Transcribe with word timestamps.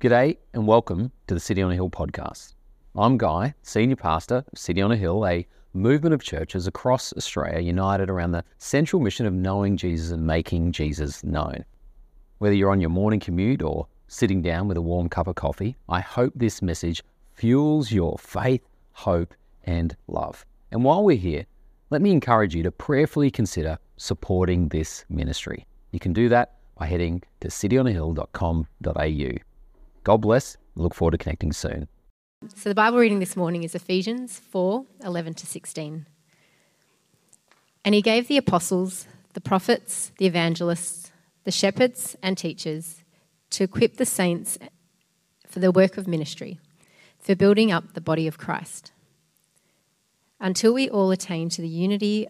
G'day 0.00 0.36
and 0.54 0.64
welcome 0.64 1.10
to 1.26 1.34
the 1.34 1.40
City 1.40 1.60
on 1.60 1.72
a 1.72 1.74
Hill 1.74 1.90
podcast. 1.90 2.54
I'm 2.94 3.18
Guy, 3.18 3.52
Senior 3.64 3.96
Pastor 3.96 4.44
of 4.52 4.56
City 4.56 4.80
on 4.80 4.92
a 4.92 4.96
Hill, 4.96 5.26
a 5.26 5.44
movement 5.74 6.14
of 6.14 6.22
churches 6.22 6.68
across 6.68 7.12
Australia 7.14 7.58
united 7.58 8.08
around 8.08 8.30
the 8.30 8.44
central 8.58 9.02
mission 9.02 9.26
of 9.26 9.32
knowing 9.32 9.76
Jesus 9.76 10.12
and 10.12 10.24
making 10.24 10.70
Jesus 10.70 11.24
known. 11.24 11.64
Whether 12.38 12.54
you're 12.54 12.70
on 12.70 12.80
your 12.80 12.90
morning 12.90 13.18
commute 13.18 13.60
or 13.60 13.88
sitting 14.06 14.40
down 14.40 14.68
with 14.68 14.76
a 14.76 14.80
warm 14.80 15.08
cup 15.08 15.26
of 15.26 15.34
coffee, 15.34 15.76
I 15.88 15.98
hope 15.98 16.32
this 16.36 16.62
message 16.62 17.02
fuels 17.32 17.90
your 17.90 18.18
faith, 18.18 18.62
hope, 18.92 19.34
and 19.64 19.96
love. 20.06 20.46
And 20.70 20.84
while 20.84 21.02
we're 21.02 21.16
here, 21.16 21.44
let 21.90 22.02
me 22.02 22.12
encourage 22.12 22.54
you 22.54 22.62
to 22.62 22.70
prayerfully 22.70 23.32
consider 23.32 23.76
supporting 23.96 24.68
this 24.68 25.04
ministry. 25.08 25.66
You 25.90 25.98
can 25.98 26.12
do 26.12 26.28
that 26.28 26.54
by 26.76 26.86
heading 26.86 27.20
to 27.40 27.48
cityonahill.com.au. 27.48 29.47
God 30.08 30.22
bless. 30.22 30.56
Look 30.74 30.94
forward 30.94 31.10
to 31.10 31.18
connecting 31.18 31.52
soon. 31.52 31.86
So 32.56 32.70
the 32.70 32.74
Bible 32.74 32.96
reading 32.96 33.18
this 33.18 33.36
morning 33.36 33.62
is 33.62 33.74
Ephesians 33.74 34.38
4 34.38 34.86
11 35.04 35.34
to 35.34 35.46
16. 35.46 36.06
And 37.84 37.94
he 37.94 38.00
gave 38.00 38.26
the 38.26 38.38
apostles, 38.38 39.06
the 39.34 39.42
prophets, 39.42 40.10
the 40.16 40.24
evangelists, 40.24 41.12
the 41.44 41.50
shepherds, 41.50 42.16
and 42.22 42.38
teachers 42.38 43.04
to 43.50 43.64
equip 43.64 43.98
the 43.98 44.06
saints 44.06 44.58
for 45.46 45.58
the 45.58 45.70
work 45.70 45.98
of 45.98 46.08
ministry, 46.08 46.58
for 47.18 47.34
building 47.34 47.70
up 47.70 47.92
the 47.92 48.00
body 48.00 48.26
of 48.26 48.38
Christ, 48.38 48.92
until 50.40 50.72
we 50.72 50.88
all 50.88 51.10
attain 51.10 51.50
to 51.50 51.60
the 51.60 51.68
unity 51.68 52.26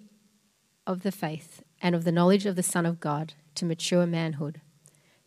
of 0.85 1.05
the 1.05 1.13
faith 1.13 1.63
and 1.81 1.95
of 1.95 2.03
the 2.03 2.11
knowledge 2.11 2.45
of 2.45 2.57
the 2.57 2.65
Son 2.65 2.85
of 2.85 2.99
God, 2.99 3.35
to 3.55 3.65
mature 3.65 4.05
manhood 4.05 4.63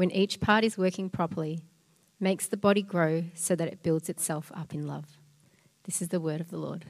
when 0.00 0.10
each 0.12 0.40
part 0.40 0.64
is 0.64 0.78
working 0.78 1.10
properly, 1.10 1.60
makes 2.18 2.46
the 2.46 2.56
body 2.56 2.80
grow 2.80 3.22
so 3.34 3.54
that 3.54 3.68
it 3.68 3.82
builds 3.82 4.08
itself 4.08 4.50
up 4.54 4.72
in 4.72 4.86
love. 4.86 5.04
This 5.84 6.00
is 6.00 6.08
the 6.08 6.18
word 6.18 6.40
of 6.40 6.48
the 6.48 6.56
Lord. 6.56 6.86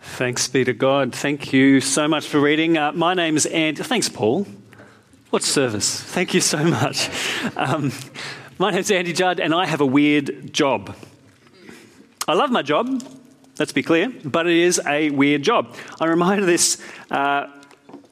Thanks 0.00 0.46
be 0.46 0.62
to 0.62 0.72
God. 0.72 1.12
Thank 1.12 1.52
you 1.52 1.80
so 1.80 2.06
much 2.06 2.28
for 2.28 2.38
reading. 2.38 2.78
Uh, 2.78 2.92
my 2.92 3.12
name 3.12 3.36
is 3.36 3.44
Andy. 3.44 3.82
Thanks, 3.82 4.08
Paul. 4.08 4.46
What 5.30 5.42
service? 5.42 6.00
Thank 6.00 6.32
you 6.32 6.40
so 6.40 6.62
much. 6.62 7.10
Um, 7.56 7.90
my 8.60 8.70
name's 8.70 8.92
Andy 8.92 9.12
Judd, 9.12 9.40
and 9.40 9.52
I 9.52 9.66
have 9.66 9.80
a 9.80 9.86
weird 9.86 10.52
job. 10.54 10.94
I 12.28 12.34
love 12.34 12.52
my 12.52 12.62
job, 12.62 13.02
let's 13.58 13.72
be 13.72 13.82
clear, 13.82 14.12
but 14.24 14.46
it 14.46 14.56
is 14.56 14.80
a 14.86 15.10
weird 15.10 15.42
job. 15.42 15.74
I'm 16.00 16.08
reminded 16.08 16.44
of 16.44 16.46
this 16.46 16.80
uh, 17.10 17.48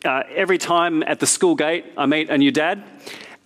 uh, 0.05 0.23
every 0.35 0.59
time 0.59 1.05
at 1.05 1.21
the 1.21 1.27
school 1.29 1.55
gate 1.55 1.85
I 1.97 2.07
meet 2.07 2.29
a 2.29 2.39
new 2.39 2.51
dad. 2.51 2.83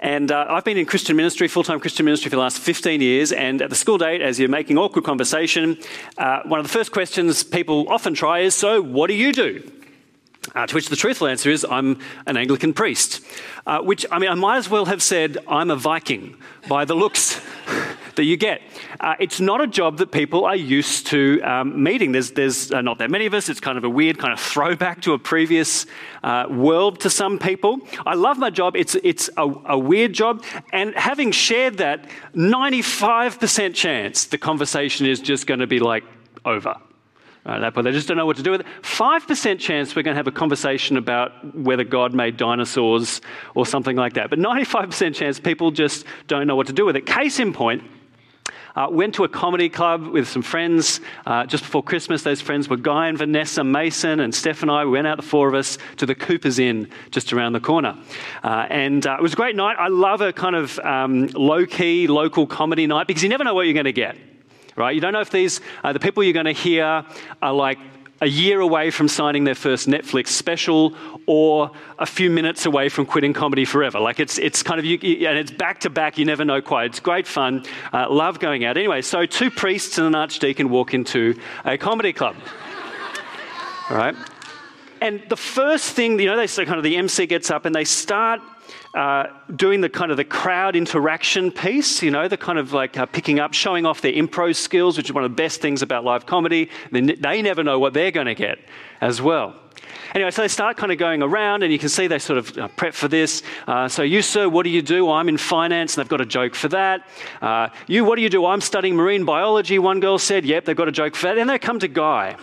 And 0.01 0.33
uh, 0.33 0.47
I've 0.49 0.65
been 0.65 0.79
in 0.79 0.87
Christian 0.87 1.15
ministry, 1.15 1.47
full 1.47 1.63
time 1.63 1.79
Christian 1.79 2.07
ministry, 2.07 2.31
for 2.31 2.37
the 2.37 2.43
last 2.43 2.59
15 2.59 3.03
years. 3.03 3.33
And 3.33 3.61
at 3.61 3.69
the 3.69 3.77
school 3.77 3.99
date, 3.99 4.23
as 4.23 4.41
you're 4.41 4.49
making 4.49 4.79
awkward 4.79 5.05
conversation, 5.05 5.79
uh, 6.17 6.41
one 6.45 6.59
of 6.59 6.65
the 6.65 6.73
first 6.73 6.91
questions 6.91 7.43
people 7.43 7.87
often 7.89 8.15
try 8.15 8.41
is 8.41 8.55
So, 8.55 8.81
what 8.81 9.09
do 9.09 9.15
you 9.15 9.33
do? 9.33 9.71
Uh, 10.55 10.67
to 10.67 10.75
which 10.75 10.89
the 10.89 10.97
truthful 10.97 11.27
answer 11.27 11.51
is, 11.51 11.67
I'm 11.69 11.99
an 12.27 12.39
Anglican 12.39 12.73
priest. 12.73 13.23
Uh, 13.67 13.81
which, 13.81 14.07
I 14.11 14.19
mean, 14.19 14.31
I 14.31 14.35
might 14.35 14.57
as 14.57 14.71
well 14.71 14.87
have 14.87 15.03
said, 15.03 15.37
I'm 15.47 15.71
a 15.71 15.77
Viking 15.77 16.37
by 16.67 16.87
the 16.87 16.95
looks 16.95 17.41
that 18.17 18.25
you 18.25 18.37
get. 18.37 18.63
Uh, 18.99 19.15
it's 19.19 19.41
not 19.41 19.61
a 19.61 19.67
job 19.67 19.99
that 19.99 20.11
people 20.11 20.45
are 20.45 20.57
used 20.57 21.07
to 21.09 21.41
um, 21.43 21.83
meeting. 21.83 22.13
There's, 22.13 22.33
there's 22.33 22.73
uh, 22.73 22.81
not 22.81 22.99
that 22.99 23.11
many 23.11 23.27
of 23.27 23.35
us. 23.35 23.49
It's 23.49 23.61
kind 23.61 23.79
of 23.79 23.85
a 23.85 23.89
weird 23.89 24.19
kind 24.19 24.33
of 24.33 24.41
throwback 24.41 25.03
to 25.03 25.13
a 25.13 25.19
previous 25.19 25.87
uh, 26.23 26.47
world 26.51 27.01
to 27.01 27.11
some 27.11 27.39
people. 27.39 27.81
I 28.07 28.15
love 28.15 28.39
my 28.39 28.51
job. 28.51 28.77
It's, 28.77 28.95
it's 29.03 29.31
a, 29.37 29.43
a 29.67 29.79
weird 29.79 30.13
job. 30.13 30.45
And 30.73 30.95
having 30.95 31.33
shared 31.33 31.79
that, 31.79 32.09
95% 32.35 33.75
chance 33.75 34.27
the 34.27 34.39
conversation 34.39 35.07
is 35.07 35.21
just 35.21 35.47
going 35.47 35.61
to 35.61 35.67
be 35.67 35.79
like 35.79 36.05
over. 36.45 36.77
Right, 37.45 37.59
that 37.61 37.73
point, 37.73 37.85
they 37.85 37.93
just 37.93 38.07
don't 38.07 38.19
know 38.19 38.27
what 38.27 38.37
to 38.37 38.43
do 38.43 38.51
with 38.51 38.61
it. 38.61 38.67
5% 38.83 39.59
chance 39.59 39.97
we're 39.97 40.03
going 40.03 40.15
to 40.15 40.19
have 40.19 40.27
a 40.27 40.33
conversation 40.33 40.99
about 40.99 41.57
whether 41.57 41.85
God 41.85 42.13
made 42.13 42.37
dinosaurs 42.37 43.23
or 43.55 43.65
something 43.65 43.97
like 43.97 44.13
that. 44.15 44.29
But 44.29 44.39
95% 44.39 45.15
chance 45.15 45.41
people 45.41 45.71
just 45.71 46.05
don't 46.27 46.47
know 46.47 46.55
what 46.55 46.67
to 46.67 46.75
do 46.75 46.85
with 46.85 46.97
it. 46.97 47.07
Case 47.07 47.41
in 47.41 47.55
point, 47.55 47.83
uh, 48.77 48.89
went 48.91 49.15
to 49.15 49.25
a 49.25 49.29
comedy 49.29 49.69
club 49.69 50.07
with 50.07 50.29
some 50.29 50.43
friends 50.43 51.01
uh, 51.27 51.47
just 51.47 51.65
before 51.65 51.83
Christmas. 51.83 52.23
Those 52.23 52.41
friends 52.41 52.69
were 52.69 52.77
Guy 52.77 53.09
and 53.09 53.19
Vanessa 53.19 53.65
Mason 53.65 54.21
and 54.21 54.35
Steph 54.35 54.63
and 54.63 54.71
I. 54.71 54.85
We 54.85 54.93
went 54.93 55.07
out, 55.07 55.17
the 55.17 55.23
four 55.23 55.49
of 55.49 55.55
us, 55.55 55.79
to 55.97 56.07
the 56.07 56.15
Cooper's 56.15 56.59
Inn 56.59 56.89
just 57.11 57.33
around 57.33 57.53
the 57.53 57.61
corner. 57.61 57.97
Uh, 58.43 58.67
and 58.71 59.07
uh, 59.07 59.17
it 59.19 59.23
was 59.23 59.33
a 59.33 59.37
great 59.37 59.57
night. 59.57 59.77
I 59.79 59.89
love 59.89 60.21
a 60.21 60.33
kind 60.33 60.57
of 60.57 60.79
um, 60.81 61.27
low 61.29 61.67
key 61.67 62.07
local 62.07 62.47
comedy 62.47 62.87
night 62.87 63.07
because 63.07 63.23
you 63.23 63.29
never 63.29 63.45
know 63.45 63.55
what 63.55 63.67
you're 63.67 63.75
going 63.75 63.85
to 63.85 63.93
get. 63.93 64.17
Right? 64.77 64.95
You 64.95 65.01
don't 65.01 65.13
know 65.13 65.21
if 65.21 65.31
these, 65.31 65.61
uh, 65.85 65.93
the 65.93 66.01
people 66.01 66.23
you're 66.23 66.33
going 66.33 66.47
to 66.47 66.53
hear 66.53 67.05
are 67.43 67.53
like 67.53 67.79
a 68.21 68.27
year 68.27 68.61
away 68.61 68.91
from 68.91 69.09
signing 69.09 69.45
their 69.45 69.55
first 69.55 69.89
Netflix 69.89 70.29
special 70.29 70.95
or 71.27 71.71
a 71.99 72.07
few 72.07 72.31
minutes 72.31 72.67
away 72.67 72.89
from 72.89 73.07
quitting 73.07 73.33
comedy 73.33 73.65
forever. 73.65 73.99
Like 73.99 74.21
it's, 74.21 74.39
it's 74.39 74.63
kind 74.63 74.79
of, 74.79 74.85
you, 74.85 74.99
and 75.27 75.39
it's 75.39 75.51
back 75.51 75.81
to 75.81 75.91
back, 75.91 76.19
you 76.19 76.25
never 76.25 76.45
know 76.45 76.61
quite. 76.61 76.87
It's 76.87 77.01
great 77.01 77.27
fun. 77.27 77.65
Uh, 77.93 78.11
love 78.11 78.39
going 78.39 78.65
out. 78.65 78.77
Anyway, 78.77 79.03
so 79.03 79.27
two 79.27 79.51
priests 79.51 79.99
and 79.99 80.07
an 80.07 80.15
archdeacon 80.15 80.69
walk 80.69 80.93
into 80.93 81.39
a 81.65 81.79
comedy 81.79 82.13
club. 82.13 82.37
All 83.89 83.97
right? 83.97 84.15
And 85.01 85.23
the 85.29 85.37
first 85.37 85.93
thing, 85.93 86.19
you 86.19 86.27
know, 86.27 86.37
they 86.37 86.47
so 86.47 86.65
kind 86.65 86.77
of 86.77 86.85
the 86.85 86.97
MC 86.97 87.27
gets 87.27 87.51
up 87.51 87.65
and 87.65 87.75
they 87.75 87.85
start 87.85 88.41
uh, 88.95 89.27
doing 89.55 89.81
the 89.81 89.89
kind 89.89 90.11
of 90.11 90.17
the 90.17 90.25
crowd 90.25 90.77
interaction 90.77 91.51
piece, 91.51 92.03
you 92.03 92.11
know, 92.11 92.29
the 92.29 92.37
kind 92.37 92.59
of 92.59 92.73
like 92.73 92.99
uh, 92.99 93.07
picking 93.07 93.39
up, 93.39 93.55
showing 93.55 93.87
off 93.87 94.01
their 94.01 94.13
improv 94.13 94.57
skills, 94.57 94.97
which 94.97 95.07
is 95.07 95.13
one 95.13 95.25
of 95.25 95.31
the 95.31 95.35
best 95.35 95.61
things 95.61 95.81
about 95.83 96.05
live 96.05 96.27
comedy. 96.27 96.69
They, 96.91 97.01
they 97.01 97.41
never 97.41 97.63
know 97.63 97.79
what 97.79 97.95
they're 97.95 98.11
going 98.11 98.27
to 98.27 98.35
get 98.35 98.59
as 99.01 99.23
well. 99.23 99.55
Anyway, 100.15 100.31
so 100.33 100.43
they 100.43 100.49
start 100.49 100.77
kind 100.77 100.91
of 100.91 100.99
going 100.99 101.23
around, 101.23 101.63
and 101.63 101.73
you 101.73 101.79
can 101.79 101.89
see 101.89 102.09
they 102.09 102.19
sort 102.19 102.39
of 102.39 102.59
uh, 102.59 102.69
prep 102.69 102.95
for 102.95 103.07
this. 103.07 103.45
Uh, 103.69 103.87
so, 103.87 104.03
you, 104.03 104.23
sir, 104.23 104.49
what 104.49 104.65
do 104.65 104.71
you 104.71 104.83
do? 104.83 105.09
I'm 105.09 105.29
in 105.29 105.37
finance, 105.37 105.97
and 105.97 106.03
they've 106.03 106.11
got 106.11 106.21
a 106.21 106.27
joke 106.27 106.57
for 106.57 106.69
that. 106.69 107.07
Uh, 107.41 107.69
you, 107.87 108.05
what 108.05 108.17
do 108.17 108.23
you 108.23 108.29
do? 108.29 108.45
I'm 108.45 108.61
studying 108.61 108.97
marine 108.97 109.25
biology. 109.25 109.79
One 109.79 110.01
girl 110.01 110.19
said, 110.19 110.45
Yep, 110.45 110.65
they've 110.65 110.77
got 110.77 110.89
a 110.89 110.93
joke 110.93 111.15
for 111.15 111.29
that. 111.29 111.35
Then 111.35 111.47
they 111.47 111.61
come 111.61 111.79
to 111.79 111.89
Guy. 111.89 112.37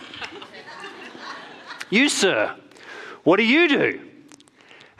You, 1.90 2.08
sir, 2.08 2.54
what 3.24 3.36
do 3.36 3.44
you 3.44 3.68
do? 3.68 4.00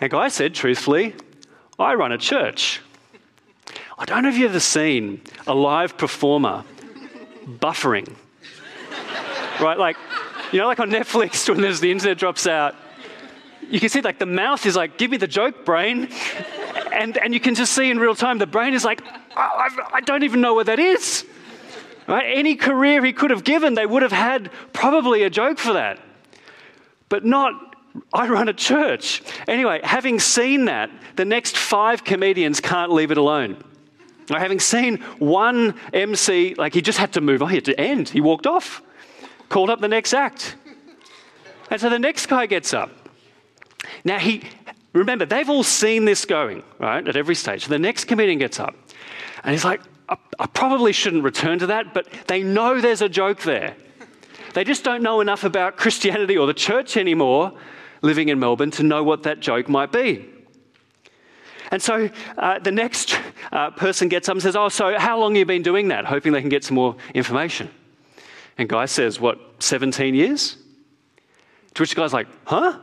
And 0.00 0.10
Guy 0.10 0.28
said, 0.28 0.54
truthfully, 0.54 1.14
I 1.78 1.94
run 1.94 2.12
a 2.12 2.18
church. 2.18 2.80
I 3.98 4.04
don't 4.04 4.22
know 4.22 4.28
if 4.28 4.36
you've 4.36 4.50
ever 4.50 4.60
seen 4.60 5.22
a 5.46 5.54
live 5.54 5.98
performer 5.98 6.64
buffering. 7.46 8.14
right? 9.60 9.78
Like, 9.78 9.96
you 10.52 10.60
know, 10.60 10.66
like 10.66 10.80
on 10.80 10.90
Netflix 10.90 11.48
when 11.52 11.60
there's 11.60 11.80
the 11.80 11.90
internet 11.90 12.18
drops 12.18 12.46
out, 12.46 12.76
you 13.68 13.80
can 13.80 13.88
see 13.88 14.00
like 14.00 14.18
the 14.18 14.26
mouth 14.26 14.64
is 14.66 14.76
like, 14.76 14.98
give 14.98 15.10
me 15.10 15.16
the 15.16 15.26
joke, 15.26 15.64
brain. 15.64 16.08
And, 16.92 17.18
and 17.18 17.34
you 17.34 17.40
can 17.40 17.54
just 17.54 17.72
see 17.72 17.90
in 17.90 17.98
real 17.98 18.14
time 18.14 18.38
the 18.38 18.46
brain 18.46 18.72
is 18.72 18.84
like, 18.84 19.02
I, 19.36 19.68
I 19.92 20.00
don't 20.00 20.22
even 20.22 20.40
know 20.40 20.54
what 20.54 20.66
that 20.66 20.78
is. 20.78 21.26
Right? 22.06 22.24
Any 22.36 22.54
career 22.54 23.04
he 23.04 23.12
could 23.12 23.30
have 23.30 23.44
given, 23.44 23.74
they 23.74 23.84
would 23.84 24.02
have 24.02 24.12
had 24.12 24.50
probably 24.72 25.24
a 25.24 25.30
joke 25.30 25.58
for 25.58 25.74
that. 25.74 26.00
But 27.08 27.24
not 27.24 27.68
I 28.12 28.28
run 28.28 28.48
a 28.48 28.52
church. 28.52 29.22
Anyway, 29.46 29.80
having 29.82 30.20
seen 30.20 30.66
that, 30.66 30.90
the 31.16 31.24
next 31.24 31.56
five 31.56 32.04
comedians 32.04 32.60
can't 32.60 32.92
leave 32.92 33.10
it 33.10 33.18
alone. 33.18 33.62
Having 34.28 34.60
seen 34.60 34.98
one 35.18 35.74
MC, 35.92 36.54
like 36.54 36.74
he 36.74 36.82
just 36.82 36.98
had 36.98 37.14
to 37.14 37.20
move 37.20 37.42
on, 37.42 37.48
he 37.48 37.56
had 37.56 37.64
to 37.66 37.80
end. 37.80 38.10
He 38.10 38.20
walked 38.20 38.46
off, 38.46 38.82
called 39.48 39.70
up 39.70 39.80
the 39.80 39.88
next 39.88 40.12
act. 40.12 40.56
And 41.70 41.80
so 41.80 41.88
the 41.88 41.98
next 41.98 42.26
guy 42.26 42.46
gets 42.46 42.74
up. 42.74 42.90
Now, 44.04 44.18
he, 44.18 44.42
remember, 44.92 45.24
they've 45.24 45.48
all 45.48 45.62
seen 45.62 46.04
this 46.04 46.24
going, 46.24 46.62
right, 46.78 47.06
at 47.06 47.16
every 47.16 47.34
stage. 47.34 47.64
So 47.64 47.70
the 47.70 47.78
next 47.78 48.04
comedian 48.04 48.38
gets 48.38 48.60
up 48.60 48.74
and 49.44 49.52
he's 49.52 49.64
like, 49.64 49.80
I, 50.08 50.16
I 50.38 50.46
probably 50.46 50.92
shouldn't 50.92 51.24
return 51.24 51.58
to 51.60 51.66
that, 51.68 51.94
but 51.94 52.08
they 52.26 52.42
know 52.42 52.80
there's 52.80 53.02
a 53.02 53.08
joke 53.08 53.42
there. 53.42 53.76
They 54.58 54.64
just 54.64 54.82
don't 54.82 55.04
know 55.04 55.20
enough 55.20 55.44
about 55.44 55.76
Christianity 55.76 56.36
or 56.36 56.48
the 56.48 56.52
church 56.52 56.96
anymore 56.96 57.52
living 58.02 58.28
in 58.28 58.40
Melbourne 58.40 58.72
to 58.72 58.82
know 58.82 59.04
what 59.04 59.22
that 59.22 59.38
joke 59.38 59.68
might 59.68 59.92
be. 59.92 60.28
And 61.70 61.80
so 61.80 62.10
uh, 62.36 62.58
the 62.58 62.72
next 62.72 63.16
uh, 63.52 63.70
person 63.70 64.08
gets 64.08 64.28
up 64.28 64.32
and 64.32 64.42
says, 64.42 64.56
Oh, 64.56 64.68
so 64.68 64.98
how 64.98 65.16
long 65.16 65.36
have 65.36 65.38
you 65.38 65.44
been 65.44 65.62
doing 65.62 65.86
that? 65.88 66.06
Hoping 66.06 66.32
they 66.32 66.40
can 66.40 66.48
get 66.48 66.64
some 66.64 66.74
more 66.74 66.96
information. 67.14 67.70
And 68.58 68.68
Guy 68.68 68.86
says, 68.86 69.20
What, 69.20 69.38
17 69.60 70.16
years? 70.16 70.56
To 71.74 71.82
which 71.84 71.90
the 71.90 71.94
guy's 72.00 72.12
like, 72.12 72.26
Huh? 72.44 72.80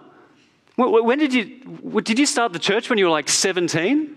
When 0.77 1.19
did 1.19 1.33
you, 1.33 2.01
did 2.03 2.17
you 2.17 2.25
start 2.25 2.53
the 2.53 2.59
church 2.59 2.89
when 2.89 2.97
you 2.97 3.03
were 3.03 3.11
like 3.11 3.27
17? 3.27 4.15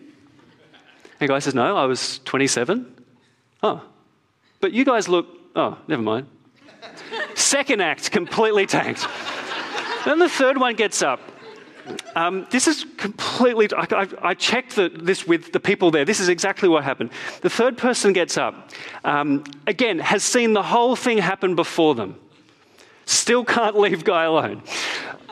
And 1.19 1.29
Guy 1.29 1.41
says, 1.41 1.57
No, 1.57 1.77
I 1.77 1.87
was 1.87 2.21
27. 2.21 3.03
Oh, 3.65 3.83
but 4.61 4.71
you 4.71 4.85
guys 4.85 5.09
look, 5.09 5.27
oh, 5.57 5.77
never 5.89 6.03
mind. 6.03 6.29
Second 7.39 7.81
act, 7.81 8.11
completely 8.11 8.67
tanked. 8.67 9.07
then 10.05 10.19
the 10.19 10.29
third 10.29 10.59
one 10.59 10.75
gets 10.75 11.03
up. 11.03 11.21
Um, 12.17 12.47
this 12.51 12.67
is 12.67 12.85
completely, 12.97 13.69
I, 13.75 13.87
I, 13.93 14.09
I 14.31 14.35
checked 14.35 14.75
the, 14.75 14.89
this 14.89 15.27
with 15.27 15.53
the 15.53 15.61
people 15.61 15.93
there. 15.93 16.05
This 16.05 16.19
is 16.19 16.29
exactly 16.29 16.69
what 16.69 16.83
happened. 16.83 17.11
The 17.41 17.49
third 17.49 17.79
person 17.79 18.13
gets 18.13 18.37
up, 18.37 18.71
um, 19.05 19.45
again, 19.69 20.01
has 20.01 20.25
seen 20.25 20.53
the 20.53 20.65
whole 20.65 20.97
thing 20.97 21.19
happen 21.19 21.55
before 21.55 21.95
them, 21.95 22.17
still 23.07 23.45
can't 23.45 23.79
leave 23.79 24.05
Guy 24.05 24.25
alone, 24.25 24.63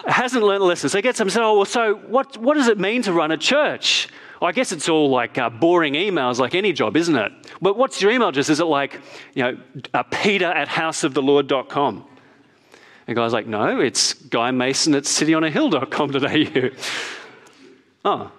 hasn't 0.06 0.44
learned 0.44 0.62
a 0.62 0.67
lesson. 0.67 0.88
So 0.88 0.99
he 0.99 1.03
gets 1.03 1.20
up 1.20 1.29
and 1.29 1.37
Oh, 1.38 1.56
well, 1.56 1.64
so 1.64 1.94
what, 1.94 2.37
what 2.38 2.55
does 2.55 2.69
it 2.69 2.79
mean 2.79 3.03
to 3.03 3.12
run 3.12 3.31
a 3.31 3.37
church? 3.37 4.08
I 4.41 4.53
guess 4.53 4.73
it's 4.73 4.88
all 4.88 5.08
like 5.11 5.38
uh, 5.38 5.50
boring 5.50 5.94
emails, 5.94 6.38
like 6.38 6.55
any 6.55 6.73
job, 6.73 6.97
isn't 6.97 7.17
it? 7.17 7.32
But 7.61 7.76
what's 7.76 8.03
your 8.03 8.11
email 8.11 8.29
address? 8.29 8.49
Is 8.49 8.61
it 8.61 8.64
like, 8.64 9.00
you 9.35 9.43
know, 9.43 9.58
uh, 9.94 10.03
peter 10.05 10.47
at 10.47 10.69
houseofthelord.com? 10.69 12.05
The 13.06 13.14
guy's 13.14 13.32
like, 13.32 13.47
no, 13.47 13.81
it's 13.81 14.14
Guy 14.14 14.50
Mason 14.50 14.94
at 14.94 15.05
cityonahill.com.au. 15.05 16.70
oh. 18.05 18.32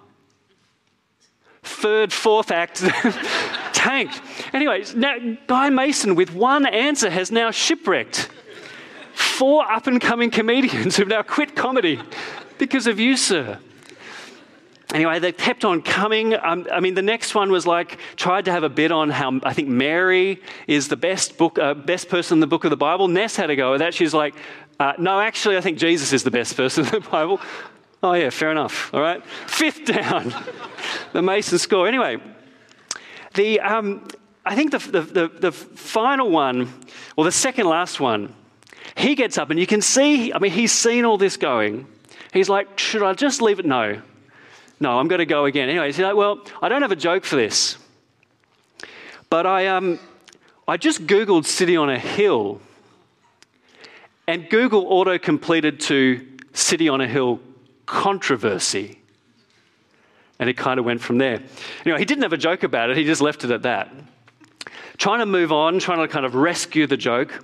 Third, 1.64 2.14
fourth 2.14 2.52
act, 2.52 2.78
tanked. 3.74 4.22
Anyway, 4.54 4.84
now 4.96 5.18
Guy 5.48 5.70
Mason, 5.70 6.16
with 6.16 6.34
one 6.34 6.66
answer, 6.66 7.10
has 7.10 7.32
now 7.32 7.52
shipwrecked. 7.52 8.30
Four 9.18 9.70
up 9.72 9.88
and 9.88 10.00
coming 10.00 10.30
comedians 10.30 10.98
who've 10.98 11.08
now 11.08 11.24
quit 11.24 11.56
comedy 11.56 12.00
because 12.58 12.88
of 12.88 13.00
you, 13.00 13.18
sir 13.18 13.60
anyway, 14.94 15.20
they 15.20 15.32
kept 15.32 15.66
on 15.66 15.82
coming. 15.82 16.34
Um, 16.34 16.68
I 16.72 16.80
mean, 16.80 16.94
the 16.96 17.02
next 17.02 17.36
one 17.36 17.52
was 17.52 17.68
like 17.68 18.00
tried 18.16 18.46
to 18.46 18.52
have 18.52 18.64
a 18.64 18.70
bit 18.70 18.92
on 18.92 19.10
how 19.10 19.40
I 19.44 19.54
think 19.54 19.68
Mary 19.68 20.42
is 20.68 20.88
the 20.88 20.96
best 20.96 21.38
book, 21.38 21.60
uh, 21.60 21.74
best 21.74 22.10
person 22.10 22.38
in 22.38 22.40
the 22.40 22.48
book 22.48 22.64
of 22.64 22.70
the 22.70 22.78
Bible. 22.78 23.08
Ness 23.08 23.36
had 23.36 23.50
a 23.50 23.56
go 23.56 23.74
at 23.74 23.80
that. 23.80 23.94
She's 23.94 24.14
like, 24.14 24.36
uh, 24.80 24.94
no, 24.98 25.20
actually, 25.20 25.58
I 25.58 25.62
think 25.62 25.78
Jesus 25.78 26.14
is 26.14 26.24
the 26.24 26.32
best 26.32 26.56
person 26.56 26.86
in 26.86 26.92
the 26.92 27.00
Bible. 27.00 27.40
Oh 28.04 28.14
yeah, 28.14 28.30
fair 28.30 28.52
enough. 28.52 28.94
All 28.94 29.02
right, 29.02 29.26
fifth 29.26 29.86
down, 29.86 30.34
the 31.14 31.22
Mason 31.22 31.58
score. 31.58 31.88
Anyway, 31.88 32.18
the 33.34 33.60
um, 33.60 34.08
I 34.46 34.56
think 34.56 34.72
the, 34.72 34.80
the, 34.80 35.02
the, 35.02 35.28
the 35.28 35.52
final 35.52 36.30
one, 36.30 36.72
or 37.18 37.26
the 37.26 37.32
second 37.32 37.68
last 37.68 38.00
one, 38.00 38.34
he 38.98 39.14
gets 39.14 39.38
up 39.38 39.52
and 39.52 39.60
you 39.60 39.68
can 39.68 39.82
see. 39.82 40.34
I 40.34 40.40
mean, 40.40 40.52
he's 40.52 40.72
seen 40.72 41.06
all 41.06 41.18
this 41.18 41.38
going. 41.38 41.86
He's 42.34 42.50
like, 42.50 42.80
should 42.80 43.04
I 43.04 43.14
just 43.14 43.42
leave 43.42 43.60
it? 43.60 43.66
No. 43.66 44.02
No, 44.80 45.00
I'm 45.00 45.08
going 45.08 45.20
to 45.20 45.26
go 45.26 45.46
again. 45.46 45.70
Anyway, 45.70 45.86
he's 45.88 46.00
like, 46.00 46.16
well, 46.16 46.44
I 46.62 46.70
don't 46.70 46.82
have 46.82 46.92
a 46.92 46.96
joke 46.96 47.24
for 47.24 47.36
this. 47.36 47.78
But 49.30 49.46
I, 49.46 49.68
um, 49.68 50.00
I 50.68 50.78
just 50.78 51.06
Googled 51.06 51.46
City 51.46 51.78
on 51.78 51.90
a 51.90 52.00
Hill, 52.00 52.60
and 54.28 54.50
Google 54.50 54.86
auto 54.88 55.18
completed 55.18 55.80
to 55.82 56.26
City 56.54 56.90
on 56.90 57.00
a 57.00 57.08
Hill 57.08 57.40
controversy. 57.86 59.00
And 60.40 60.50
it 60.50 60.58
kind 60.58 60.80
of 60.80 60.86
went 60.86 61.02
from 61.02 61.18
there. 61.18 61.42
Anyway, 61.86 62.00
he 62.00 62.06
didn't 62.06 62.24
have 62.24 62.34
a 62.34 62.38
joke 62.38 62.64
about 62.64 62.90
it, 62.90 62.98
he 62.98 63.04
just 63.04 63.22
left 63.22 63.44
it 63.44 63.52
at 63.52 63.64
that. 63.64 63.92
Trying 64.98 65.20
to 65.20 65.26
move 65.26 65.52
on, 65.52 65.80
trying 65.80 66.00
to 66.00 66.08
kind 66.08 66.26
of 66.26 66.36
rescue 66.36 66.88
the 66.88 66.98
joke. 66.98 67.44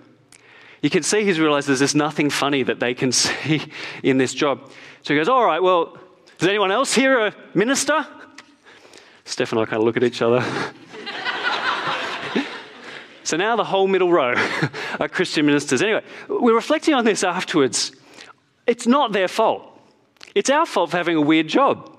You 0.83 0.89
can 0.89 1.01
see 1.01 1.23
he's 1.23 1.39
realized 1.39 1.69
there's 1.69 1.79
just 1.79 1.95
nothing 1.95 2.29
funny 2.29 2.61
that 2.63 2.81
they 2.81 2.93
can 2.93 3.11
see 3.11 3.63
in 4.03 4.19
this 4.19 4.33
job. 4.33 4.69
So 5.01 5.13
he 5.13 5.19
goes, 5.19 5.29
All 5.29 5.43
right, 5.43 5.63
well, 5.63 5.97
is 6.39 6.47
anyone 6.47 6.71
else 6.71 6.93
here 6.93 7.27
a 7.27 7.35
minister? 7.55 8.05
Steph 9.25 9.53
and 9.53 9.61
I 9.61 9.65
kind 9.65 9.77
of 9.77 9.85
look 9.85 9.95
at 9.95 10.03
each 10.03 10.21
other. 10.21 10.41
so 13.23 13.37
now 13.37 13.55
the 13.55 13.63
whole 13.63 13.87
middle 13.87 14.11
row 14.11 14.35
are 14.99 15.07
Christian 15.07 15.45
ministers. 15.45 15.81
Anyway, 15.81 16.03
we're 16.27 16.53
reflecting 16.53 16.93
on 16.93 17.05
this 17.05 17.23
afterwards. 17.23 17.93
It's 18.67 18.85
not 18.85 19.13
their 19.13 19.29
fault. 19.29 19.63
It's 20.35 20.49
our 20.49 20.65
fault 20.65 20.91
for 20.91 20.97
having 20.97 21.15
a 21.15 21.21
weird 21.21 21.47
job. 21.47 21.97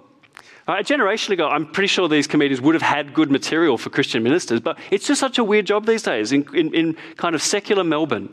a 0.68 0.82
generation 0.82 1.32
ago, 1.32 1.48
I'm 1.48 1.72
pretty 1.72 1.86
sure 1.86 2.06
these 2.06 2.26
comedians 2.26 2.60
would 2.60 2.74
have 2.74 2.82
had 2.82 3.14
good 3.14 3.30
material 3.30 3.78
for 3.78 3.88
Christian 3.88 4.22
ministers, 4.22 4.60
but 4.60 4.78
it's 4.90 5.06
just 5.06 5.20
such 5.20 5.38
a 5.38 5.44
weird 5.44 5.64
job 5.64 5.86
these 5.86 6.02
days 6.02 6.32
in, 6.32 6.46
in, 6.54 6.74
in 6.74 6.96
kind 7.16 7.34
of 7.34 7.40
secular 7.40 7.84
Melbourne. 7.84 8.28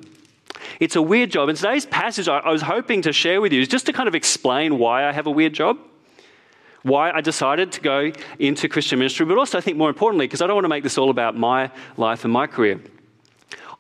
It's 0.80 0.96
a 0.96 1.02
weird 1.02 1.32
job. 1.32 1.50
And 1.50 1.58
today's 1.58 1.86
passage 1.86 2.28
I, 2.28 2.40
I 2.40 2.52
was 2.52 2.62
hoping 2.62 3.02
to 3.04 3.14
share 3.14 3.42
with 3.42 3.54
you 3.54 3.62
is 3.62 3.68
just 3.68 3.86
to 3.88 3.94
kind 3.94 4.08
of 4.08 4.16
explain 4.16 4.78
why 4.78 5.08
I 5.08 5.12
have 5.12 5.28
a 5.28 5.32
weird 5.32 5.54
job 5.54 5.78
why 6.84 7.12
I 7.12 7.22
decided 7.22 7.72
to 7.74 7.82
go 7.82 8.12
into 8.40 8.68
Christian 8.68 9.00
ministry, 9.00 9.26
but 9.26 9.38
also 9.38 9.58
I 9.58 9.62
think 9.62 9.78
more 9.78 9.90
importantly, 9.90 10.26
because 10.26 10.42
I 10.42 10.48
don't 10.48 10.56
want 10.56 10.66
to 10.66 10.70
make 10.70 10.84
this 10.84 10.98
all 10.98 11.10
about 11.10 11.38
my 11.38 11.72
life 11.98 12.24
and 12.24 12.34
my 12.34 12.48
career. 12.48 12.82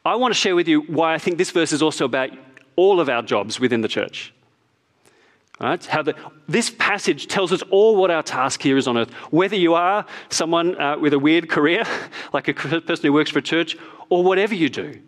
I 0.06 0.16
want 0.16 0.34
to 0.34 0.40
share 0.40 0.56
with 0.56 0.68
you 0.68 0.82
why 0.82 1.14
I 1.14 1.18
think 1.18 1.38
this 1.38 1.52
verse 1.52 1.72
is 1.72 1.82
also 1.82 2.06
about 2.06 2.30
all 2.76 3.00
of 3.00 3.10
our 3.10 3.22
jobs 3.22 3.60
within 3.60 3.82
the 3.82 3.88
church. 3.88 4.34
Right? 5.60 5.84
How 5.86 6.02
the, 6.02 6.16
this 6.48 6.72
passage 6.72 7.28
tells 7.28 7.52
us 7.52 7.62
all 7.70 7.96
what 7.96 8.10
our 8.10 8.24
task 8.24 8.64
here 8.64 8.78
is 8.78 8.88
on 8.88 8.98
earth. 8.98 9.12
Whether 9.30 9.56
you 9.56 9.76
are 9.76 10.08
someone 10.30 10.80
uh, 10.82 10.98
with 10.98 11.14
a 11.14 11.20
weird 11.20 11.50
career, 11.50 11.84
like 12.34 12.48
a 12.48 12.54
person 12.54 13.06
who 13.06 13.14
works 13.14 13.30
for 13.30 13.40
a 13.40 13.44
church, 13.44 13.78
or 14.10 14.24
whatever 14.24 14.56
you 14.56 14.70
do, 14.70 15.00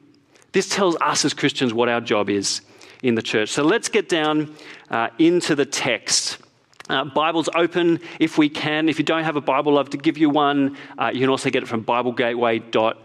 this 0.54 0.70
tells 0.70 0.96
us 1.02 1.26
as 1.26 1.34
Christians 1.34 1.74
what 1.74 1.90
our 1.90 2.00
job 2.00 2.30
is 2.30 2.62
in 3.02 3.16
the 3.16 3.22
church. 3.22 3.50
So 3.50 3.64
let's 3.64 3.90
get 3.90 4.08
down 4.08 4.56
uh, 4.90 5.10
into 5.20 5.56
the 5.56 5.66
text. 5.66 6.38
Uh, 6.90 7.06
Bibles 7.06 7.50
open 7.56 8.00
if 8.20 8.38
we 8.38 8.50
can. 8.50 8.88
If 8.88 8.98
you 8.98 9.06
don't 9.06 9.24
have 9.24 9.36
a 9.36 9.42
Bible, 9.42 9.74
love 9.74 9.90
to 9.92 9.98
give 9.98 10.18
you 10.18 10.30
one. 10.30 10.78
Uh, 10.98 11.12
you 11.14 11.20
can 11.20 11.30
also 11.30 11.50
get 11.50 11.64
it 11.64 11.68
from 11.68 11.84
BibleGateway.com 11.84 13.04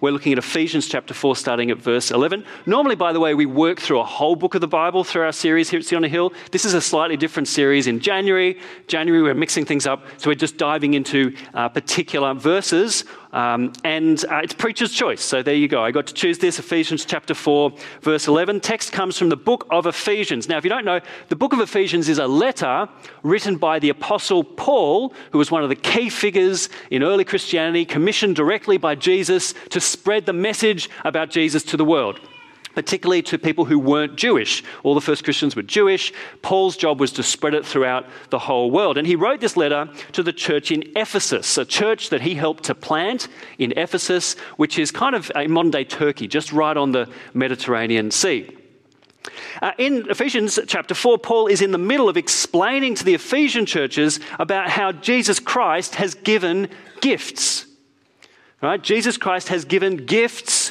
we're 0.00 0.12
looking 0.12 0.32
at 0.32 0.38
Ephesians 0.38 0.88
chapter 0.88 1.14
4, 1.14 1.36
starting 1.36 1.70
at 1.70 1.78
verse 1.78 2.10
11. 2.10 2.44
Normally, 2.66 2.96
by 2.96 3.12
the 3.12 3.20
way, 3.20 3.34
we 3.34 3.46
work 3.46 3.80
through 3.80 4.00
a 4.00 4.04
whole 4.04 4.36
book 4.36 4.54
of 4.54 4.60
the 4.60 4.68
Bible 4.68 5.04
through 5.04 5.22
our 5.22 5.32
series 5.32 5.70
here 5.70 5.78
at 5.78 5.84
City 5.84 5.96
on 5.96 6.04
a 6.04 6.08
Hill. 6.08 6.32
This 6.50 6.64
is 6.64 6.74
a 6.74 6.80
slightly 6.80 7.16
different 7.16 7.48
series 7.48 7.86
in 7.86 8.00
January. 8.00 8.58
January, 8.88 9.22
we're 9.22 9.34
mixing 9.34 9.64
things 9.64 9.86
up, 9.86 10.04
so 10.18 10.28
we're 10.28 10.34
just 10.34 10.58
diving 10.58 10.94
into 10.94 11.34
uh, 11.54 11.68
particular 11.68 12.34
verses 12.34 13.04
um, 13.32 13.72
and 13.84 14.24
uh, 14.26 14.40
it's 14.42 14.52
preacher's 14.52 14.92
choice. 14.92 15.22
So 15.22 15.42
there 15.42 15.54
you 15.54 15.68
go. 15.68 15.82
I 15.82 15.90
got 15.90 16.06
to 16.08 16.14
choose 16.14 16.38
this 16.38 16.58
Ephesians 16.58 17.04
chapter 17.04 17.34
4, 17.34 17.72
verse 18.02 18.28
11. 18.28 18.60
Text 18.60 18.92
comes 18.92 19.16
from 19.16 19.30
the 19.30 19.36
book 19.36 19.66
of 19.70 19.86
Ephesians. 19.86 20.48
Now, 20.48 20.58
if 20.58 20.64
you 20.64 20.70
don't 20.70 20.84
know, 20.84 21.00
the 21.28 21.36
book 21.36 21.52
of 21.52 21.60
Ephesians 21.60 22.08
is 22.08 22.18
a 22.18 22.26
letter 22.26 22.88
written 23.22 23.56
by 23.56 23.78
the 23.78 23.88
apostle 23.88 24.44
Paul, 24.44 25.14
who 25.30 25.38
was 25.38 25.50
one 25.50 25.62
of 25.62 25.68
the 25.68 25.76
key 25.76 26.10
figures 26.10 26.68
in 26.90 27.02
early 27.02 27.24
Christianity, 27.24 27.84
commissioned 27.84 28.36
directly 28.36 28.76
by 28.76 28.94
Jesus 28.94 29.54
to 29.70 29.80
spread 29.80 30.26
the 30.26 30.32
message 30.32 30.90
about 31.04 31.30
Jesus 31.30 31.62
to 31.64 31.76
the 31.76 31.84
world 31.84 32.20
particularly 32.74 33.22
to 33.22 33.38
people 33.38 33.64
who 33.64 33.78
weren't 33.78 34.16
Jewish. 34.16 34.62
All 34.82 34.94
the 34.94 35.00
first 35.00 35.24
Christians 35.24 35.56
were 35.56 35.62
Jewish. 35.62 36.12
Paul's 36.42 36.76
job 36.76 37.00
was 37.00 37.12
to 37.12 37.22
spread 37.22 37.54
it 37.54 37.66
throughout 37.66 38.06
the 38.30 38.38
whole 38.38 38.70
world. 38.70 38.98
And 38.98 39.06
he 39.06 39.16
wrote 39.16 39.40
this 39.40 39.56
letter 39.56 39.88
to 40.12 40.22
the 40.22 40.32
church 40.32 40.70
in 40.70 40.84
Ephesus, 40.96 41.58
a 41.58 41.64
church 41.64 42.10
that 42.10 42.22
he 42.22 42.34
helped 42.34 42.64
to 42.64 42.74
plant 42.74 43.28
in 43.58 43.72
Ephesus, 43.76 44.34
which 44.56 44.78
is 44.78 44.90
kind 44.90 45.14
of 45.14 45.30
a 45.34 45.46
modern 45.46 45.70
day 45.70 45.84
Turkey, 45.84 46.28
just 46.28 46.52
right 46.52 46.76
on 46.76 46.92
the 46.92 47.08
Mediterranean 47.34 48.10
Sea. 48.10 48.56
Uh, 49.60 49.72
in 49.78 50.10
Ephesians 50.10 50.58
chapter 50.66 50.94
4, 50.94 51.18
Paul 51.18 51.46
is 51.46 51.62
in 51.62 51.70
the 51.70 51.78
middle 51.78 52.08
of 52.08 52.16
explaining 52.16 52.94
to 52.96 53.04
the 53.04 53.14
Ephesian 53.14 53.66
churches 53.66 54.18
about 54.38 54.68
how 54.68 54.92
Jesus 54.92 55.38
Christ 55.38 55.96
has 55.96 56.14
given 56.14 56.68
gifts. 57.00 57.66
Right? 58.60 58.80
Jesus 58.80 59.16
Christ 59.16 59.48
has 59.48 59.64
given 59.64 60.06
gifts 60.06 60.61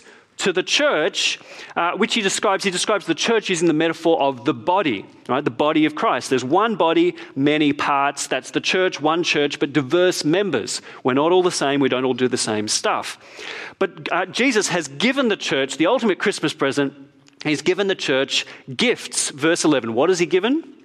to 0.41 0.53
the 0.53 0.63
church, 0.63 1.39
uh, 1.75 1.91
which 1.93 2.13
he 2.13 2.21
describes, 2.21 2.63
he 2.63 2.71
describes 2.71 3.05
the 3.05 3.15
church 3.15 3.49
using 3.49 3.67
the 3.67 3.73
metaphor 3.73 4.21
of 4.21 4.45
the 4.45 4.53
body, 4.53 5.05
right? 5.29 5.43
The 5.43 5.51
body 5.51 5.85
of 5.85 5.95
Christ. 5.95 6.29
There's 6.29 6.43
one 6.43 6.75
body, 6.75 7.15
many 7.35 7.73
parts. 7.73 8.27
That's 8.27 8.51
the 8.51 8.61
church, 8.61 8.99
one 8.99 9.23
church, 9.23 9.59
but 9.59 9.73
diverse 9.73 10.25
members. 10.25 10.81
We're 11.03 11.13
not 11.13 11.31
all 11.31 11.43
the 11.43 11.51
same. 11.51 11.79
We 11.79 11.89
don't 11.89 12.05
all 12.05 12.13
do 12.13 12.27
the 12.27 12.37
same 12.37 12.67
stuff. 12.67 13.17
But 13.79 14.11
uh, 14.11 14.25
Jesus 14.25 14.67
has 14.69 14.87
given 14.87 15.29
the 15.29 15.37
church 15.37 15.77
the 15.77 15.87
ultimate 15.87 16.19
Christmas 16.19 16.53
present. 16.53 16.93
He's 17.43 17.61
given 17.61 17.87
the 17.87 17.95
church 17.95 18.45
gifts. 18.75 19.29
Verse 19.29 19.63
11. 19.63 19.93
What 19.93 20.09
has 20.09 20.19
he 20.19 20.25
given? 20.25 20.81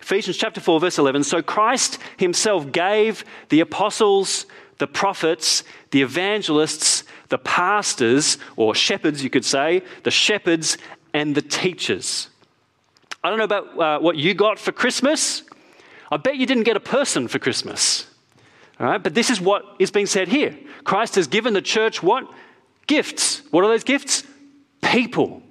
Ephesians 0.00 0.36
chapter 0.36 0.60
4, 0.60 0.80
verse 0.80 0.98
11. 0.98 1.24
So 1.24 1.42
Christ 1.42 1.98
himself 2.16 2.72
gave 2.72 3.24
the 3.50 3.60
apostles, 3.60 4.46
the 4.80 4.86
prophets, 4.86 5.62
the 5.92 6.02
evangelists, 6.02 7.04
the 7.28 7.38
pastors, 7.38 8.38
or 8.56 8.74
shepherds, 8.74 9.22
you 9.22 9.30
could 9.30 9.44
say, 9.44 9.82
the 10.02 10.10
shepherds 10.10 10.78
and 11.14 11.34
the 11.34 11.42
teachers. 11.42 12.28
I 13.22 13.28
don't 13.28 13.38
know 13.38 13.44
about 13.44 13.78
uh, 13.78 13.98
what 14.00 14.16
you 14.16 14.34
got 14.34 14.58
for 14.58 14.72
Christmas. 14.72 15.42
I 16.10 16.16
bet 16.16 16.36
you 16.36 16.46
didn't 16.46 16.64
get 16.64 16.76
a 16.76 16.80
person 16.80 17.28
for 17.28 17.38
Christmas. 17.38 18.06
All 18.80 18.86
right, 18.86 19.02
but 19.02 19.14
this 19.14 19.28
is 19.28 19.40
what 19.40 19.76
is 19.78 19.90
being 19.90 20.06
said 20.06 20.28
here. 20.28 20.56
Christ 20.82 21.16
has 21.16 21.26
given 21.26 21.52
the 21.52 21.62
church 21.62 22.02
what? 22.02 22.24
Gifts. 22.86 23.42
What 23.50 23.62
are 23.62 23.68
those 23.68 23.84
gifts? 23.84 24.24
People. 24.82 25.42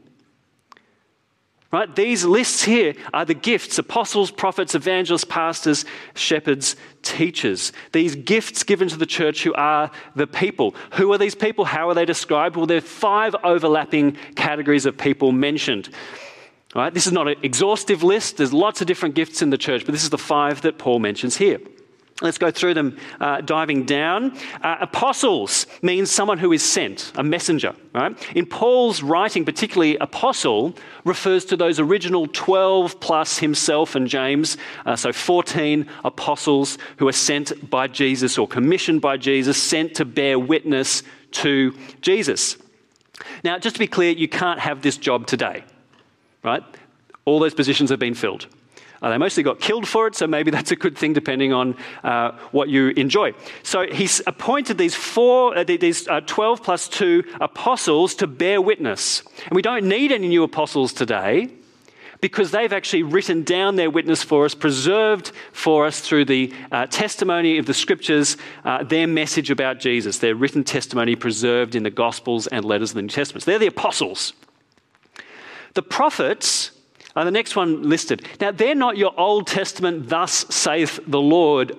Right? 1.72 1.96
These 1.96 2.26
lists 2.26 2.64
here 2.64 2.96
are 3.14 3.26
the 3.26 3.36
gifts 3.36 3.78
apostles, 3.78 4.32
prophets, 4.32 4.74
evangelists, 4.74 5.24
pastors, 5.24 5.86
shepherds, 6.16 6.76
teachers. 7.04 7.72
These 7.92 8.16
gifts 8.16 8.64
given 8.64 8.88
to 8.90 8.98
the 8.98 9.06
church 9.06 9.44
who 9.44 9.54
are 9.54 9.92
the 10.16 10.26
people. 10.26 10.74
Who 10.94 11.14
are 11.14 11.20
these 11.20 11.36
people? 11.36 11.66
How 11.66 11.88
are 11.90 11.94
they 11.94 12.06
described? 12.06 12.56
Well, 12.56 12.66
there 12.66 12.78
are 12.78 12.82
five 12.82 13.36
overlapping 13.44 14.18
categories 14.36 14.88
of 14.88 14.98
people 14.98 15.32
mentioned. 15.32 15.90
Right? 16.74 16.94
This 16.94 17.06
is 17.06 17.14
not 17.14 17.28
an 17.28 17.36
exhaustive 17.44 18.04
list, 18.04 18.38
there's 18.38 18.54
lots 18.54 18.82
of 18.82 18.88
different 18.88 19.16
gifts 19.16 19.42
in 19.42 19.50
the 19.50 19.58
church, 19.58 19.86
but 19.86 19.92
this 19.92 20.04
is 20.04 20.12
the 20.12 20.20
five 20.20 20.62
that 20.62 20.78
Paul 20.78 21.00
mentions 21.00 21.38
here. 21.38 21.60
Let's 22.22 22.38
go 22.38 22.52
through 22.52 22.74
them, 22.74 22.98
uh, 23.22 23.40
diving 23.42 23.86
down. 23.86 24.38
Uh, 24.62 24.78
apostles 24.82 25.68
means 25.82 26.12
someone 26.12 26.38
who 26.38 26.52
is 26.52 26.62
sent, 26.62 27.14
a 27.16 27.24
messenger. 27.24 27.74
Right? 27.94 28.16
In 28.36 28.46
Paul's 28.46 29.02
writing, 29.02 29.46
particularly 29.46 29.96
apostle, 29.98 30.76
refers 31.06 31.46
to 31.46 31.56
those 31.56 31.80
original 31.80 32.28
12 32.28 33.00
plus 33.00 33.38
himself 33.38 33.96
and 33.96 34.08
James, 34.08 34.58
uh, 34.86 34.98
so 34.98 35.14
14 35.14 35.88
apostles 36.04 36.78
who 36.98 37.08
are 37.08 37.14
sent 37.14 37.70
by 37.70 37.88
Jesus 37.88 38.38
or 38.38 38.48
commissioned 38.48 39.00
by 39.00 39.16
Jesus, 39.16 39.62
sent 39.62 39.96
to 39.96 40.04
bear 40.04 40.38
witness 40.38 41.04
to 41.32 41.74
Jesus. 42.02 42.58
Now, 43.46 43.60
just 43.60 43.76
to 43.76 43.80
be 43.80 43.88
clear, 43.88 44.12
you 44.12 44.28
can't 44.28 44.60
have 44.60 44.82
this 44.82 44.98
job 44.98 45.26
today, 45.26 45.64
right? 46.44 46.64
All 47.24 47.40
those 47.40 47.54
positions 47.54 47.90
have 47.92 48.00
been 48.00 48.14
filled. 48.14 48.48
Uh, 49.02 49.10
they 49.10 49.18
mostly 49.18 49.44
got 49.44 49.60
killed 49.60 49.88
for 49.88 50.08
it, 50.08 50.16
so 50.16 50.28
maybe 50.28 50.52
that's 50.58 50.72
a 50.72 50.76
good 50.76 50.98
thing 50.98 51.14
depending 51.14 51.54
on 51.54 51.76
uh, 52.04 52.32
what 52.52 52.70
you 52.70 52.90
enjoy. 52.90 53.34
So 53.64 53.88
he's 53.88 54.22
appointed 54.28 54.78
these 54.78 54.96
four, 54.96 55.58
uh, 55.58 55.64
these 55.64 56.08
uh, 56.08 56.22
12 56.22 56.64
plus 56.64 56.88
two 56.88 57.24
apostles 57.40 58.16
to 58.16 58.28
bear 58.28 58.62
witness. 58.62 59.24
And 59.46 59.56
we 59.56 59.62
don't 59.62 59.86
need 59.86 60.12
any 60.12 60.28
new 60.28 60.44
apostles 60.44 60.94
today 60.94 61.50
because 62.22 62.52
they've 62.52 62.74
actually 62.74 63.04
written 63.04 63.44
down 63.44 63.78
their 63.78 63.90
witness 63.90 64.24
for 64.24 64.44
us, 64.44 64.54
preserved 64.54 65.32
for 65.54 65.86
us 65.86 66.02
through 66.02 66.26
the 66.26 66.54
uh, 66.72 66.86
testimony 66.88 67.58
of 67.58 67.66
the 67.66 67.74
scriptures, 67.74 68.36
uh, 68.66 68.84
their 68.84 69.08
message 69.08 69.50
about 69.50 69.80
Jesus, 69.80 70.18
their 70.18 70.36
written 70.36 70.64
testimony 70.64 71.16
preserved 71.16 71.76
in 71.76 71.84
the 71.84 71.90
Gospels 71.90 72.48
and 72.48 72.66
letters 72.66 72.92
of 72.92 72.96
the 72.96 73.02
New 73.04 73.08
Testament. 73.08 73.44
So 73.44 73.52
they're 73.52 73.60
the 73.60 73.68
apostles. 73.68 74.34
The 75.76 75.82
prophets 75.82 76.72
uh, 77.16 77.24
the 77.24 77.32
next 77.32 77.56
one 77.56 77.90
listed. 77.90 78.28
Now, 78.40 78.52
they're 78.52 78.76
not 78.76 78.98
your 78.98 79.18
Old 79.20 79.48
Testament, 79.48 80.10
thus 80.10 80.46
saith 80.50 81.00
the 81.08 81.22
Lord 81.22 81.76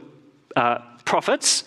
uh, 0.57 0.79
prophets, 1.05 1.65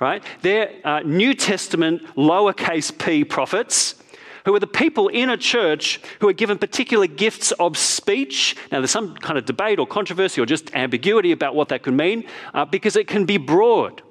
right? 0.00 0.22
They're 0.42 0.72
uh, 0.84 1.00
New 1.00 1.34
Testament, 1.34 2.02
lowercase 2.16 2.96
p 2.96 3.24
prophets 3.24 3.96
who 4.44 4.54
are 4.54 4.60
the 4.60 4.66
people 4.66 5.08
in 5.08 5.30
a 5.30 5.36
church 5.36 6.00
who 6.20 6.28
are 6.28 6.32
given 6.32 6.58
particular 6.58 7.06
gifts 7.06 7.52
of 7.52 7.76
speech. 7.76 8.56
Now, 8.70 8.80
there's 8.80 8.90
some 8.90 9.14
kind 9.16 9.38
of 9.38 9.44
debate 9.44 9.78
or 9.78 9.86
controversy 9.86 10.40
or 10.40 10.46
just 10.46 10.74
ambiguity 10.74 11.32
about 11.32 11.54
what 11.54 11.68
that 11.68 11.82
could 11.82 11.94
mean 11.94 12.24
uh, 12.54 12.64
because 12.64 12.96
it 12.96 13.06
can 13.06 13.24
be 13.24 13.36
broad. 13.36 14.02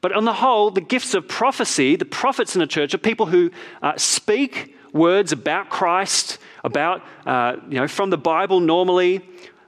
But 0.00 0.12
on 0.12 0.24
the 0.24 0.34
whole, 0.34 0.70
the 0.70 0.80
gifts 0.80 1.14
of 1.14 1.26
prophecy, 1.26 1.96
the 1.96 2.04
prophets 2.04 2.54
in 2.54 2.62
a 2.62 2.66
church, 2.66 2.94
are 2.94 2.98
people 2.98 3.26
who 3.26 3.50
uh, 3.82 3.96
speak 3.96 4.76
words 4.92 5.32
about 5.32 5.70
Christ, 5.70 6.38
about, 6.64 7.02
uh, 7.26 7.56
you 7.68 7.76
know, 7.76 7.88
from 7.88 8.10
the 8.10 8.18
Bible 8.18 8.60
normally, 8.60 9.22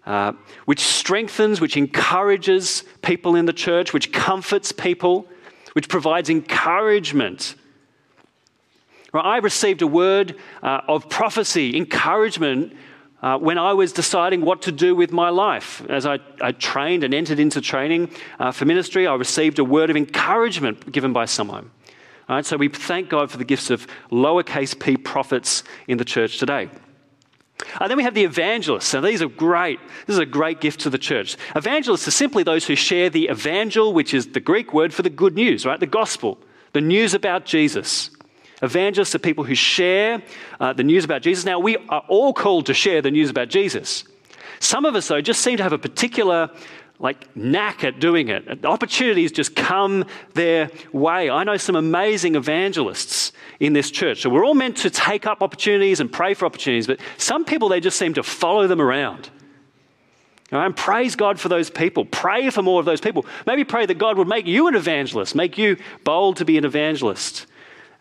uh, 0.07 0.33
which 0.65 0.81
strengthens, 0.81 1.61
which 1.61 1.77
encourages 1.77 2.85
people 3.03 3.37
in 3.37 3.47
the 3.47 3.53
church, 3.53 3.93
which 3.93 4.13
comforts 4.13 4.73
people, 4.73 5.29
which 5.75 5.89
provides 5.89 6.31
encouragement. 6.31 7.55
Well, 9.13 9.25
I 9.25 9.39
received 9.39 9.83
a 9.83 9.87
word 9.87 10.37
uh, 10.63 10.83
of 10.89 11.09
prophecy, 11.09 11.77
encouragement, 11.77 12.75
uh, 13.23 13.39
when 13.39 13.59
I 13.59 13.75
was 13.75 13.93
deciding 13.93 14.41
what 14.41 14.63
to 14.63 14.73
do 14.73 14.95
with 14.95 15.13
my 15.13 15.29
life. 15.29 15.83
As 15.89 16.07
I, 16.07 16.19
I 16.41 16.53
trained 16.53 17.05
and 17.05 17.13
entered 17.13 17.39
into 17.39 17.61
training 17.61 18.11
uh, 18.39 18.51
for 18.51 18.65
ministry, 18.65 19.07
I 19.07 19.15
received 19.15 19.59
a 19.59 19.65
word 19.65 19.91
of 19.91 19.97
encouragement 19.97 20.91
given 20.91 21.13
by 21.13 21.27
someone. 21.27 21.71
Right, 22.31 22.47
so 22.47 22.57
we 22.57 22.69
thank 22.69 23.09
God 23.09 23.29
for 23.29 23.39
the 23.39 23.45
gifts 23.45 23.71
of 23.71 23.89
lowercase 24.13 24.79
p 24.79 24.97
prophets 24.97 25.65
in 25.89 25.99
the 25.99 26.05
church 26.05 26.39
today. 26.39 26.71
Uh, 27.75 27.89
then 27.89 27.97
we 27.97 28.05
have 28.05 28.15
the 28.15 28.23
evangelists. 28.23 28.95
Now, 28.95 29.01
these 29.01 29.21
are 29.21 29.29
great. 29.29 29.81
This 30.07 30.15
is 30.15 30.21
a 30.21 30.27
great 30.27 30.61
gift 30.61 30.83
to 30.83 30.91
the 30.91 30.97
church. 30.97 31.37
Evangelists 31.57 32.07
are 32.07 32.13
simply 32.13 32.45
those 32.45 32.65
who 32.65 32.77
share 32.77 33.11
the 33.11 33.31
evangel, 33.31 33.93
which 33.93 34.15
is 34.15 34.29
the 34.29 34.39
Greek 34.39 34.73
word 34.73 34.95
for 34.95 35.03
the 35.03 35.11
good 35.11 35.35
news, 35.35 35.67
right? 35.67 35.81
The 35.81 35.87
gospel, 35.87 36.39
the 36.73 36.81
news 36.81 37.15
about 37.15 37.47
Jesus. 37.47 38.11
Evangelists 38.63 39.17
are 39.17 39.19
people 39.19 39.43
who 39.43 39.57
share 39.57 40.23
uh, 40.61 40.73
the 40.73 40.85
news 40.85 41.05
about 41.05 41.23
Jesus. 41.23 41.45
Now, 41.45 41.59
we 41.59 41.79
are 41.89 42.05
all 42.07 42.33
called 42.33 42.67
to 42.67 42.75
share 42.75 43.03
the 43.03 43.11
news 43.11 43.29
about 43.29 43.49
Jesus. 43.49 44.05
Some 44.61 44.85
of 44.85 44.95
us, 44.95 45.09
though, 45.09 45.21
just 45.21 45.41
seem 45.41 45.57
to 45.57 45.65
have 45.65 45.73
a 45.73 45.79
particular 45.79 46.51
like 47.01 47.35
knack 47.35 47.83
at 47.83 47.99
doing 47.99 48.29
it. 48.29 48.65
Opportunities 48.65 49.33
just 49.33 49.57
come 49.57 50.05
their 50.35 50.71
way. 50.93 51.31
I 51.31 51.45
know 51.45 51.57
some 51.57 51.75
amazing 51.75 52.37
evangelists 52.37 53.33
in 53.59 53.73
this 53.73 53.91
church. 53.91 54.21
So 54.21 54.29
we're 54.29 54.45
all 54.45 54.55
meant 54.55 54.77
to 54.79 54.91
take 54.91 55.27
up 55.27 55.43
opportunities 55.43 56.01
and 56.01 56.13
pray 56.13 56.35
for 56.35 56.45
opportunities, 56.45 56.87
but 56.87 57.01
some 57.17 57.45
people, 57.47 57.71
they 57.71 57.81
just 57.81 57.99
seem 57.99 58.15
to 58.15 58.23
follow 58.23 58.67
them 58.67 58.83
around. 58.83 59.31
And 60.53 60.77
praise 60.77 61.17
God 61.17 61.41
for 61.41 61.49
those 61.49 61.71
people. 61.71 62.05
Pray 62.05 62.51
for 62.51 62.61
more 62.61 62.81
of 62.81 62.87
those 62.87 63.01
people. 63.01 63.25
Maybe 63.47 63.65
pray 63.65 63.87
that 63.87 63.99
God 63.99 64.19
would 64.19 64.29
make 64.29 64.47
you 64.47 64.67
an 64.67 64.75
evangelist, 64.75 65.35
make 65.35 65.57
you 65.57 65.77
bold 66.05 66.37
to 66.39 66.45
be 66.45 66.59
an 66.59 66.65
evangelist 66.65 67.47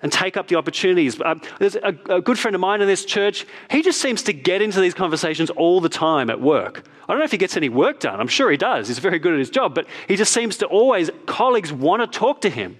and 0.01 0.11
take 0.11 0.37
up 0.37 0.47
the 0.47 0.55
opportunities. 0.55 1.19
Uh, 1.19 1.35
there's 1.59 1.75
a, 1.75 1.95
a, 2.09 2.21
good 2.21 2.39
friend 2.39 2.55
of 2.55 2.61
mine 2.61 2.81
in 2.81 2.87
this 2.87 3.03
church. 3.03 3.45
He 3.69 3.81
just 3.81 3.99
seems 4.01 4.23
to 4.23 4.33
get 4.33 4.61
into 4.61 4.79
these 4.79 4.93
conversations 4.93 5.49
all 5.49 5.81
the 5.81 5.89
time 5.89 6.29
at 6.29 6.39
work. 6.39 6.87
I 7.03 7.13
don't 7.13 7.19
know 7.19 7.25
if 7.25 7.31
he 7.31 7.37
gets 7.37 7.57
any 7.57 7.69
work 7.69 7.99
done. 7.99 8.19
I'm 8.19 8.27
sure 8.27 8.49
he 8.49 8.57
does. 8.57 8.87
He's 8.87 8.99
very 8.99 9.19
good 9.19 9.33
at 9.33 9.39
his 9.39 9.49
job, 9.49 9.75
but 9.75 9.87
he 10.07 10.15
just 10.15 10.31
seems 10.31 10.57
to 10.57 10.67
always, 10.67 11.09
colleagues 11.25 11.73
want 11.73 12.01
to 12.01 12.19
talk 12.19 12.41
to 12.41 12.49
him. 12.49 12.77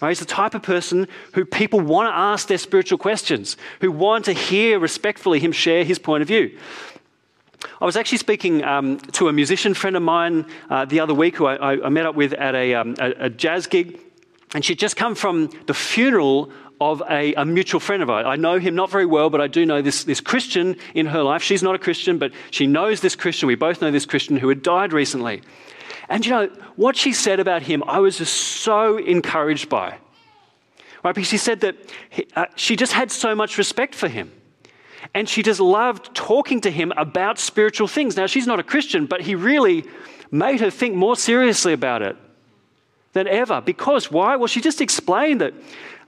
Right? 0.00 0.10
He's 0.10 0.20
the 0.20 0.24
type 0.24 0.54
of 0.54 0.62
person 0.62 1.06
who 1.34 1.44
people 1.44 1.80
want 1.80 2.08
to 2.08 2.16
ask 2.16 2.48
their 2.48 2.58
spiritual 2.58 2.98
questions, 2.98 3.56
who 3.80 3.92
want 3.92 4.24
to 4.24 4.32
hear 4.32 4.78
respectfully 4.78 5.38
him 5.38 5.52
share 5.52 5.84
his 5.84 5.98
point 5.98 6.22
of 6.22 6.28
view. 6.28 6.58
I 7.80 7.84
was 7.84 7.96
actually 7.96 8.18
speaking 8.18 8.64
um, 8.64 8.98
to 8.98 9.28
a 9.28 9.32
musician 9.32 9.74
friend 9.74 9.96
of 9.96 10.02
mine 10.02 10.46
uh, 10.70 10.84
the 10.84 11.00
other 11.00 11.14
week 11.14 11.36
who 11.36 11.46
I, 11.46 11.84
I, 11.84 11.88
met 11.88 12.06
up 12.06 12.16
with 12.16 12.32
at 12.32 12.54
a, 12.56 12.74
um, 12.74 12.96
a, 12.98 13.26
a 13.26 13.30
jazz 13.30 13.66
gig. 13.66 14.00
And 14.54 14.64
she'd 14.64 14.78
just 14.78 14.96
come 14.96 15.14
from 15.14 15.50
the 15.66 15.74
funeral 15.74 16.50
of 16.80 17.02
a, 17.08 17.32
a, 17.34 17.44
mutual 17.44 17.80
friend 17.80 18.02
of 18.02 18.10
ours. 18.10 18.26
I 18.26 18.36
know 18.36 18.58
him 18.58 18.74
not 18.74 18.90
very 18.90 19.06
well, 19.06 19.30
but 19.30 19.40
I 19.40 19.46
do 19.46 19.64
know 19.64 19.82
this, 19.82 20.04
this 20.04 20.20
Christian 20.20 20.76
in 20.94 21.06
her 21.06 21.22
life. 21.22 21.42
She's 21.42 21.62
not 21.62 21.74
a 21.74 21.78
Christian, 21.78 22.18
but 22.18 22.32
she 22.50 22.66
knows 22.66 23.00
this 23.00 23.14
Christian. 23.14 23.46
We 23.46 23.54
both 23.54 23.80
know 23.80 23.90
this 23.90 24.04
Christian 24.04 24.36
who 24.36 24.48
had 24.48 24.62
died 24.62 24.92
recently. 24.92 25.42
And 26.08 26.26
you 26.26 26.32
know, 26.32 26.46
what 26.76 26.96
she 26.96 27.12
said 27.12 27.40
about 27.40 27.62
him, 27.62 27.84
I 27.86 28.00
was 28.00 28.18
just 28.18 28.34
so 28.34 28.98
encouraged 28.98 29.68
by. 29.68 29.96
Right? 31.04 31.14
Because 31.14 31.28
she 31.28 31.38
said 31.38 31.60
that 31.60 31.76
he, 32.10 32.26
uh, 32.34 32.46
she 32.56 32.76
just 32.76 32.92
had 32.92 33.10
so 33.10 33.34
much 33.34 33.58
respect 33.58 33.94
for 33.94 34.08
him. 34.08 34.32
And 35.14 35.28
she 35.28 35.42
just 35.42 35.60
loved 35.60 36.14
talking 36.14 36.60
to 36.62 36.70
him 36.70 36.92
about 36.96 37.38
spiritual 37.38 37.88
things. 37.88 38.16
Now, 38.16 38.26
she's 38.26 38.46
not 38.46 38.60
a 38.60 38.62
Christian, 38.62 39.06
but 39.06 39.20
he 39.20 39.34
really 39.34 39.84
made 40.30 40.60
her 40.60 40.70
think 40.70 40.94
more 40.94 41.16
seriously 41.16 41.72
about 41.72 42.02
it 42.02 42.16
than 43.12 43.28
ever. 43.28 43.60
Because 43.60 44.10
why? 44.10 44.36
Well, 44.36 44.46
she 44.46 44.60
just 44.60 44.80
explained 44.80 45.40
that, 45.40 45.54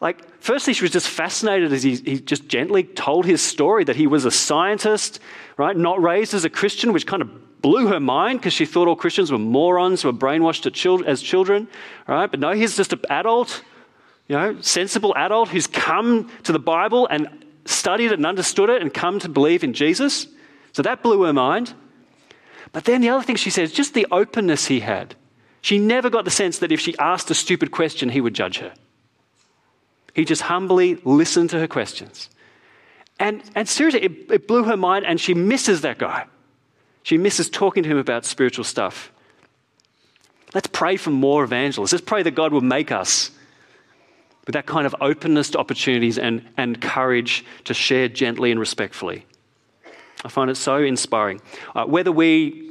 like, 0.01 0.23
firstly, 0.41 0.73
she 0.73 0.83
was 0.85 0.91
just 0.91 1.09
fascinated 1.09 1.73
as 1.73 1.83
he, 1.83 1.97
he 1.97 2.21
just 2.21 2.49
gently 2.49 2.85
told 2.85 3.27
his 3.27 3.43
story 3.43 3.85
that 3.85 3.97
he 3.97 4.07
was 4.07 4.25
a 4.25 4.31
scientist, 4.31 5.21
right? 5.57 5.77
Not 5.77 6.03
raised 6.03 6.35
as 6.35 6.45
a 6.45 6.51
Christian, 6.51 6.93
which 6.93 7.07
kind 7.07 7.23
of 7.23 7.63
blew 7.63 7.87
her 7.89 8.01
mind 8.01 8.41
because 8.41 8.53
she 8.53 8.67
thought 8.67 8.89
all 8.89 8.97
Christians 8.97 9.33
were 9.33 9.39
morons 9.39 10.03
who 10.03 10.09
were 10.09 10.19
brainwashed 10.19 11.07
as 11.07 11.23
children, 11.23 11.69
right? 12.07 12.31
But 12.31 12.41
no, 12.41 12.53
he's 12.53 12.77
just 12.77 12.93
an 12.93 13.01
adult, 13.09 13.63
you 14.29 14.37
know, 14.37 14.61
sensible 14.61 15.15
adult 15.17 15.49
who's 15.49 15.67
come 15.67 16.31
to 16.43 16.53
the 16.53 16.59
Bible 16.59 17.07
and 17.07 17.47
studied 17.65 18.13
it 18.13 18.19
and 18.19 18.27
understood 18.27 18.69
it 18.69 18.83
and 18.83 18.93
come 18.93 19.19
to 19.21 19.29
believe 19.31 19.65
in 19.65 19.73
Jesus. 19.73 20.27
So 20.73 20.83
that 20.83 21.03
blew 21.03 21.23
her 21.23 21.33
mind. 21.33 21.73
But 22.73 22.85
then 22.85 23.01
the 23.01 23.09
other 23.09 23.25
thing 23.25 23.37
she 23.37 23.51
says, 23.51 23.73
just 23.73 23.95
the 23.95 24.07
openness 24.11 24.67
he 24.67 24.81
had. 24.81 25.15
She 25.65 25.79
never 25.79 26.11
got 26.11 26.27
the 26.27 26.31
sense 26.31 26.59
that 26.59 26.73
if 26.73 26.81
she 26.81 26.95
asked 26.99 27.31
a 27.31 27.35
stupid 27.35 27.71
question, 27.71 28.11
he 28.11 28.21
would 28.21 28.35
judge 28.35 28.59
her. 28.59 28.75
He 30.13 30.27
just 30.27 30.43
humbly 30.43 30.97
listened 31.05 31.49
to 31.51 31.59
her 31.59 31.67
questions. 31.67 32.29
And, 33.19 33.43
and 33.55 33.67
seriously, 33.67 34.03
it, 34.03 34.31
it 34.31 34.47
blew 34.47 34.65
her 34.65 34.77
mind, 34.77 35.07
and 35.07 35.19
she 35.19 35.33
misses 35.33 35.81
that 35.81 35.97
guy. 35.97 36.27
She 37.03 37.17
misses 37.17 37.49
talking 37.49 37.83
to 37.83 37.89
him 37.89 37.97
about 37.97 38.27
spiritual 38.27 38.67
stuff. 38.67 39.11
Let's 40.53 40.67
pray 40.67 40.99
for 40.99 41.09
more 41.09 41.45
evangelists. 41.45 41.93
Let's 41.93 42.05
pray 42.05 42.23
that 42.23 42.33
God 42.33 42.53
will 42.53 42.61
make 42.61 42.93
us 42.93 43.31
with 44.45 44.53
that 44.53 44.67
kind 44.67 44.87
of 44.87 44.95
openness 45.01 45.49
to 45.53 45.59
opportunities 45.59 46.19
and, 46.19 46.47
and 46.59 46.79
courage 46.79 47.43
to 47.65 47.73
share 47.73 48.09
gently 48.09 48.51
and 48.51 48.61
respectfully. 48.61 49.25
I 50.27 50.29
find 50.29 50.51
it 50.51 50.59
so 50.59 50.77
inspiring. 50.77 51.41
Uh, 51.75 51.87
whether 51.87 52.13
we 52.13 52.71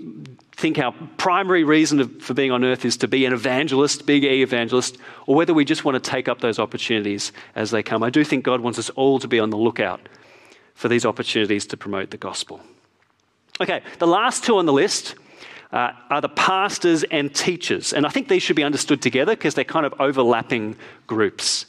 think 0.55 0.77
our 0.79 0.93
primary 1.17 1.63
reason 1.63 2.19
for 2.19 2.33
being 2.33 2.51
on 2.51 2.63
earth 2.63 2.85
is 2.85 2.97
to 2.97 3.07
be 3.07 3.25
an 3.25 3.33
evangelist, 3.33 4.05
big 4.05 4.23
E 4.23 4.43
evangelist, 4.43 4.97
or 5.27 5.35
whether 5.35 5.53
we 5.53 5.65
just 5.65 5.83
want 5.83 6.01
to 6.01 6.11
take 6.11 6.27
up 6.27 6.41
those 6.41 6.59
opportunities 6.59 7.31
as 7.55 7.71
they 7.71 7.83
come. 7.83 8.03
I 8.03 8.09
do 8.09 8.23
think 8.23 8.43
God 8.43 8.61
wants 8.61 8.79
us 8.79 8.89
all 8.91 9.19
to 9.19 9.27
be 9.27 9.39
on 9.39 9.49
the 9.49 9.57
lookout 9.57 10.07
for 10.75 10.87
these 10.87 11.05
opportunities 11.05 11.65
to 11.67 11.77
promote 11.77 12.11
the 12.11 12.17
gospel. 12.17 12.61
Okay, 13.61 13.81
the 13.99 14.07
last 14.07 14.43
two 14.43 14.57
on 14.57 14.65
the 14.65 14.73
list 14.73 15.15
uh, 15.71 15.91
are 16.09 16.21
the 16.21 16.29
pastors 16.29 17.03
and 17.03 17.33
teachers. 17.33 17.93
And 17.93 18.05
I 18.05 18.09
think 18.09 18.27
these 18.27 18.43
should 18.43 18.55
be 18.55 18.63
understood 18.63 19.01
together 19.01 19.35
because 19.35 19.55
they're 19.55 19.63
kind 19.63 19.85
of 19.85 19.93
overlapping 19.99 20.75
groups. 21.07 21.65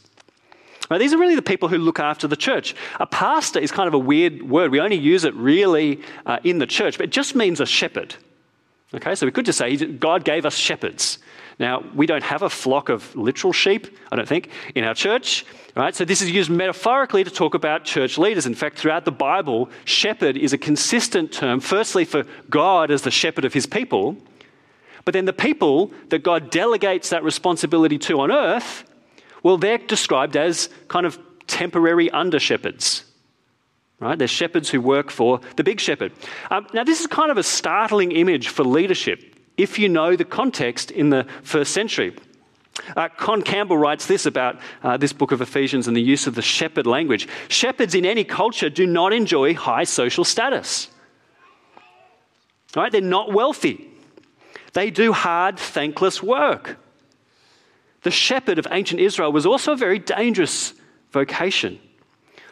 Now, 0.91 0.99
these 0.99 1.15
are 1.15 1.19
really 1.19 1.35
the 1.35 1.43
people 1.43 1.69
who 1.69 1.79
look 1.79 1.99
after 1.99 2.29
the 2.29 2.37
church. 2.37 2.75
A 3.01 3.07
pastor 3.07 3.59
is 3.59 3.73
kind 3.73 3.89
of 3.89 3.95
a 3.95 3.99
weird 3.99 4.43
word. 4.43 4.71
We 4.71 4.81
only 4.81 4.97
use 4.97 5.25
it 5.25 5.35
really 5.35 6.03
uh, 6.27 6.39
in 6.45 6.59
the 6.59 6.67
church, 6.67 6.99
but 6.99 7.05
it 7.05 7.13
just 7.13 7.35
means 7.35 7.61
a 7.61 7.67
shepherd. 7.67 8.15
Okay, 8.95 9.15
so 9.15 9.27
we 9.27 9.33
could 9.33 9.45
just 9.45 9.59
say 9.59 9.77
God 9.77 10.25
gave 10.25 10.47
us 10.47 10.57
shepherds. 10.57 11.19
Now, 11.59 11.85
we 11.95 12.07
don't 12.07 12.23
have 12.23 12.43
a 12.43 12.51
flock 12.51 12.89
of 12.89 13.15
literal 13.15 13.53
sheep, 13.53 13.87
I 14.11 14.17
don't 14.17 14.29
think, 14.29 14.51
in 14.75 14.85
our 14.85 14.95
church. 14.95 15.45
Right? 15.77 15.95
So 15.95 16.05
this 16.05 16.23
is 16.23 16.31
used 16.31 16.51
metaphorically 16.51 17.25
to 17.25 17.31
talk 17.31 17.55
about 17.55 17.85
church 17.85 18.17
leaders. 18.19 18.47
In 18.47 18.55
fact, 18.55 18.79
throughout 18.79 19.05
the 19.05 19.13
Bible, 19.13 19.69
shepherd 19.85 20.37
is 20.37 20.53
a 20.53 20.59
consistent 20.59 21.33
term, 21.33 21.59
firstly 21.59 22.05
for 22.05 22.25
God 22.49 22.93
as 22.93 23.03
the 23.03 23.11
shepherd 23.11 23.45
of 23.45 23.53
his 23.53 23.67
people, 23.67 24.17
but 25.05 25.13
then 25.13 25.25
the 25.25 25.33
people 25.33 25.93
that 26.09 26.23
God 26.23 26.51
delegates 26.51 27.11
that 27.11 27.25
responsibility 27.25 27.99
to 27.99 28.21
on 28.21 28.31
earth, 28.31 28.85
well, 29.43 29.59
they're 29.59 29.79
described 29.79 30.37
as 30.37 30.71
kind 30.89 31.05
of 31.05 31.19
temporary 31.47 32.11
under 32.11 32.39
shepherds. 32.39 33.04
Right? 34.05 34.19
They're 34.19 34.29
shepherds 34.29 34.69
who 34.69 34.83
work 34.83 35.11
for 35.11 35.41
the 35.57 35.65
big 35.65 35.81
shepherd. 35.81 36.13
Um, 36.51 36.67
now, 36.75 36.85
this 36.85 37.01
is 37.01 37.07
kind 37.07 37.31
of 37.31 37.39
a 37.39 37.43
startling 37.43 38.13
image 38.13 38.49
for 38.49 38.63
leadership 38.63 39.35
if 39.57 39.79
you 39.79 39.89
know 39.89 40.15
the 40.15 40.27
context 40.27 40.91
in 40.91 41.09
the 41.09 41.27
first 41.43 41.73
century. 41.73 42.15
Uh, 42.99 43.09
Con 43.09 43.41
Campbell 43.41 43.79
writes 43.79 44.07
this 44.07 44.27
about 44.27 44.61
uh, 44.83 44.99
this 44.99 45.15
book 45.15 45.33
of 45.33 45.41
Ephesians 45.41 45.89
and 45.89 45.97
the 45.97 46.03
use 46.03 46.27
of 46.27 46.35
the 46.35 46.43
shepherd 46.43 46.87
language. 46.87 47.27
Shepherds 47.49 47.95
in 47.95 48.05
any 48.05 48.25
culture 48.25 48.69
do 48.69 48.87
not 48.87 49.15
enjoy 49.15 49.55
high 49.55 49.85
social 49.85 50.25
status. 50.25 50.89
Right? 52.77 52.93
They're 52.93 53.01
not 53.01 53.33
wealthy. 53.33 53.89
They 54.75 54.91
do 54.91 55.15
hard, 55.15 55.59
thankless 55.59 56.23
work. 56.23 56.77
The 58.03 58.11
shepherd 58.11 58.59
of 58.59 58.67
ancient 58.71 59.01
Israel 59.01 59.33
was 59.33 59.47
also 59.47 59.73
a 59.73 59.77
very 59.77 59.99
dangerous 59.99 60.75
vocation. 61.11 61.81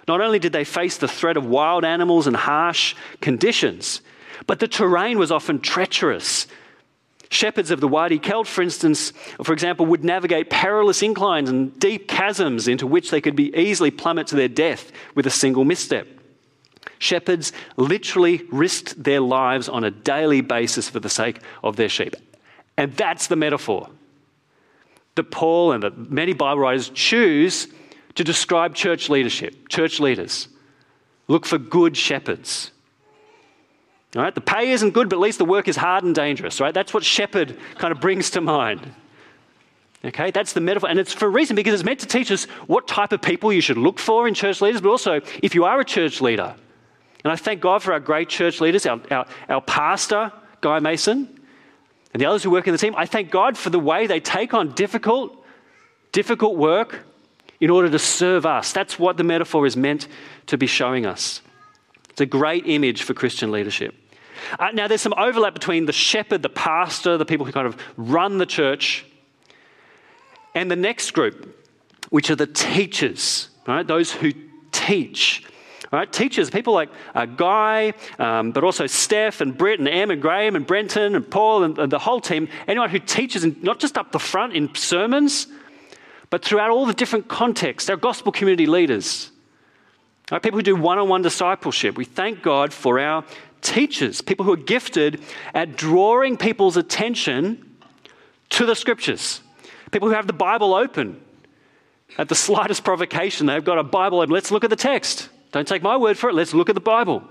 Not 0.08 0.20
only 0.20 0.38
did 0.38 0.52
they 0.52 0.64
face 0.64 0.98
the 0.98 1.08
threat 1.08 1.36
of 1.36 1.46
wild 1.46 1.84
animals 1.84 2.26
and 2.26 2.36
harsh 2.36 2.94
conditions, 3.20 4.00
but 4.46 4.58
the 4.58 4.68
terrain 4.68 5.18
was 5.18 5.30
often 5.30 5.60
treacherous 5.60 6.46
Shepherds 7.32 7.70
of 7.70 7.80
the 7.80 7.88
Wadi 7.88 8.18
Kelt, 8.18 8.46
for 8.46 8.60
instance, 8.60 9.14
for 9.42 9.54
example, 9.54 9.86
would 9.86 10.04
navigate 10.04 10.50
perilous 10.50 11.02
inclines 11.02 11.48
and 11.48 11.78
deep 11.80 12.10
chasms 12.10 12.68
into 12.68 12.86
which 12.86 13.10
they 13.10 13.22
could 13.22 13.34
be 13.34 13.56
easily 13.56 13.90
plummet 13.90 14.26
to 14.28 14.36
their 14.36 14.48
death 14.48 14.92
with 15.14 15.26
a 15.26 15.30
single 15.30 15.64
misstep. 15.64 16.06
Shepherds 16.98 17.54
literally 17.78 18.42
risked 18.50 19.02
their 19.02 19.20
lives 19.20 19.66
on 19.70 19.82
a 19.82 19.90
daily 19.90 20.42
basis 20.42 20.90
for 20.90 21.00
the 21.00 21.08
sake 21.08 21.40
of 21.64 21.76
their 21.76 21.88
sheep. 21.88 22.16
And 22.76 22.92
that's 22.92 23.28
the 23.28 23.36
metaphor 23.36 23.88
that 25.14 25.30
Paul 25.30 25.72
and 25.72 25.82
that 25.84 26.10
many 26.10 26.34
Bible 26.34 26.60
writers 26.60 26.90
choose 26.90 27.66
to 28.14 28.24
describe 28.24 28.74
church 28.74 29.08
leadership, 29.08 29.68
church 29.68 30.00
leaders. 30.00 30.48
Look 31.28 31.46
for 31.46 31.58
good 31.58 31.96
shepherds 31.96 32.72
all 34.14 34.22
right, 34.22 34.34
the 34.34 34.42
pay 34.42 34.72
isn't 34.72 34.90
good, 34.90 35.08
but 35.08 35.16
at 35.16 35.20
least 35.20 35.38
the 35.38 35.46
work 35.46 35.68
is 35.68 35.76
hard 35.76 36.04
and 36.04 36.14
dangerous, 36.14 36.60
right? 36.60 36.74
That's 36.74 36.92
what 36.92 37.02
shepherd 37.02 37.56
kind 37.76 37.92
of 37.92 38.00
brings 38.00 38.30
to 38.30 38.42
mind. 38.42 38.94
Okay, 40.04 40.30
that's 40.30 40.52
the 40.52 40.60
metaphor. 40.60 40.90
And 40.90 40.98
it's 40.98 41.14
for 41.14 41.26
a 41.26 41.30
reason 41.30 41.56
because 41.56 41.72
it's 41.72 41.84
meant 41.84 42.00
to 42.00 42.06
teach 42.06 42.30
us 42.30 42.44
what 42.66 42.86
type 42.86 43.12
of 43.12 43.22
people 43.22 43.52
you 43.52 43.62
should 43.62 43.78
look 43.78 43.98
for 43.98 44.28
in 44.28 44.34
church 44.34 44.60
leaders, 44.60 44.82
but 44.82 44.90
also 44.90 45.20
if 45.42 45.54
you 45.54 45.64
are 45.64 45.80
a 45.80 45.84
church 45.84 46.20
leader. 46.20 46.54
And 47.24 47.32
I 47.32 47.36
thank 47.36 47.60
God 47.60 47.82
for 47.82 47.92
our 47.92 48.00
great 48.00 48.28
church 48.28 48.60
leaders, 48.60 48.84
our, 48.84 49.00
our, 49.10 49.26
our 49.48 49.60
pastor, 49.62 50.32
Guy 50.60 50.80
Mason, 50.80 51.40
and 52.12 52.20
the 52.20 52.26
others 52.26 52.42
who 52.42 52.50
work 52.50 52.66
in 52.66 52.72
the 52.72 52.78
team. 52.78 52.94
I 52.96 53.06
thank 53.06 53.30
God 53.30 53.56
for 53.56 53.70
the 53.70 53.78
way 53.78 54.06
they 54.06 54.20
take 54.20 54.52
on 54.52 54.72
difficult, 54.72 55.42
difficult 56.10 56.56
work 56.56 57.00
in 57.62 57.70
order 57.70 57.88
to 57.88 57.98
serve 57.98 58.44
us. 58.44 58.72
That's 58.72 58.98
what 58.98 59.16
the 59.16 59.22
metaphor 59.22 59.66
is 59.66 59.76
meant 59.76 60.08
to 60.46 60.58
be 60.58 60.66
showing 60.66 61.06
us. 61.06 61.40
It's 62.10 62.20
a 62.20 62.26
great 62.26 62.66
image 62.66 63.04
for 63.04 63.14
Christian 63.14 63.52
leadership. 63.52 63.94
Uh, 64.58 64.72
now, 64.74 64.88
there's 64.88 65.00
some 65.00 65.14
overlap 65.16 65.54
between 65.54 65.86
the 65.86 65.92
shepherd, 65.92 66.42
the 66.42 66.48
pastor, 66.48 67.16
the 67.16 67.24
people 67.24 67.46
who 67.46 67.52
kind 67.52 67.68
of 67.68 67.80
run 67.96 68.38
the 68.38 68.46
church, 68.46 69.06
and 70.56 70.68
the 70.68 70.76
next 70.76 71.12
group, 71.12 71.56
which 72.10 72.30
are 72.30 72.34
the 72.34 72.48
teachers, 72.48 73.48
right? 73.68 73.86
Those 73.86 74.10
who 74.10 74.32
teach. 74.72 75.44
Right? 75.92 76.12
Teachers, 76.12 76.50
people 76.50 76.72
like 76.72 76.88
uh, 77.14 77.26
Guy, 77.26 77.92
um, 78.18 78.50
but 78.50 78.64
also 78.64 78.88
Steph 78.88 79.40
and 79.40 79.56
Britt 79.56 79.78
and 79.78 79.86
Em 79.86 80.10
and 80.10 80.20
Graham 80.20 80.56
and 80.56 80.66
Brenton 80.66 81.14
and 81.14 81.30
Paul 81.30 81.62
and, 81.62 81.78
and 81.78 81.92
the 81.92 81.98
whole 81.98 82.20
team, 82.20 82.48
anyone 82.66 82.90
who 82.90 82.98
teaches, 82.98 83.44
in, 83.44 83.56
not 83.62 83.78
just 83.78 83.96
up 83.96 84.10
the 84.10 84.18
front 84.18 84.54
in 84.54 84.74
sermons, 84.74 85.46
but 86.32 86.42
throughout 86.42 86.70
all 86.70 86.86
the 86.86 86.94
different 86.94 87.28
contexts, 87.28 87.90
our 87.90 87.96
gospel 87.96 88.32
community 88.32 88.64
leaders, 88.64 89.30
right? 90.30 90.42
people 90.42 90.58
who 90.58 90.62
do 90.62 90.74
one 90.74 90.98
on 90.98 91.06
one 91.06 91.20
discipleship. 91.20 91.94
We 91.94 92.06
thank 92.06 92.40
God 92.40 92.72
for 92.72 92.98
our 92.98 93.22
teachers, 93.60 94.22
people 94.22 94.46
who 94.46 94.54
are 94.54 94.56
gifted 94.56 95.22
at 95.52 95.76
drawing 95.76 96.38
people's 96.38 96.78
attention 96.78 97.76
to 98.48 98.64
the 98.64 98.74
scriptures, 98.74 99.42
people 99.90 100.08
who 100.08 100.14
have 100.14 100.26
the 100.26 100.32
Bible 100.32 100.72
open. 100.72 101.20
At 102.16 102.30
the 102.30 102.34
slightest 102.48 102.82
provocation, 102.82 103.44
they've 103.46 103.62
got 103.62 103.78
a 103.78 103.84
Bible 103.84 104.20
open. 104.20 104.32
Let's 104.32 104.50
look 104.50 104.64
at 104.64 104.70
the 104.70 104.76
text. 104.76 105.28
Don't 105.50 105.68
take 105.68 105.82
my 105.82 105.98
word 105.98 106.16
for 106.16 106.30
it. 106.30 106.34
Let's 106.34 106.54
look 106.54 106.70
at 106.70 106.74
the 106.74 106.80
Bible. 106.80 107.22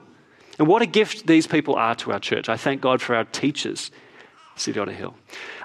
And 0.59 0.67
what 0.67 0.83
a 0.83 0.85
gift 0.85 1.25
these 1.25 1.47
people 1.47 1.73
are 1.73 1.95
to 1.95 2.11
our 2.11 2.19
church. 2.19 2.49
I 2.49 2.55
thank 2.55 2.81
God 2.81 3.01
for 3.01 3.15
our 3.15 3.25
teachers 3.25 3.89
City 4.55 4.79
on 4.79 4.89
a 4.89 4.93
Hill. 4.93 5.15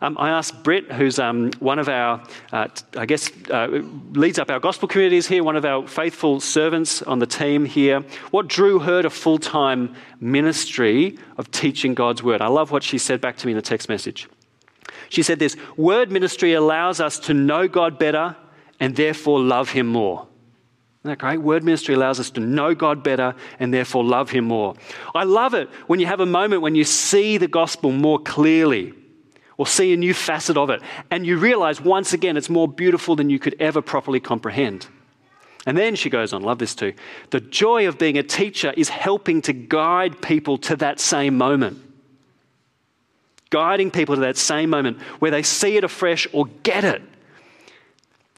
Um, 0.00 0.16
I 0.18 0.30
asked 0.30 0.62
Britt, 0.62 0.90
who's 0.92 1.18
um, 1.18 1.50
one 1.58 1.78
of 1.78 1.88
our, 1.88 2.22
uh, 2.52 2.68
I 2.96 3.06
guess, 3.06 3.30
uh, 3.50 3.82
leads 4.12 4.38
up 4.38 4.50
our 4.50 4.60
gospel 4.60 4.88
communities 4.88 5.26
here, 5.26 5.42
one 5.42 5.56
of 5.56 5.64
our 5.64 5.86
faithful 5.86 6.40
servants 6.40 7.02
on 7.02 7.18
the 7.18 7.26
team 7.26 7.64
here, 7.64 8.04
what 8.30 8.48
drew 8.48 8.78
her 8.78 9.02
to 9.02 9.10
full 9.10 9.38
time 9.38 9.94
ministry 10.20 11.18
of 11.36 11.50
teaching 11.50 11.94
God's 11.94 12.22
word. 12.22 12.40
I 12.40 12.48
love 12.48 12.70
what 12.70 12.82
she 12.82 12.98
said 12.98 13.20
back 13.20 13.36
to 13.38 13.46
me 13.46 13.52
in 13.52 13.56
the 13.56 13.62
text 13.62 13.88
message. 13.88 14.28
She 15.08 15.22
said 15.22 15.38
this 15.38 15.56
Word 15.76 16.10
ministry 16.10 16.54
allows 16.54 17.00
us 17.00 17.18
to 17.20 17.34
know 17.34 17.68
God 17.68 17.98
better 17.98 18.36
and 18.80 18.96
therefore 18.96 19.40
love 19.40 19.70
Him 19.70 19.86
more. 19.86 20.26
Isn't 21.06 21.20
that 21.20 21.24
great? 21.24 21.40
Word 21.40 21.62
ministry 21.62 21.94
allows 21.94 22.18
us 22.18 22.30
to 22.30 22.40
know 22.40 22.74
God 22.74 23.04
better 23.04 23.36
and 23.60 23.72
therefore 23.72 24.02
love 24.02 24.30
Him 24.30 24.46
more. 24.46 24.74
I 25.14 25.22
love 25.22 25.54
it 25.54 25.68
when 25.86 26.00
you 26.00 26.06
have 26.06 26.18
a 26.18 26.26
moment 26.26 26.62
when 26.62 26.74
you 26.74 26.82
see 26.82 27.38
the 27.38 27.46
gospel 27.46 27.92
more 27.92 28.18
clearly 28.18 28.92
or 29.56 29.68
see 29.68 29.92
a 29.92 29.96
new 29.96 30.12
facet 30.12 30.56
of 30.56 30.68
it 30.68 30.82
and 31.12 31.24
you 31.24 31.38
realize 31.38 31.80
once 31.80 32.12
again 32.12 32.36
it's 32.36 32.50
more 32.50 32.66
beautiful 32.66 33.14
than 33.14 33.30
you 33.30 33.38
could 33.38 33.54
ever 33.60 33.80
properly 33.80 34.18
comprehend. 34.18 34.88
And 35.64 35.78
then 35.78 35.94
she 35.94 36.10
goes 36.10 36.32
on, 36.32 36.42
love 36.42 36.58
this 36.58 36.74
too. 36.74 36.92
The 37.30 37.38
joy 37.38 37.86
of 37.86 37.98
being 37.98 38.18
a 38.18 38.24
teacher 38.24 38.74
is 38.76 38.88
helping 38.88 39.42
to 39.42 39.52
guide 39.52 40.20
people 40.20 40.58
to 40.58 40.74
that 40.78 40.98
same 40.98 41.38
moment. 41.38 41.78
Guiding 43.50 43.92
people 43.92 44.16
to 44.16 44.22
that 44.22 44.36
same 44.36 44.70
moment 44.70 45.00
where 45.20 45.30
they 45.30 45.44
see 45.44 45.76
it 45.76 45.84
afresh 45.84 46.26
or 46.32 46.46
get 46.64 46.82
it 46.82 47.00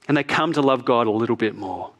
and 0.06 0.18
they 0.18 0.22
come 0.22 0.52
to 0.52 0.60
love 0.60 0.84
God 0.84 1.06
a 1.06 1.10
little 1.10 1.34
bit 1.34 1.56
more. 1.56 1.92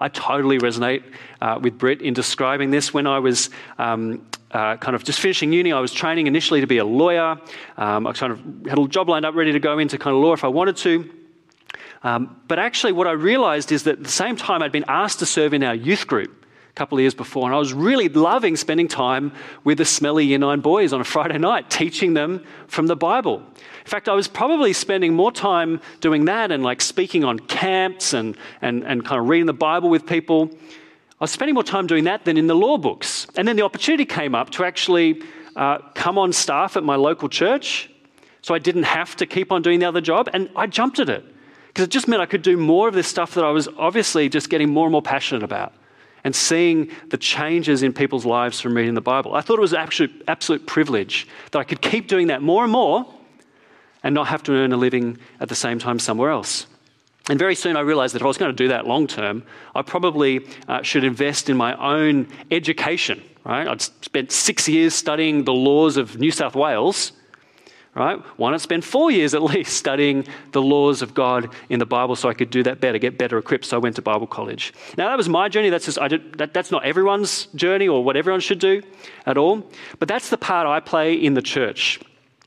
I 0.00 0.08
totally 0.08 0.58
resonate 0.58 1.02
uh, 1.40 1.58
with 1.60 1.78
Britt 1.78 2.00
in 2.00 2.14
describing 2.14 2.70
this. 2.70 2.94
When 2.94 3.06
I 3.06 3.18
was 3.18 3.50
um, 3.78 4.26
uh, 4.50 4.76
kind 4.78 4.94
of 4.94 5.04
just 5.04 5.20
finishing 5.20 5.52
uni, 5.52 5.72
I 5.72 5.80
was 5.80 5.92
training 5.92 6.26
initially 6.26 6.60
to 6.60 6.66
be 6.66 6.78
a 6.78 6.84
lawyer. 6.84 7.38
Um, 7.76 8.06
I 8.06 8.12
kind 8.12 8.32
of 8.32 8.68
had 8.68 8.78
a 8.78 8.88
job 8.88 9.08
lined 9.08 9.26
up 9.26 9.34
ready 9.34 9.52
to 9.52 9.60
go 9.60 9.78
into 9.78 9.98
kind 9.98 10.16
of 10.16 10.22
law 10.22 10.32
if 10.32 10.42
I 10.44 10.48
wanted 10.48 10.76
to. 10.78 11.10
Um, 12.02 12.40
but 12.48 12.58
actually, 12.58 12.92
what 12.92 13.06
I 13.06 13.12
realized 13.12 13.72
is 13.72 13.82
that 13.82 13.98
at 13.98 14.04
the 14.04 14.10
same 14.10 14.36
time, 14.36 14.62
I'd 14.62 14.72
been 14.72 14.86
asked 14.88 15.18
to 15.18 15.26
serve 15.26 15.52
in 15.52 15.62
our 15.62 15.74
youth 15.74 16.06
group 16.06 16.39
a 16.70 16.72
couple 16.74 16.96
of 16.96 17.02
years 17.02 17.14
before, 17.14 17.46
and 17.46 17.54
I 17.54 17.58
was 17.58 17.72
really 17.72 18.08
loving 18.08 18.56
spending 18.56 18.86
time 18.86 19.32
with 19.64 19.78
the 19.78 19.84
smelly 19.84 20.24
year 20.24 20.38
nine 20.38 20.60
boys 20.60 20.92
on 20.92 21.00
a 21.00 21.04
Friday 21.04 21.38
night, 21.38 21.68
teaching 21.68 22.14
them 22.14 22.44
from 22.68 22.86
the 22.86 22.96
Bible. 22.96 23.38
In 23.38 23.86
fact, 23.86 24.08
I 24.08 24.14
was 24.14 24.28
probably 24.28 24.72
spending 24.72 25.14
more 25.14 25.32
time 25.32 25.80
doing 26.00 26.26
that 26.26 26.52
and 26.52 26.62
like 26.62 26.80
speaking 26.80 27.24
on 27.24 27.40
camps 27.40 28.12
and, 28.12 28.36
and, 28.62 28.84
and 28.84 29.04
kind 29.04 29.20
of 29.20 29.28
reading 29.28 29.46
the 29.46 29.52
Bible 29.52 29.90
with 29.90 30.06
people. 30.06 30.50
I 31.20 31.24
was 31.24 31.32
spending 31.32 31.54
more 31.54 31.64
time 31.64 31.86
doing 31.86 32.04
that 32.04 32.24
than 32.24 32.36
in 32.36 32.46
the 32.46 32.54
law 32.54 32.78
books. 32.78 33.26
And 33.36 33.48
then 33.48 33.56
the 33.56 33.62
opportunity 33.62 34.04
came 34.04 34.34
up 34.34 34.50
to 34.50 34.64
actually 34.64 35.22
uh, 35.56 35.78
come 35.94 36.18
on 36.18 36.32
staff 36.32 36.76
at 36.76 36.84
my 36.84 36.94
local 36.96 37.28
church. 37.28 37.90
So 38.42 38.54
I 38.54 38.58
didn't 38.58 38.84
have 38.84 39.16
to 39.16 39.26
keep 39.26 39.50
on 39.50 39.60
doing 39.60 39.80
the 39.80 39.86
other 39.86 40.00
job. 40.00 40.30
And 40.32 40.48
I 40.54 40.66
jumped 40.66 41.00
at 41.00 41.08
it 41.08 41.24
because 41.66 41.84
it 41.84 41.90
just 41.90 42.06
meant 42.06 42.22
I 42.22 42.26
could 42.26 42.42
do 42.42 42.56
more 42.56 42.88
of 42.88 42.94
this 42.94 43.08
stuff 43.08 43.34
that 43.34 43.44
I 43.44 43.50
was 43.50 43.68
obviously 43.76 44.28
just 44.28 44.50
getting 44.50 44.70
more 44.70 44.86
and 44.86 44.92
more 44.92 45.02
passionate 45.02 45.42
about 45.42 45.74
and 46.24 46.34
seeing 46.34 46.90
the 47.08 47.16
changes 47.16 47.82
in 47.82 47.92
people's 47.92 48.26
lives 48.26 48.60
from 48.60 48.74
reading 48.74 48.94
the 48.94 49.00
Bible. 49.00 49.34
I 49.34 49.40
thought 49.40 49.58
it 49.58 49.62
was 49.62 49.72
an 49.72 49.80
absolute, 49.80 50.22
absolute 50.28 50.66
privilege 50.66 51.26
that 51.50 51.58
I 51.58 51.64
could 51.64 51.80
keep 51.80 52.08
doing 52.08 52.28
that 52.28 52.42
more 52.42 52.62
and 52.64 52.72
more 52.72 53.06
and 54.02 54.14
not 54.14 54.28
have 54.28 54.42
to 54.44 54.52
earn 54.52 54.72
a 54.72 54.76
living 54.76 55.18
at 55.40 55.48
the 55.48 55.54
same 55.54 55.78
time 55.78 55.98
somewhere 55.98 56.30
else. 56.30 56.66
And 57.28 57.38
very 57.38 57.54
soon 57.54 57.76
I 57.76 57.80
realized 57.80 58.14
that 58.14 58.22
if 58.22 58.24
I 58.24 58.28
was 58.28 58.38
going 58.38 58.50
to 58.50 58.56
do 58.56 58.68
that 58.68 58.86
long 58.86 59.06
term, 59.06 59.44
I 59.74 59.82
probably 59.82 60.46
uh, 60.68 60.82
should 60.82 61.04
invest 61.04 61.48
in 61.48 61.56
my 61.56 61.74
own 61.76 62.26
education. 62.50 63.22
Right? 63.44 63.68
I'd 63.68 63.80
spent 63.80 64.32
six 64.32 64.68
years 64.68 64.94
studying 64.94 65.44
the 65.44 65.52
laws 65.52 65.96
of 65.96 66.18
New 66.18 66.30
South 66.30 66.54
Wales 66.54 67.12
right? 67.94 68.18
Why 68.36 68.50
not 68.50 68.60
spend 68.60 68.84
four 68.84 69.10
years 69.10 69.34
at 69.34 69.42
least 69.42 69.76
studying 69.76 70.26
the 70.52 70.62
laws 70.62 71.02
of 71.02 71.14
God 71.14 71.52
in 71.68 71.78
the 71.78 71.86
Bible 71.86 72.16
so 72.16 72.28
I 72.28 72.34
could 72.34 72.50
do 72.50 72.62
that 72.62 72.80
better, 72.80 72.98
get 72.98 73.18
better 73.18 73.38
equipped? 73.38 73.64
So 73.64 73.76
I 73.76 73.80
went 73.80 73.96
to 73.96 74.02
Bible 74.02 74.26
college. 74.26 74.72
Now, 74.96 75.08
that 75.08 75.16
was 75.16 75.28
my 75.28 75.48
journey. 75.48 75.70
That's, 75.70 75.86
just, 75.86 75.98
did, 76.08 76.34
that, 76.34 76.54
that's 76.54 76.70
not 76.70 76.84
everyone's 76.84 77.46
journey 77.54 77.88
or 77.88 78.04
what 78.04 78.16
everyone 78.16 78.40
should 78.40 78.60
do 78.60 78.82
at 79.26 79.36
all. 79.36 79.68
But 79.98 80.08
that's 80.08 80.30
the 80.30 80.38
part 80.38 80.66
I 80.66 80.80
play 80.80 81.14
in 81.14 81.34
the 81.34 81.42
church. 81.42 82.00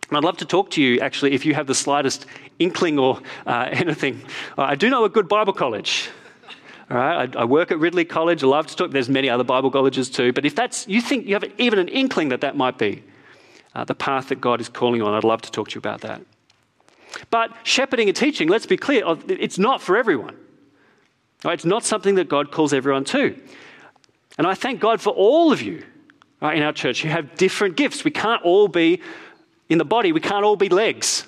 And 0.10 0.18
I'd 0.18 0.24
love 0.24 0.38
to 0.38 0.46
talk 0.46 0.70
to 0.72 0.82
you, 0.82 1.00
actually, 1.00 1.34
if 1.34 1.46
you 1.46 1.54
have 1.56 1.68
the 1.68 1.76
slightest 1.76 2.26
inkling 2.60 3.00
or 3.00 3.22
uh, 3.46 3.70
anything. 3.72 4.22
I 4.58 4.76
do 4.76 4.90
know 4.90 5.06
a 5.06 5.10
good 5.10 5.28
Bible 5.28 5.54
college. 5.54 6.10
All 6.92 6.98
right, 6.98 7.36
I, 7.36 7.40
I, 7.40 7.46
work 7.46 7.72
at 7.72 7.80
Ridley 7.80 8.06
College. 8.06 8.44
I 8.44 8.48
love 8.48 8.68
to 8.68 8.76
talk. 8.76 8.92
There's 8.92 9.10
many 9.10 9.30
other 9.30 9.46
Bible 9.46 9.72
colleges 9.72 10.10
too. 10.10 10.34
But 10.34 10.46
if 10.46 10.54
that's 10.54 10.88
you 10.88 11.02
think 11.02 11.26
you 11.26 11.34
have 11.34 11.46
even 11.58 11.80
an 11.80 11.88
inkling 11.88 12.30
that 12.30 12.42
that 12.42 12.58
might 12.58 12.78
be 12.78 13.04
uh, 13.76 13.84
the 13.84 13.96
path 13.96 14.30
that 14.30 14.42
God 14.42 14.62
is 14.62 14.70
calling 14.70 15.02
on. 15.02 15.14
I'd 15.14 15.24
love 15.24 15.42
to 15.44 15.52
talk 15.52 15.70
to 15.70 15.76
you 15.76 15.80
about 15.80 16.02
that. 16.02 16.22
But 17.30 17.52
shepherding 17.64 18.08
and 18.08 18.16
teaching, 18.16 18.48
let's 18.48 18.66
be 18.66 18.78
clear, 18.78 19.04
it's 19.28 19.60
not 19.60 19.82
for 19.82 19.98
everyone. 19.98 20.36
Right? 21.44 21.54
It's 21.54 21.66
not 21.66 21.84
something 21.84 22.16
that 22.16 22.30
God 22.30 22.52
calls 22.52 22.74
everyone 22.74 23.04
to. 23.06 23.40
And 24.38 24.48
I 24.48 24.56
thank 24.56 24.80
God 24.80 25.02
for 25.02 25.12
all 25.12 25.52
of 25.52 25.62
you 25.62 25.84
right, 26.42 26.58
in 26.58 26.64
our 26.64 26.74
church 26.74 27.02
who 27.02 27.10
have 27.10 27.36
different 27.36 27.78
gifts. 27.78 28.04
We 28.04 28.12
can't 28.12 28.42
all 28.44 28.68
be 28.68 29.02
in 29.70 29.78
the 29.78 29.86
body, 29.86 30.12
we 30.12 30.20
can't 30.20 30.44
all 30.44 30.56
be 30.56 30.70
legs, 30.70 31.26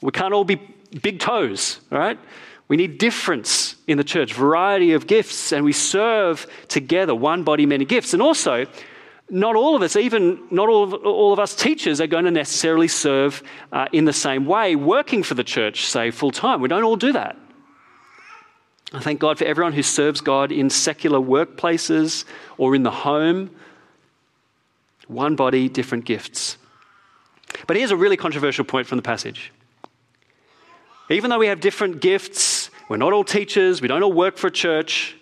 we 0.00 0.10
can't 0.10 0.34
all 0.34 0.44
be 0.44 0.60
big 1.02 1.20
toes, 1.20 1.80
right? 1.90 2.18
We 2.68 2.76
need 2.76 2.98
difference 2.98 3.76
in 3.86 3.98
the 3.98 4.04
church, 4.04 4.32
variety 4.34 4.92
of 4.92 5.06
gifts, 5.06 5.52
and 5.52 5.64
we 5.64 5.72
serve 5.72 6.46
together, 6.68 7.14
one 7.14 7.42
body, 7.42 7.66
many 7.66 7.84
gifts. 7.84 8.12
And 8.12 8.22
also, 8.22 8.66
not 9.30 9.56
all 9.56 9.76
of 9.76 9.82
us, 9.82 9.96
even 9.96 10.40
not 10.50 10.68
all 10.68 10.82
of, 10.84 10.94
all 10.94 11.32
of 11.32 11.38
us 11.38 11.54
teachers, 11.54 12.00
are 12.00 12.06
going 12.06 12.24
to 12.24 12.30
necessarily 12.30 12.88
serve 12.88 13.42
uh, 13.72 13.86
in 13.92 14.04
the 14.04 14.12
same 14.12 14.44
way, 14.46 14.76
working 14.76 15.22
for 15.22 15.34
the 15.34 15.44
church, 15.44 15.86
say, 15.86 16.10
full 16.10 16.30
time. 16.30 16.60
We 16.60 16.68
don't 16.68 16.84
all 16.84 16.96
do 16.96 17.12
that. 17.12 17.36
I 18.92 18.98
thank 18.98 19.20
God 19.20 19.38
for 19.38 19.44
everyone 19.44 19.72
who 19.72 19.84
serves 19.84 20.20
God 20.20 20.50
in 20.50 20.68
secular 20.68 21.20
workplaces 21.20 22.24
or 22.58 22.74
in 22.74 22.82
the 22.82 22.90
home. 22.90 23.50
One 25.06 25.36
body, 25.36 25.68
different 25.68 26.04
gifts. 26.04 26.56
But 27.66 27.76
here's 27.76 27.92
a 27.92 27.96
really 27.96 28.16
controversial 28.16 28.64
point 28.64 28.86
from 28.86 28.96
the 28.96 29.02
passage. 29.02 29.52
Even 31.08 31.30
though 31.30 31.38
we 31.38 31.46
have 31.46 31.60
different 31.60 32.00
gifts, 32.00 32.70
we're 32.88 32.96
not 32.96 33.12
all 33.12 33.24
teachers, 33.24 33.80
we 33.80 33.88
don't 33.88 34.02
all 34.02 34.12
work 34.12 34.36
for 34.36 34.48
a 34.48 34.52
church, 34.52 35.16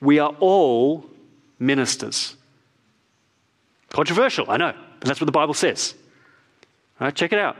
we 0.00 0.18
are 0.18 0.34
all 0.40 1.08
ministers. 1.58 2.35
Controversial, 3.96 4.50
I 4.50 4.58
know, 4.58 4.74
but 5.00 5.08
that's 5.08 5.22
what 5.22 5.24
the 5.24 5.32
Bible 5.32 5.54
says. 5.54 5.94
All 7.00 7.06
right, 7.06 7.14
check 7.14 7.32
it 7.32 7.38
out. 7.38 7.56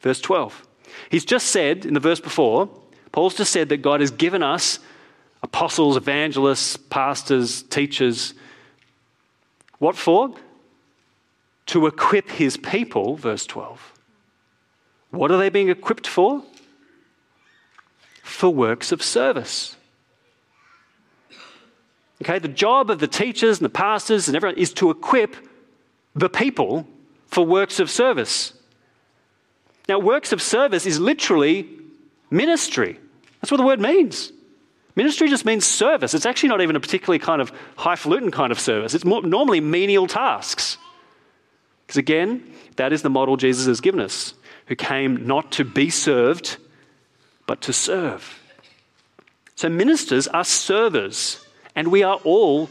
Verse 0.00 0.20
12. 0.20 0.66
He's 1.10 1.24
just 1.24 1.46
said 1.46 1.86
in 1.86 1.94
the 1.94 2.00
verse 2.00 2.18
before, 2.18 2.68
Paul's 3.12 3.36
just 3.36 3.52
said 3.52 3.68
that 3.68 3.82
God 3.82 4.00
has 4.00 4.10
given 4.10 4.42
us 4.42 4.80
apostles, 5.44 5.96
evangelists, 5.96 6.76
pastors, 6.76 7.62
teachers. 7.62 8.34
What 9.78 9.94
for? 9.94 10.34
To 11.66 11.86
equip 11.86 12.30
his 12.30 12.56
people, 12.56 13.14
verse 13.14 13.46
12. 13.46 13.92
What 15.12 15.30
are 15.30 15.38
they 15.38 15.50
being 15.50 15.68
equipped 15.68 16.08
for? 16.08 16.42
For 18.24 18.50
works 18.50 18.90
of 18.90 19.04
service. 19.04 19.76
Okay, 22.22 22.40
the 22.40 22.48
job 22.48 22.90
of 22.90 22.98
the 22.98 23.06
teachers 23.06 23.58
and 23.58 23.64
the 23.64 23.70
pastors 23.70 24.26
and 24.26 24.36
everyone 24.36 24.58
is 24.58 24.72
to 24.72 24.90
equip 24.90 25.45
the 26.16 26.28
people 26.28 26.88
for 27.26 27.44
works 27.44 27.78
of 27.78 27.90
service. 27.90 28.54
Now, 29.88 29.98
works 30.00 30.32
of 30.32 30.42
service 30.42 30.86
is 30.86 30.98
literally 30.98 31.68
ministry. 32.30 32.98
That's 33.40 33.50
what 33.52 33.58
the 33.58 33.66
word 33.66 33.80
means. 33.80 34.32
Ministry 34.96 35.28
just 35.28 35.44
means 35.44 35.66
service. 35.66 36.14
It's 36.14 36.26
actually 36.26 36.48
not 36.48 36.62
even 36.62 36.74
a 36.74 36.80
particularly 36.80 37.18
kind 37.18 37.42
of 37.42 37.52
highfalutin 37.76 38.30
kind 38.30 38.50
of 38.50 38.58
service. 38.58 38.94
It's 38.94 39.04
more, 39.04 39.22
normally 39.22 39.60
menial 39.60 40.06
tasks. 40.06 40.78
Because 41.86 41.98
again, 41.98 42.50
that 42.76 42.92
is 42.92 43.02
the 43.02 43.10
model 43.10 43.36
Jesus 43.36 43.66
has 43.66 43.80
given 43.80 44.00
us, 44.00 44.34
who 44.66 44.74
came 44.74 45.26
not 45.26 45.52
to 45.52 45.64
be 45.64 45.90
served, 45.90 46.56
but 47.46 47.60
to 47.60 47.72
serve. 47.72 48.40
So 49.54 49.68
ministers 49.68 50.26
are 50.28 50.44
servers, 50.44 51.44
and 51.76 51.88
we 51.88 52.02
are 52.02 52.18
all 52.24 52.70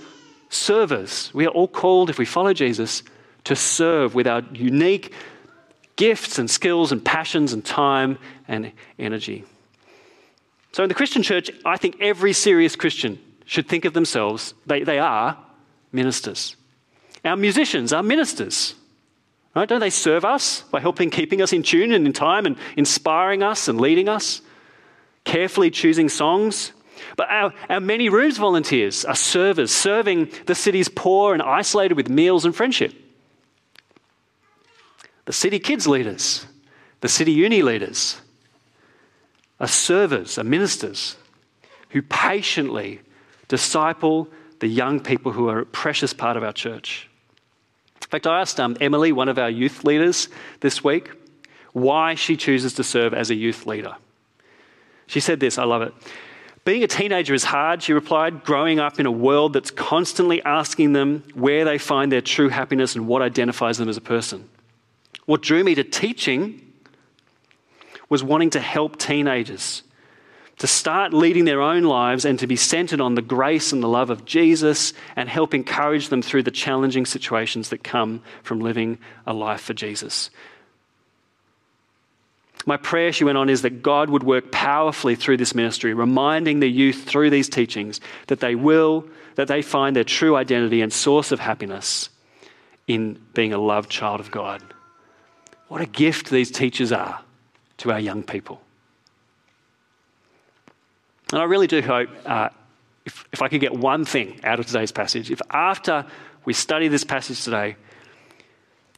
servers. 0.50 1.32
We 1.34 1.46
are 1.46 1.52
all 1.52 1.68
called, 1.68 2.10
if 2.10 2.18
we 2.18 2.26
follow 2.26 2.54
Jesus, 2.54 3.04
to 3.46 3.56
serve 3.56 4.14
with 4.14 4.28
our 4.28 4.42
unique 4.54 5.14
gifts 5.96 6.38
and 6.38 6.50
skills 6.50 6.92
and 6.92 7.04
passions 7.04 7.54
and 7.54 7.64
time 7.64 8.18
and 8.48 8.72
energy. 9.00 9.46
So, 10.74 10.84
in 10.84 10.90
the 10.90 10.96
Christian 10.96 11.24
church, 11.24 11.50
I 11.64 11.78
think 11.78 11.98
every 12.02 12.34
serious 12.34 12.76
Christian 12.76 13.18
should 13.46 13.68
think 13.68 13.86
of 13.86 13.94
themselves, 13.94 14.54
they, 14.66 14.84
they 14.84 15.00
are 15.00 15.38
ministers. 15.92 16.56
Our 17.24 17.38
musicians 17.38 17.94
are 17.94 18.04
ministers. 18.04 18.76
Right? 19.56 19.70
Don't 19.70 19.80
they 19.80 19.90
serve 19.90 20.26
us 20.26 20.64
by 20.64 20.82
helping 20.82 21.10
keeping 21.10 21.42
us 21.42 21.54
in 21.54 21.64
tune 21.64 21.94
and 21.94 22.06
in 22.06 22.12
time 22.12 22.46
and 22.46 22.58
inspiring 22.76 23.42
us 23.42 23.70
and 23.70 23.80
leading 23.80 24.10
us? 24.10 24.42
Carefully 25.24 25.72
choosing 25.72 26.10
songs. 26.10 26.74
But 27.16 27.30
our, 27.30 27.54
our 27.70 27.80
many 27.80 28.10
rooms 28.10 28.38
volunteers 28.38 29.06
are 29.06 29.16
servers, 29.16 29.72
serving 29.72 30.32
the 30.46 30.56
city's 30.56 30.90
poor 30.90 31.34
and 31.34 31.42
isolated 31.42 31.94
with 31.94 32.10
meals 32.10 32.44
and 32.44 32.54
friendship 32.54 32.94
the 35.26 35.34
city 35.34 35.60
kids 35.60 35.88
leaders, 35.88 36.46
the 37.02 37.10
city 37.10 37.32
uni 37.32 37.62
leaders, 37.62 38.22
are 39.60 39.68
servers, 39.68 40.38
are 40.38 40.44
ministers 40.44 41.18
who 41.90 42.02
patiently 42.02 43.02
disciple 43.48 44.28
the 44.60 44.68
young 44.68 45.00
people 45.00 45.32
who 45.32 45.50
are 45.50 45.60
a 45.60 45.66
precious 45.66 46.14
part 46.14 46.38
of 46.38 46.44
our 46.44 46.54
church. 46.54 47.10
In 48.02 48.08
fact, 48.08 48.28
I 48.28 48.42
asked 48.42 48.60
um, 48.60 48.78
Emily, 48.80 49.12
one 49.12 49.30
of 49.30 49.40
our 49.40 49.50
youth 49.50 49.84
leaders, 49.84 50.30
this 50.60 50.84
week, 50.84 51.10
why 51.74 52.16
she 52.16 52.38
chooses 52.38 52.74
to 52.76 52.84
serve 52.84 53.14
as 53.14 53.32
a 53.32 53.36
youth 53.36 53.66
leader. 53.66 53.96
She 55.08 55.20
said 55.20 55.40
this, 55.40 55.58
I 55.58 55.64
love 55.64 55.82
it. 55.82 55.94
Being 56.64 56.84
a 56.84 56.88
teenager 56.88 57.34
is 57.34 57.44
hard, 57.44 57.84
she 57.84 57.94
replied, 57.94 58.44
growing 58.44 58.80
up 58.80 59.00
in 59.00 59.06
a 59.06 59.12
world 59.12 59.54
that's 59.54 59.70
constantly 59.72 60.42
asking 60.44 60.94
them 60.94 61.24
where 61.36 61.64
they 61.64 61.78
find 61.78 62.12
their 62.12 62.22
true 62.22 62.50
happiness 62.50 62.96
and 62.96 63.08
what 63.08 63.22
identifies 63.22 63.78
them 63.78 63.88
as 63.88 63.98
a 63.98 64.02
person. 64.02 64.50
What 65.26 65.42
drew 65.42 65.64
me 65.64 65.76
to 65.76 65.84
teaching 65.84 66.62
was 68.10 68.24
wanting 68.24 68.52
to 68.52 68.60
help 68.60 68.98
teenagers 68.98 69.84
to 70.58 70.68
start 70.68 71.14
leading 71.14 71.46
their 71.46 71.62
own 71.62 71.84
lives 71.84 72.24
and 72.24 72.40
to 72.40 72.48
be 72.48 72.56
centered 72.56 73.02
on 73.02 73.16
the 73.16 73.22
grace 73.22 73.74
and 73.74 73.84
the 73.84 73.90
love 73.90 74.10
of 74.10 74.26
Jesus 74.26 74.94
and 75.16 75.28
help 75.28 75.54
encourage 75.54 76.10
them 76.10 76.22
through 76.22 76.44
the 76.44 76.52
challenging 76.52 77.06
situations 77.06 77.70
that 77.70 77.84
come 77.84 78.22
from 78.42 78.60
living 78.60 78.98
a 79.26 79.34
life 79.34 79.62
for 79.62 79.74
Jesus. 79.74 80.30
My 82.66 82.78
prayer, 82.78 83.12
she 83.12 83.26
went 83.26 83.38
on, 83.38 83.50
is 83.50 83.62
that 83.64 83.84
God 83.84 84.10
would 84.10 84.24
work 84.24 84.52
powerfully 84.52 85.16
through 85.16 85.38
this 85.38 85.54
ministry, 85.54 85.94
reminding 85.94 86.62
the 86.62 86.70
youth 86.70 87.04
through 87.04 87.30
these 87.30 87.50
teachings 87.50 88.00
that 88.28 88.40
they 88.40 88.56
will, 88.56 89.06
that 89.36 89.48
they 89.48 89.62
find 89.62 89.96
their 89.96 90.04
true 90.04 90.36
identity 90.36 90.82
and 90.82 90.92
source 90.92 91.32
of 91.32 91.40
happiness 91.40 92.10
in 92.88 93.22
being 93.34 93.54
a 93.54 93.58
loved 93.58 93.92
child 93.92 94.20
of 94.20 94.32
God. 94.32 94.64
What 95.68 95.82
a 95.82 95.86
gift 95.86 96.30
these 96.30 96.52
teachers 96.52 96.92
are 96.92 97.22
to 97.78 97.92
our 97.92 98.00
young 98.00 98.24
people. 98.24 98.62
And 101.32 101.42
I 101.42 101.46
really 101.46 101.68
do 101.68 101.82
hope, 101.82 102.10
uh, 102.26 102.50
if, 103.06 103.26
if 103.34 103.42
I 103.42 103.48
could 103.48 103.62
get 103.62 103.74
one 103.74 104.06
thing 104.06 104.40
out 104.44 104.60
of 104.60 104.68
today's 104.68 104.92
passage, 104.92 105.32
if 105.32 105.42
after 105.50 106.06
we 106.46 106.54
study 106.54 106.88
this 106.88 107.04
passage 107.04 107.44
today, 107.44 107.76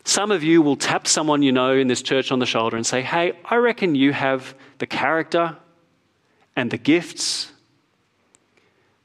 some 0.03 0.31
of 0.31 0.43
you 0.43 0.61
will 0.61 0.75
tap 0.75 1.07
someone 1.07 1.41
you 1.41 1.51
know 1.51 1.73
in 1.73 1.87
this 1.87 2.01
church 2.01 2.31
on 2.31 2.39
the 2.39 2.45
shoulder 2.45 2.77
and 2.77 2.85
say, 2.85 3.01
Hey, 3.01 3.33
I 3.45 3.55
reckon 3.55 3.95
you 3.95 4.13
have 4.13 4.55
the 4.77 4.87
character 4.87 5.57
and 6.55 6.71
the 6.71 6.77
gifts 6.77 7.51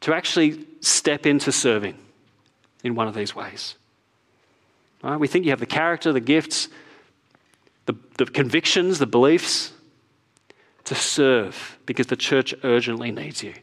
to 0.01 0.15
actually 0.15 0.65
step 0.81 1.27
into 1.27 1.53
serving 1.53 1.97
in 2.83 2.95
one 2.95 3.09
of 3.09 3.15
these 3.15 3.35
ways. 3.35 3.77
Right? 5.03 5.17
We 5.17 5.29
think 5.29 5.45
you 5.45 5.51
have 5.51 5.61
the 5.61 5.67
character, 5.67 6.13
the 6.13 6.21
gifts, 6.21 6.69
the, 7.87 7.95
the 8.19 8.27
convictions, 8.27 8.99
the 8.99 9.07
beliefs 9.07 9.73
to 10.85 10.95
serve 10.95 11.79
because 11.87 12.07
the 12.07 12.17
church 12.17 12.55
urgently 12.65 13.11
needs 13.11 13.43
you. 13.43 13.55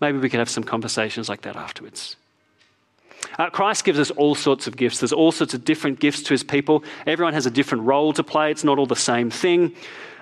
Maybe 0.00 0.18
we 0.18 0.28
could 0.28 0.38
have 0.38 0.50
some 0.50 0.64
conversations 0.64 1.28
like 1.28 1.42
that 1.42 1.56
afterwards. 1.56 2.16
Uh, 3.38 3.50
Christ 3.50 3.84
gives 3.84 3.98
us 3.98 4.10
all 4.12 4.34
sorts 4.34 4.66
of 4.66 4.76
gifts. 4.76 5.00
There's 5.00 5.12
all 5.12 5.32
sorts 5.32 5.54
of 5.54 5.64
different 5.64 5.98
gifts 5.98 6.22
to 6.24 6.34
his 6.34 6.44
people. 6.44 6.84
Everyone 7.06 7.34
has 7.34 7.46
a 7.46 7.50
different 7.50 7.84
role 7.84 8.12
to 8.12 8.22
play, 8.22 8.50
it's 8.50 8.64
not 8.64 8.78
all 8.78 8.86
the 8.86 8.96
same 8.96 9.30
thing. 9.30 9.74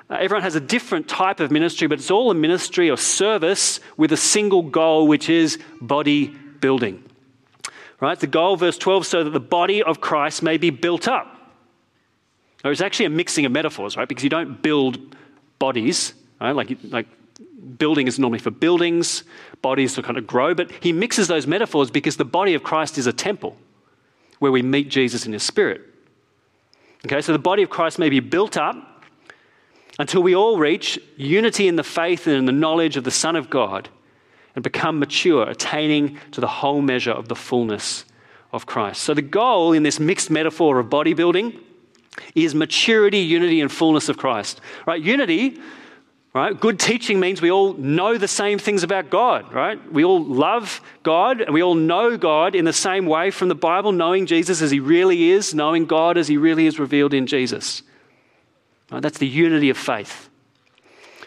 Uh, 0.08 0.16
everyone 0.20 0.42
has 0.42 0.54
a 0.54 0.60
different 0.60 1.08
type 1.08 1.40
of 1.40 1.50
ministry, 1.50 1.86
but 1.88 1.98
it's 1.98 2.10
all 2.10 2.30
a 2.30 2.34
ministry 2.34 2.90
or 2.90 2.96
service 2.96 3.80
with 3.96 4.12
a 4.12 4.16
single 4.16 4.62
goal, 4.62 5.06
which 5.06 5.28
is 5.28 5.58
body 5.80 6.28
building. 6.60 7.02
Right? 8.00 8.18
The 8.18 8.26
goal, 8.26 8.56
verse 8.56 8.78
12, 8.78 9.06
so 9.06 9.24
that 9.24 9.30
the 9.30 9.40
body 9.40 9.82
of 9.82 10.00
Christ 10.00 10.42
may 10.42 10.58
be 10.58 10.70
built 10.70 11.06
up. 11.06 11.31
It's 12.64 12.81
actually 12.81 13.07
a 13.07 13.11
mixing 13.11 13.44
of 13.44 13.53
metaphors, 13.53 13.96
right? 13.96 14.09
Because 14.09 14.22
you 14.22 14.31
don't 14.31 14.62
build 14.62 15.16
bodies, 15.59 16.14
right? 16.40 16.53
Like, 16.53 16.77
like 16.90 17.07
building 17.79 18.07
is 18.07 18.18
normally 18.18 18.38
for 18.38 18.51
buildings, 18.51 19.25
bodies 19.62 19.94
to 19.94 20.03
kind 20.03 20.18
of 20.18 20.27
grow, 20.27 20.55
but 20.55 20.70
he 20.81 20.92
mixes 20.92 21.29
those 21.29 21.46
metaphors 21.46 21.90
because 21.90 22.16
the 22.16 22.25
body 22.25 22.55
of 22.55 22.62
Christ 22.62 22.98
is 22.98 23.07
a 23.07 23.12
temple 23.12 23.57
where 24.38 24.53
we 24.53 24.62
meet 24.62 24.88
Jesus 24.88 25.27
in 25.27 25.33
his 25.33 25.42
spirit. 25.42 25.83
Okay, 27.07 27.20
so 27.20 27.33
the 27.33 27.38
body 27.38 27.62
of 27.62 27.70
Christ 27.70 27.98
may 27.98 28.09
be 28.09 28.20
built 28.20 28.57
up 28.57 29.05
until 29.98 30.22
we 30.22 30.35
all 30.35 30.59
reach 30.59 30.98
unity 31.16 31.68
in 31.68 31.77
the 31.77 31.85
faith 31.85 32.27
and 32.27 32.37
in 32.37 32.44
the 32.44 32.53
knowledge 32.53 32.96
of 32.96 33.05
the 33.05 33.11
Son 33.11 33.37
of 33.37 33.51
God 33.51 33.88
and 34.55 34.62
become 34.62 34.98
mature, 34.98 35.48
attaining 35.48 36.18
to 36.33 36.40
the 36.40 36.46
whole 36.46 36.83
measure 36.83 37.11
of 37.12 37.29
the 37.29 37.35
fullness 37.35 38.05
of 38.53 38.66
Christ. 38.66 39.03
So, 39.03 39.14
the 39.14 39.22
goal 39.22 39.72
in 39.72 39.83
this 39.83 39.98
mixed 39.98 40.31
metaphor 40.31 40.79
of 40.79 40.88
bodybuilding 40.88 41.59
is 42.35 42.55
maturity, 42.55 43.18
unity, 43.18 43.61
and 43.61 43.70
fullness 43.70 44.09
of 44.09 44.16
Christ. 44.16 44.61
Right? 44.87 45.01
Unity, 45.01 45.61
right? 46.35 46.59
Good 46.59 46.79
teaching 46.79 47.20
means 47.20 47.40
we 47.40 47.51
all 47.51 47.75
know 47.75 48.18
the 48.18 48.29
same 48.29 48.59
things 48.59 48.83
about 48.83 49.11
God, 49.11 49.53
right? 49.53 49.92
We 49.92 50.05
all 50.05 50.22
love 50.22 50.81
God 51.03 51.40
and 51.40 51.55
we 51.55 51.62
all 51.62 51.75
know 51.75 52.16
God 52.16 52.55
in 52.55 52.64
the 52.64 52.72
same 52.72 53.07
way 53.07 53.31
from 53.31 53.48
the 53.48 53.55
Bible, 53.55 53.92
knowing 53.92 54.27
Jesus 54.27 54.62
as 54.62 54.70
he 54.70 54.81
really 54.81 55.31
is, 55.31 55.55
knowing 55.55 55.87
God 55.87 56.16
as 56.18 56.29
he 56.29 56.37
really 56.37 56.66
is 56.66 56.79
revealed 56.79 57.14
in 57.14 57.27
Jesus. 57.27 57.83
Right? 58.90 59.03
That's 59.03 59.18
the 59.18 59.29
unity 59.29 59.70
of 59.70 59.79
faith. 59.79 60.29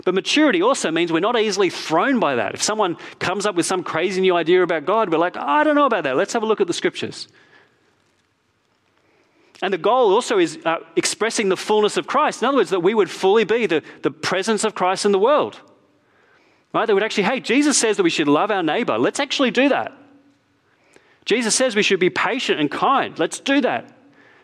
But 0.04 0.13
maturity 0.13 0.62
also 0.62 0.91
means 0.91 1.12
we're 1.12 1.19
not 1.19 1.39
easily 1.39 1.69
thrown 1.69 2.19
by 2.19 2.36
that. 2.36 2.54
If 2.54 2.62
someone 2.62 2.98
comes 3.19 3.45
up 3.45 3.56
with 3.56 3.65
some 3.65 3.84
crazy 3.84 4.21
new 4.21 4.36
idea 4.36 4.62
about 4.62 4.86
God, 4.86 5.10
we're 5.10 5.17
like, 5.17 5.38
oh, 5.38 5.41
I 5.41 5.63
don't 5.63 5.76
know 5.76 5.86
about 5.86 6.04
that. 6.04 6.17
Let's 6.17 6.34
have 6.34 6.43
a 6.43 6.45
look 6.45 6.62
at 6.62 6.67
the 6.67 6.74
scriptures. 6.74 7.28
And 9.61 9.73
the 9.73 9.77
goal 9.77 10.13
also 10.13 10.37
is 10.37 10.59
uh, 10.65 10.77
expressing 10.95 11.49
the 11.49 11.57
fullness 11.57 11.97
of 11.97 12.07
Christ. 12.07 12.41
In 12.41 12.47
other 12.47 12.57
words, 12.57 12.71
that 12.71 12.81
we 12.81 12.93
would 12.93 13.09
fully 13.09 13.45
be 13.45 13.65
the, 13.67 13.83
the 14.01 14.11
presence 14.11 14.63
of 14.63 14.75
Christ 14.75 15.05
in 15.05 15.11
the 15.11 15.19
world. 15.19 15.59
Right? 16.73 16.85
They 16.85 16.93
would 16.93 17.03
actually, 17.03 17.23
hey, 17.23 17.39
Jesus 17.39 17.77
says 17.77 17.97
that 17.97 18.03
we 18.03 18.09
should 18.09 18.27
love 18.27 18.51
our 18.51 18.63
neighbor. 18.63 18.97
Let's 18.97 19.19
actually 19.19 19.51
do 19.51 19.69
that. 19.69 19.93
Jesus 21.23 21.55
says 21.55 21.75
we 21.75 21.83
should 21.83 21.99
be 21.99 22.09
patient 22.09 22.59
and 22.59 22.69
kind. 22.69 23.17
Let's 23.17 23.39
do 23.39 23.61
that. 23.61 23.91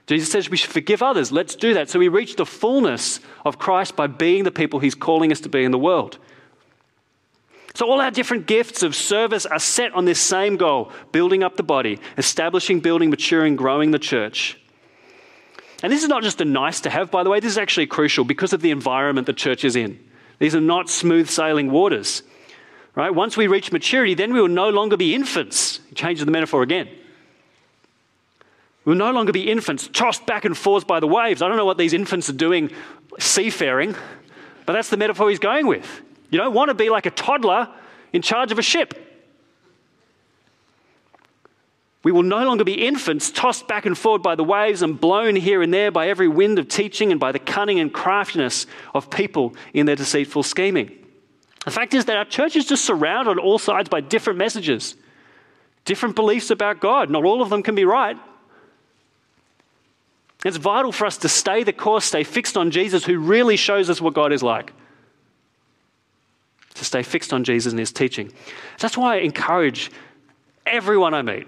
Jesus 0.08 0.32
says 0.32 0.50
we 0.50 0.58
should 0.58 0.72
forgive 0.72 1.04
others. 1.04 1.32
Let's 1.32 1.56
do 1.56 1.74
that. 1.76 1.90
So 1.90 2.00
we 2.00 2.08
reach 2.08 2.38
the 2.38 2.46
fullness 2.46 3.20
of 3.46 3.60
Christ 3.60 3.96
by 3.96 4.08
being 4.08 4.44
the 4.46 4.52
people 4.52 4.80
he's 4.80 4.96
calling 4.96 5.32
us 5.32 5.42
to 5.42 5.50
be 5.50 5.64
in 5.64 5.72
the 5.72 5.78
world. 5.78 6.18
So, 7.74 7.90
all 7.90 8.02
our 8.02 8.12
different 8.12 8.48
gifts 8.48 8.84
of 8.84 8.96
service 8.96 9.46
are 9.46 9.60
set 9.60 9.94
on 9.94 10.04
this 10.04 10.20
same 10.20 10.58
goal 10.58 10.92
building 11.14 11.42
up 11.42 11.56
the 11.56 11.64
body, 11.64 12.00
establishing, 12.18 12.82
building, 12.82 13.10
maturing, 13.10 13.56
growing 13.56 13.92
the 13.92 14.00
church. 14.00 14.61
And 15.84 15.92
this 15.92 16.04
is 16.04 16.10
not 16.10 16.24
just 16.24 16.42
a 16.42 16.46
nice 16.46 16.82
to 16.82 16.90
have, 16.90 17.10
by 17.10 17.24
the 17.24 17.30
way, 17.30 17.40
this 17.40 17.52
is 17.52 17.58
actually 17.58 17.88
crucial 17.88 18.24
because 18.24 18.54
of 18.54 18.62
the 18.62 18.72
environment 18.72 19.28
the 19.28 19.34
church 19.34 19.64
is 19.64 19.76
in. 19.76 20.00
These 20.40 20.56
are 20.56 20.62
not 20.62 20.90
smooth 20.90 21.30
sailing 21.30 21.72
waters. 21.72 22.24
Right? 22.94 23.14
Once 23.14 23.38
we 23.38 23.48
reach 23.48 23.72
maturity, 23.72 24.14
then 24.14 24.34
we 24.34 24.42
will 24.42 24.48
no 24.48 24.70
longer 24.70 24.98
be 24.98 25.16
infants. 25.16 25.80
Change 25.96 26.20
the 26.20 26.32
metaphor 26.32 26.62
again. 26.62 26.90
We'll 28.84 28.96
no 28.96 29.12
longer 29.12 29.32
be 29.32 29.50
infants 29.50 29.88
tossed 29.88 30.26
back 30.26 30.44
and 30.44 30.58
forth 30.58 30.88
by 30.88 31.00
the 31.00 31.08
waves. 31.08 31.42
I 31.42 31.48
don't 31.48 31.58
know 31.58 31.66
what 31.66 31.78
these 31.78 31.94
infants 31.94 32.30
are 32.30 32.34
doing 32.34 32.72
seafaring, 33.20 33.96
but 34.66 34.74
that's 34.74 34.90
the 34.90 34.98
metaphor 34.98 35.30
he's 35.30 35.40
going 35.40 35.68
with. 35.68 36.02
You 36.32 36.40
don't 36.40 36.54
want 36.54 36.70
to 36.70 36.74
be 36.74 36.90
like 36.90 37.06
a 37.06 37.12
toddler 37.12 37.70
in 38.12 38.22
charge 38.22 38.52
of 38.52 38.60
a 38.60 38.64
ship. 38.64 39.11
We 42.04 42.12
will 42.12 42.24
no 42.24 42.44
longer 42.46 42.64
be 42.64 42.86
infants 42.86 43.30
tossed 43.30 43.68
back 43.68 43.86
and 43.86 43.96
forth 43.96 44.24
by 44.24 44.36
the 44.36 44.44
waves 44.44 44.82
and 44.82 45.00
blown 45.00 45.36
here 45.36 45.62
and 45.62 45.74
there 45.74 45.92
by 45.92 46.08
every 46.08 46.28
wind 46.28 46.58
of 46.58 46.68
teaching 46.68 47.12
and 47.12 47.20
by 47.20 47.32
the 47.32 47.40
cunning 47.40 47.80
and 47.80 47.94
craftiness 47.94 48.66
of 48.96 49.12
people 49.12 49.56
in 49.74 49.86
their 49.86 49.96
deceitful 49.96 50.44
scheming. 50.44 50.98
The 51.64 51.72
fact 51.72 51.94
is 51.94 52.06
that 52.06 52.18
our 52.18 52.26
church 52.26 52.56
is 52.56 52.66
just 52.66 52.86
surrounded 52.86 53.32
on 53.32 53.40
all 53.40 53.60
sides 53.60 53.88
by 53.88 54.02
different 54.02 54.40
messages, 54.40 54.96
different 55.86 56.16
beliefs 56.16 56.50
about 56.50 56.80
God. 56.80 57.12
Not 57.12 57.24
all 57.24 57.42
of 57.44 57.52
them 57.52 57.62
can 57.62 57.76
be 57.76 57.86
right. 57.86 58.18
It's 60.44 60.58
vital 60.58 60.92
for 60.92 61.06
us 61.06 61.18
to 61.18 61.30
stay 61.30 61.64
the 61.64 61.74
course, 61.74 62.06
stay 62.06 62.24
fixed 62.24 62.58
on 62.58 62.72
Jesus, 62.72 63.06
who 63.06 63.20
really 63.20 63.58
shows 63.58 63.92
us 63.92 64.02
what 64.02 64.16
God 64.16 64.34
is 64.34 64.42
like. 64.42 64.74
To 66.76 66.86
stay 66.86 67.04
fixed 67.04 67.32
on 67.32 67.44
Jesus 67.44 67.72
and 67.72 67.80
his 67.80 67.92
teaching. 67.92 68.32
That's 68.80 68.98
why 68.98 69.18
I 69.18 69.20
encourage 69.20 69.92
everyone 70.66 71.14
I 71.14 71.22
meet, 71.22 71.48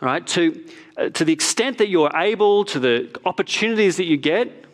right, 0.00 0.26
to, 0.28 0.64
uh, 0.96 1.08
to 1.10 1.24
the 1.24 1.32
extent 1.32 1.78
that 1.78 1.88
you're 1.88 2.10
able, 2.14 2.64
to 2.66 2.78
the 2.78 3.20
opportunities 3.24 3.96
that 3.96 4.04
you 4.04 4.16
get, 4.16 4.64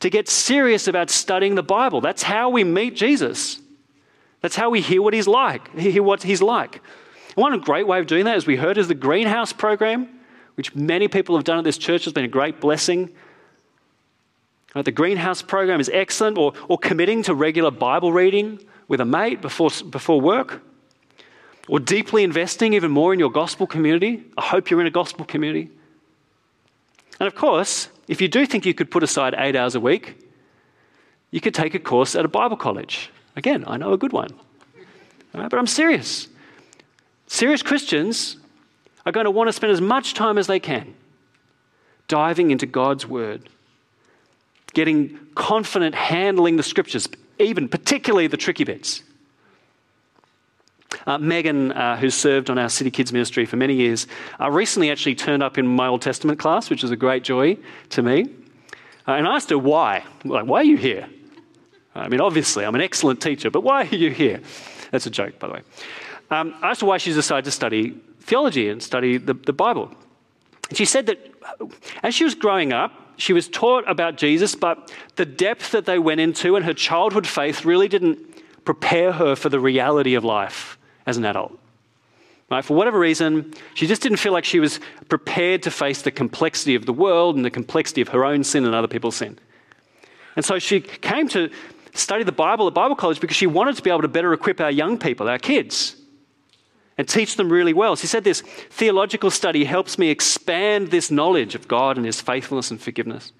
to 0.00 0.10
get 0.10 0.28
serious 0.28 0.88
about 0.88 1.10
studying 1.10 1.54
the 1.54 1.62
Bible. 1.62 2.00
That's 2.00 2.22
how 2.22 2.48
we 2.48 2.64
meet 2.64 2.96
Jesus. 2.96 3.60
That's 4.40 4.56
how 4.56 4.70
we 4.70 4.80
hear 4.80 5.02
what 5.02 5.12
he's 5.12 5.28
like, 5.28 5.76
hear 5.76 6.02
what 6.02 6.22
he's 6.22 6.40
like. 6.40 6.80
One 7.34 7.58
great 7.60 7.86
way 7.86 8.00
of 8.00 8.06
doing 8.06 8.24
that, 8.24 8.36
as 8.36 8.46
we 8.46 8.56
heard, 8.56 8.78
is 8.78 8.88
the 8.88 8.94
Greenhouse 8.94 9.52
program 9.52 10.20
which 10.60 10.74
many 10.74 11.08
people 11.08 11.36
have 11.36 11.44
done 11.44 11.56
at 11.56 11.64
this 11.64 11.78
church, 11.78 12.04
has 12.04 12.12
been 12.12 12.26
a 12.26 12.28
great 12.28 12.60
blessing. 12.60 13.08
Right, 14.74 14.84
the 14.84 14.92
greenhouse 14.92 15.40
program 15.40 15.80
is 15.80 15.88
excellent, 15.88 16.36
or, 16.36 16.52
or 16.68 16.76
committing 16.76 17.22
to 17.22 17.34
regular 17.34 17.70
Bible 17.70 18.12
reading 18.12 18.60
with 18.86 19.00
a 19.00 19.06
mate 19.06 19.40
before, 19.40 19.70
before 19.88 20.20
work, 20.20 20.60
or 21.70 21.78
deeply 21.78 22.24
investing 22.24 22.72
even 22.72 22.90
more 22.90 23.12
in 23.12 23.20
your 23.20 23.30
gospel 23.30 23.64
community. 23.64 24.24
I 24.36 24.42
hope 24.42 24.70
you're 24.70 24.80
in 24.80 24.88
a 24.88 24.90
gospel 24.90 25.24
community. 25.24 25.70
And 27.20 27.28
of 27.28 27.36
course, 27.36 27.88
if 28.08 28.20
you 28.20 28.26
do 28.26 28.44
think 28.44 28.66
you 28.66 28.74
could 28.74 28.90
put 28.90 29.04
aside 29.04 29.36
eight 29.38 29.54
hours 29.54 29.76
a 29.76 29.80
week, 29.80 30.18
you 31.30 31.40
could 31.40 31.54
take 31.54 31.74
a 31.76 31.78
course 31.78 32.16
at 32.16 32.24
a 32.24 32.28
Bible 32.28 32.56
college. 32.56 33.10
Again, 33.36 33.62
I 33.68 33.76
know 33.76 33.92
a 33.92 33.96
good 33.96 34.12
one. 34.12 34.30
Right, 35.32 35.48
but 35.48 35.60
I'm 35.60 35.68
serious. 35.68 36.26
Serious 37.28 37.62
Christians 37.62 38.36
are 39.06 39.12
going 39.12 39.26
to 39.26 39.30
want 39.30 39.46
to 39.46 39.52
spend 39.52 39.72
as 39.72 39.80
much 39.80 40.14
time 40.14 40.38
as 40.38 40.48
they 40.48 40.58
can 40.58 40.92
diving 42.08 42.50
into 42.50 42.66
God's 42.66 43.06
Word, 43.06 43.48
getting 44.74 45.20
confident 45.36 45.94
handling 45.94 46.56
the 46.56 46.64
Scriptures, 46.64 47.08
even 47.38 47.68
particularly 47.68 48.26
the 48.26 48.36
tricky 48.36 48.64
bits. 48.64 49.04
Uh, 51.06 51.18
Megan, 51.18 51.72
uh, 51.72 51.96
who's 51.96 52.14
served 52.14 52.50
on 52.50 52.58
our 52.58 52.68
City 52.68 52.90
Kids 52.90 53.12
ministry 53.12 53.46
for 53.46 53.56
many 53.56 53.74
years, 53.74 54.06
uh, 54.40 54.50
recently 54.50 54.90
actually 54.90 55.14
turned 55.14 55.42
up 55.42 55.56
in 55.56 55.66
my 55.66 55.86
Old 55.86 56.02
Testament 56.02 56.38
class, 56.38 56.68
which 56.68 56.84
is 56.84 56.90
a 56.90 56.96
great 56.96 57.22
joy 57.22 57.56
to 57.90 58.02
me. 58.02 58.28
Uh, 59.06 59.12
and 59.12 59.26
I 59.26 59.36
asked 59.36 59.50
her 59.50 59.58
why. 59.58 60.04
Like, 60.24 60.46
why 60.46 60.60
are 60.60 60.64
you 60.64 60.76
here? 60.76 61.08
I 61.94 62.08
mean, 62.08 62.20
obviously, 62.20 62.64
I'm 62.64 62.74
an 62.74 62.80
excellent 62.80 63.20
teacher, 63.20 63.50
but 63.50 63.62
why 63.62 63.82
are 63.82 63.94
you 63.94 64.10
here? 64.10 64.40
That's 64.90 65.06
a 65.06 65.10
joke, 65.10 65.38
by 65.38 65.46
the 65.48 65.54
way. 65.54 65.62
Um, 66.30 66.54
I 66.62 66.70
asked 66.70 66.80
her 66.82 66.86
why 66.86 66.98
she 66.98 67.12
decided 67.12 67.44
to 67.46 67.50
study 67.50 67.94
theology 68.20 68.68
and 68.68 68.82
study 68.82 69.16
the, 69.16 69.34
the 69.34 69.52
Bible. 69.52 69.90
And 70.68 70.76
she 70.76 70.84
said 70.84 71.06
that 71.06 71.18
as 72.02 72.14
she 72.14 72.24
was 72.24 72.34
growing 72.34 72.72
up, 72.72 72.92
she 73.16 73.32
was 73.32 73.48
taught 73.48 73.88
about 73.88 74.16
Jesus, 74.16 74.54
but 74.54 74.92
the 75.16 75.26
depth 75.26 75.72
that 75.72 75.84
they 75.84 75.98
went 75.98 76.20
into 76.20 76.56
and 76.56 76.64
her 76.64 76.72
childhood 76.72 77.26
faith 77.26 77.64
really 77.64 77.88
didn't 77.88 78.18
prepare 78.64 79.12
her 79.12 79.34
for 79.34 79.48
the 79.48 79.60
reality 79.60 80.14
of 80.14 80.24
life 80.24 80.78
as 81.10 81.18
an 81.18 81.26
adult. 81.26 81.58
Right? 82.50 82.64
For 82.64 82.74
whatever 82.74 82.98
reason, 82.98 83.52
she 83.74 83.86
just 83.86 84.02
didn't 84.02 84.18
feel 84.18 84.32
like 84.32 84.44
she 84.44 84.58
was 84.58 84.80
prepared 85.08 85.62
to 85.64 85.70
face 85.70 86.02
the 86.02 86.10
complexity 86.10 86.74
of 86.74 86.86
the 86.86 86.92
world 86.92 87.36
and 87.36 87.44
the 87.44 87.50
complexity 87.50 88.00
of 88.00 88.08
her 88.08 88.24
own 88.24 88.42
sin 88.42 88.64
and 88.64 88.74
other 88.74 88.88
people's 88.88 89.16
sin. 89.16 89.38
And 90.36 90.44
so 90.44 90.58
she 90.58 90.80
came 90.80 91.28
to 91.28 91.50
study 91.94 92.24
the 92.24 92.32
Bible 92.32 92.66
at 92.66 92.74
Bible 92.74 92.96
college 92.96 93.20
because 93.20 93.36
she 93.36 93.46
wanted 93.46 93.76
to 93.76 93.82
be 93.82 93.90
able 93.90 94.02
to 94.02 94.08
better 94.08 94.32
equip 94.32 94.60
our 94.60 94.70
young 94.70 94.98
people, 94.98 95.28
our 95.28 95.38
kids, 95.38 95.96
and 96.98 97.08
teach 97.08 97.36
them 97.36 97.50
really 97.50 97.72
well. 97.72 97.94
She 97.96 98.06
said 98.06 98.24
this 98.24 98.42
theological 98.70 99.30
study 99.30 99.64
helps 99.64 99.98
me 99.98 100.10
expand 100.10 100.90
this 100.90 101.10
knowledge 101.10 101.54
of 101.54 101.68
God 101.68 101.96
and 101.96 102.06
His 102.06 102.20
faithfulness 102.20 102.70
and 102.70 102.80
forgiveness. 102.80 103.32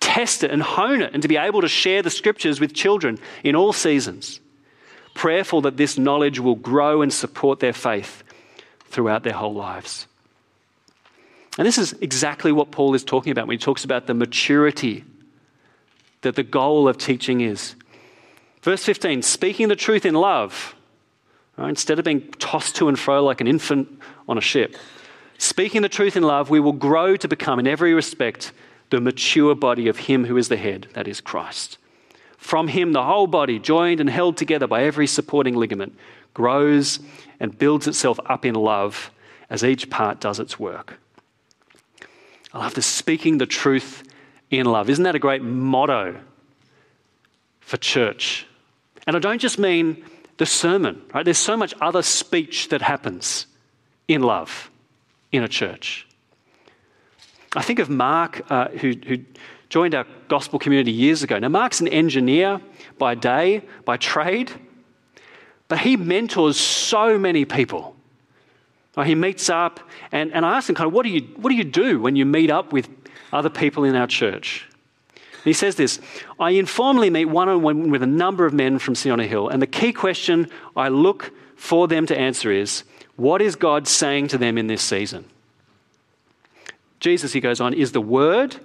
Test 0.00 0.44
it 0.44 0.50
and 0.50 0.62
hone 0.62 1.00
it, 1.00 1.12
and 1.12 1.22
to 1.22 1.28
be 1.28 1.36
able 1.36 1.60
to 1.60 1.68
share 1.68 2.02
the 2.02 2.10
scriptures 2.10 2.60
with 2.60 2.74
children 2.74 3.18
in 3.44 3.56
all 3.56 3.72
seasons. 3.72 4.40
Prayerful 5.16 5.62
that 5.62 5.76
this 5.76 5.98
knowledge 5.98 6.38
will 6.38 6.54
grow 6.54 7.02
and 7.02 7.12
support 7.12 7.58
their 7.60 7.72
faith 7.72 8.22
throughout 8.84 9.22
their 9.24 9.32
whole 9.32 9.54
lives. 9.54 10.06
And 11.58 11.66
this 11.66 11.78
is 11.78 11.94
exactly 12.00 12.52
what 12.52 12.70
Paul 12.70 12.94
is 12.94 13.02
talking 13.02 13.32
about 13.32 13.46
when 13.46 13.56
he 13.56 13.62
talks 13.62 13.84
about 13.84 14.06
the 14.06 14.14
maturity 14.14 15.04
that 16.20 16.36
the 16.36 16.42
goal 16.42 16.86
of 16.86 16.98
teaching 16.98 17.40
is. 17.40 17.74
Verse 18.62 18.84
15 18.84 19.22
speaking 19.22 19.68
the 19.68 19.76
truth 19.76 20.04
in 20.04 20.14
love 20.14 20.76
Right? 21.56 21.70
Instead 21.70 21.98
of 21.98 22.04
being 22.04 22.30
tossed 22.32 22.76
to 22.76 22.88
and 22.88 22.98
fro 22.98 23.24
like 23.24 23.40
an 23.40 23.46
infant 23.46 24.00
on 24.28 24.38
a 24.38 24.42
ship, 24.42 24.76
speaking 25.38 25.82
the 25.82 25.88
truth 25.88 26.16
in 26.16 26.22
love, 26.22 26.50
we 26.50 26.60
will 26.60 26.72
grow 26.72 27.16
to 27.16 27.28
become, 27.28 27.58
in 27.58 27.66
every 27.66 27.94
respect, 27.94 28.52
the 28.90 29.00
mature 29.00 29.54
body 29.54 29.88
of 29.88 29.96
Him 29.98 30.26
who 30.26 30.36
is 30.36 30.48
the 30.48 30.56
head, 30.56 30.88
that 30.92 31.08
is 31.08 31.20
Christ. 31.20 31.78
From 32.36 32.68
Him, 32.68 32.92
the 32.92 33.04
whole 33.04 33.26
body, 33.26 33.58
joined 33.58 34.00
and 34.00 34.08
held 34.08 34.36
together 34.36 34.66
by 34.66 34.84
every 34.84 35.06
supporting 35.06 35.54
ligament, 35.54 35.96
grows 36.34 37.00
and 37.40 37.56
builds 37.58 37.86
itself 37.86 38.20
up 38.26 38.44
in 38.44 38.54
love 38.54 39.10
as 39.50 39.64
each 39.64 39.88
part 39.90 40.20
does 40.20 40.38
its 40.38 40.58
work. 40.58 40.98
I 42.52 42.58
love 42.58 42.74
this 42.74 42.86
speaking 42.86 43.38
the 43.38 43.46
truth 43.46 44.02
in 44.50 44.66
love. 44.66 44.88
Isn't 44.88 45.04
that 45.04 45.14
a 45.14 45.18
great 45.18 45.42
motto 45.42 46.18
for 47.60 47.76
church? 47.76 48.46
And 49.06 49.16
I 49.16 49.18
don't 49.18 49.40
just 49.40 49.58
mean 49.58 50.04
the 50.38 50.46
sermon, 50.46 51.02
right? 51.14 51.24
There's 51.24 51.38
so 51.38 51.56
much 51.56 51.74
other 51.80 52.02
speech 52.02 52.68
that 52.68 52.82
happens 52.82 53.46
in 54.08 54.22
love 54.22 54.70
in 55.32 55.42
a 55.42 55.48
church. 55.48 56.06
I 57.54 57.62
think 57.62 57.78
of 57.78 57.88
Mark, 57.88 58.42
uh, 58.50 58.68
who, 58.68 58.92
who 59.06 59.18
joined 59.68 59.94
our 59.94 60.06
gospel 60.28 60.58
community 60.58 60.92
years 60.92 61.22
ago. 61.22 61.38
Now, 61.38 61.48
Mark's 61.48 61.80
an 61.80 61.88
engineer 61.88 62.60
by 62.98 63.14
day, 63.14 63.62
by 63.84 63.96
trade, 63.96 64.52
but 65.68 65.78
he 65.78 65.96
mentors 65.96 66.58
so 66.58 67.18
many 67.18 67.44
people. 67.44 67.96
Uh, 68.96 69.02
he 69.02 69.14
meets 69.14 69.50
up, 69.50 69.80
and, 70.12 70.32
and 70.32 70.46
I 70.46 70.56
asked 70.56 70.68
him, 70.68 70.74
kind 70.74 70.86
of, 70.86 70.92
what 70.94 71.02
do, 71.04 71.10
you, 71.10 71.22
what 71.36 71.50
do 71.50 71.56
you 71.56 71.64
do 71.64 72.00
when 72.00 72.16
you 72.16 72.24
meet 72.24 72.50
up 72.50 72.72
with 72.72 72.88
other 73.32 73.50
people 73.50 73.84
in 73.84 73.94
our 73.94 74.06
church? 74.06 74.66
he 75.46 75.52
says 75.52 75.76
this 75.76 76.00
I 76.40 76.50
informally 76.50 77.08
meet 77.08 77.26
one 77.26 77.48
on 77.48 77.62
one 77.62 77.90
with 77.90 78.02
a 78.02 78.06
number 78.06 78.46
of 78.46 78.52
men 78.52 78.78
from 78.78 78.94
Siona 78.94 79.26
Hill, 79.26 79.48
and 79.48 79.62
the 79.62 79.66
key 79.66 79.92
question 79.92 80.50
I 80.74 80.88
look 80.88 81.32
for 81.54 81.88
them 81.88 82.04
to 82.06 82.18
answer 82.18 82.50
is 82.50 82.82
what 83.14 83.40
is 83.40 83.56
God 83.56 83.88
saying 83.88 84.28
to 84.28 84.38
them 84.38 84.58
in 84.58 84.66
this 84.66 84.82
season? 84.82 85.24
Jesus, 87.00 87.32
he 87.32 87.40
goes 87.40 87.60
on, 87.60 87.72
is 87.72 87.92
the 87.92 88.00
Word. 88.00 88.56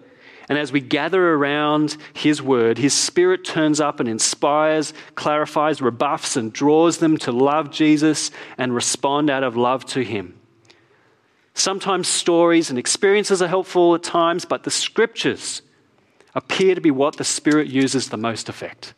And 0.49 0.57
as 0.57 0.71
we 0.71 0.81
gather 0.81 1.33
around 1.33 1.97
His 2.13 2.41
Word, 2.41 2.77
His 2.77 2.93
Spirit 2.93 3.45
turns 3.45 3.79
up 3.79 3.99
and 3.99 4.09
inspires, 4.09 4.93
clarifies, 5.15 5.81
rebuffs, 5.81 6.35
and 6.35 6.51
draws 6.51 6.97
them 6.97 7.17
to 7.19 7.31
love 7.31 7.71
Jesus 7.71 8.31
and 8.57 8.75
respond 8.75 9.29
out 9.29 9.43
of 9.43 9.55
love 9.55 9.85
to 9.87 10.03
Him. 10.03 10.37
Sometimes 11.53 12.07
stories 12.07 12.69
and 12.69 12.79
experiences 12.79 13.41
are 13.41 13.47
helpful 13.47 13.95
at 13.95 14.03
times, 14.03 14.45
but 14.45 14.63
the 14.63 14.71
Scriptures 14.71 15.61
appear 16.33 16.75
to 16.75 16.81
be 16.81 16.91
what 16.91 17.17
the 17.17 17.23
Spirit 17.23 17.67
uses 17.67 18.09
the 18.09 18.17
most 18.17 18.49
effect. 18.49 18.93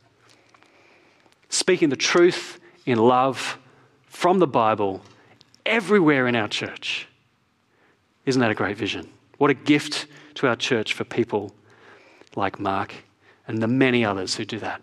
Speaking 1.50 1.90
the 1.90 1.96
truth 1.96 2.60
in 2.86 2.98
love 2.98 3.58
from 4.06 4.40
the 4.40 4.48
Bible 4.48 5.02
everywhere 5.66 6.28
in 6.28 6.36
our 6.36 6.48
church. 6.48 7.08
Isn't 8.26 8.40
that 8.40 8.52
a 8.52 8.56
great 8.56 8.78
vision? 8.78 9.10
What 9.38 9.52
a 9.52 9.56
gift 9.56 10.08
to 10.36 10.48
our 10.48 10.56
church 10.56 10.94
for 10.94 11.04
people 11.04 11.54
like 12.36 12.60
Mark 12.60 12.94
and 13.48 13.62
the 13.62 13.68
many 13.68 14.06
others 14.06 14.36
who 14.36 14.46
do 14.46 14.60
that. 14.60 14.82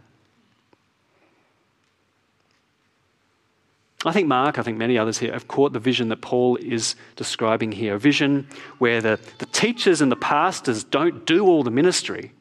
I 4.04 4.12
think 4.12 4.28
Mark, 4.28 4.58
I 4.58 4.62
think 4.62 4.78
many 4.78 4.96
others 4.96 5.18
here 5.18 5.32
have 5.32 5.46
caught 5.46 5.74
the 5.74 5.78
vision 5.78 6.08
that 6.08 6.22
Paul 6.22 6.56
is 6.56 6.94
describing 7.16 7.72
here 7.72 7.96
a 7.96 7.98
vision 7.98 8.48
where 8.78 9.02
the, 9.02 9.20
the 9.38 9.46
teachers 9.46 10.00
and 10.00 10.10
the 10.10 10.16
pastors 10.16 10.84
don't 10.84 11.26
do 11.26 11.46
all 11.46 11.62
the 11.62 11.70
ministry, 11.70 12.32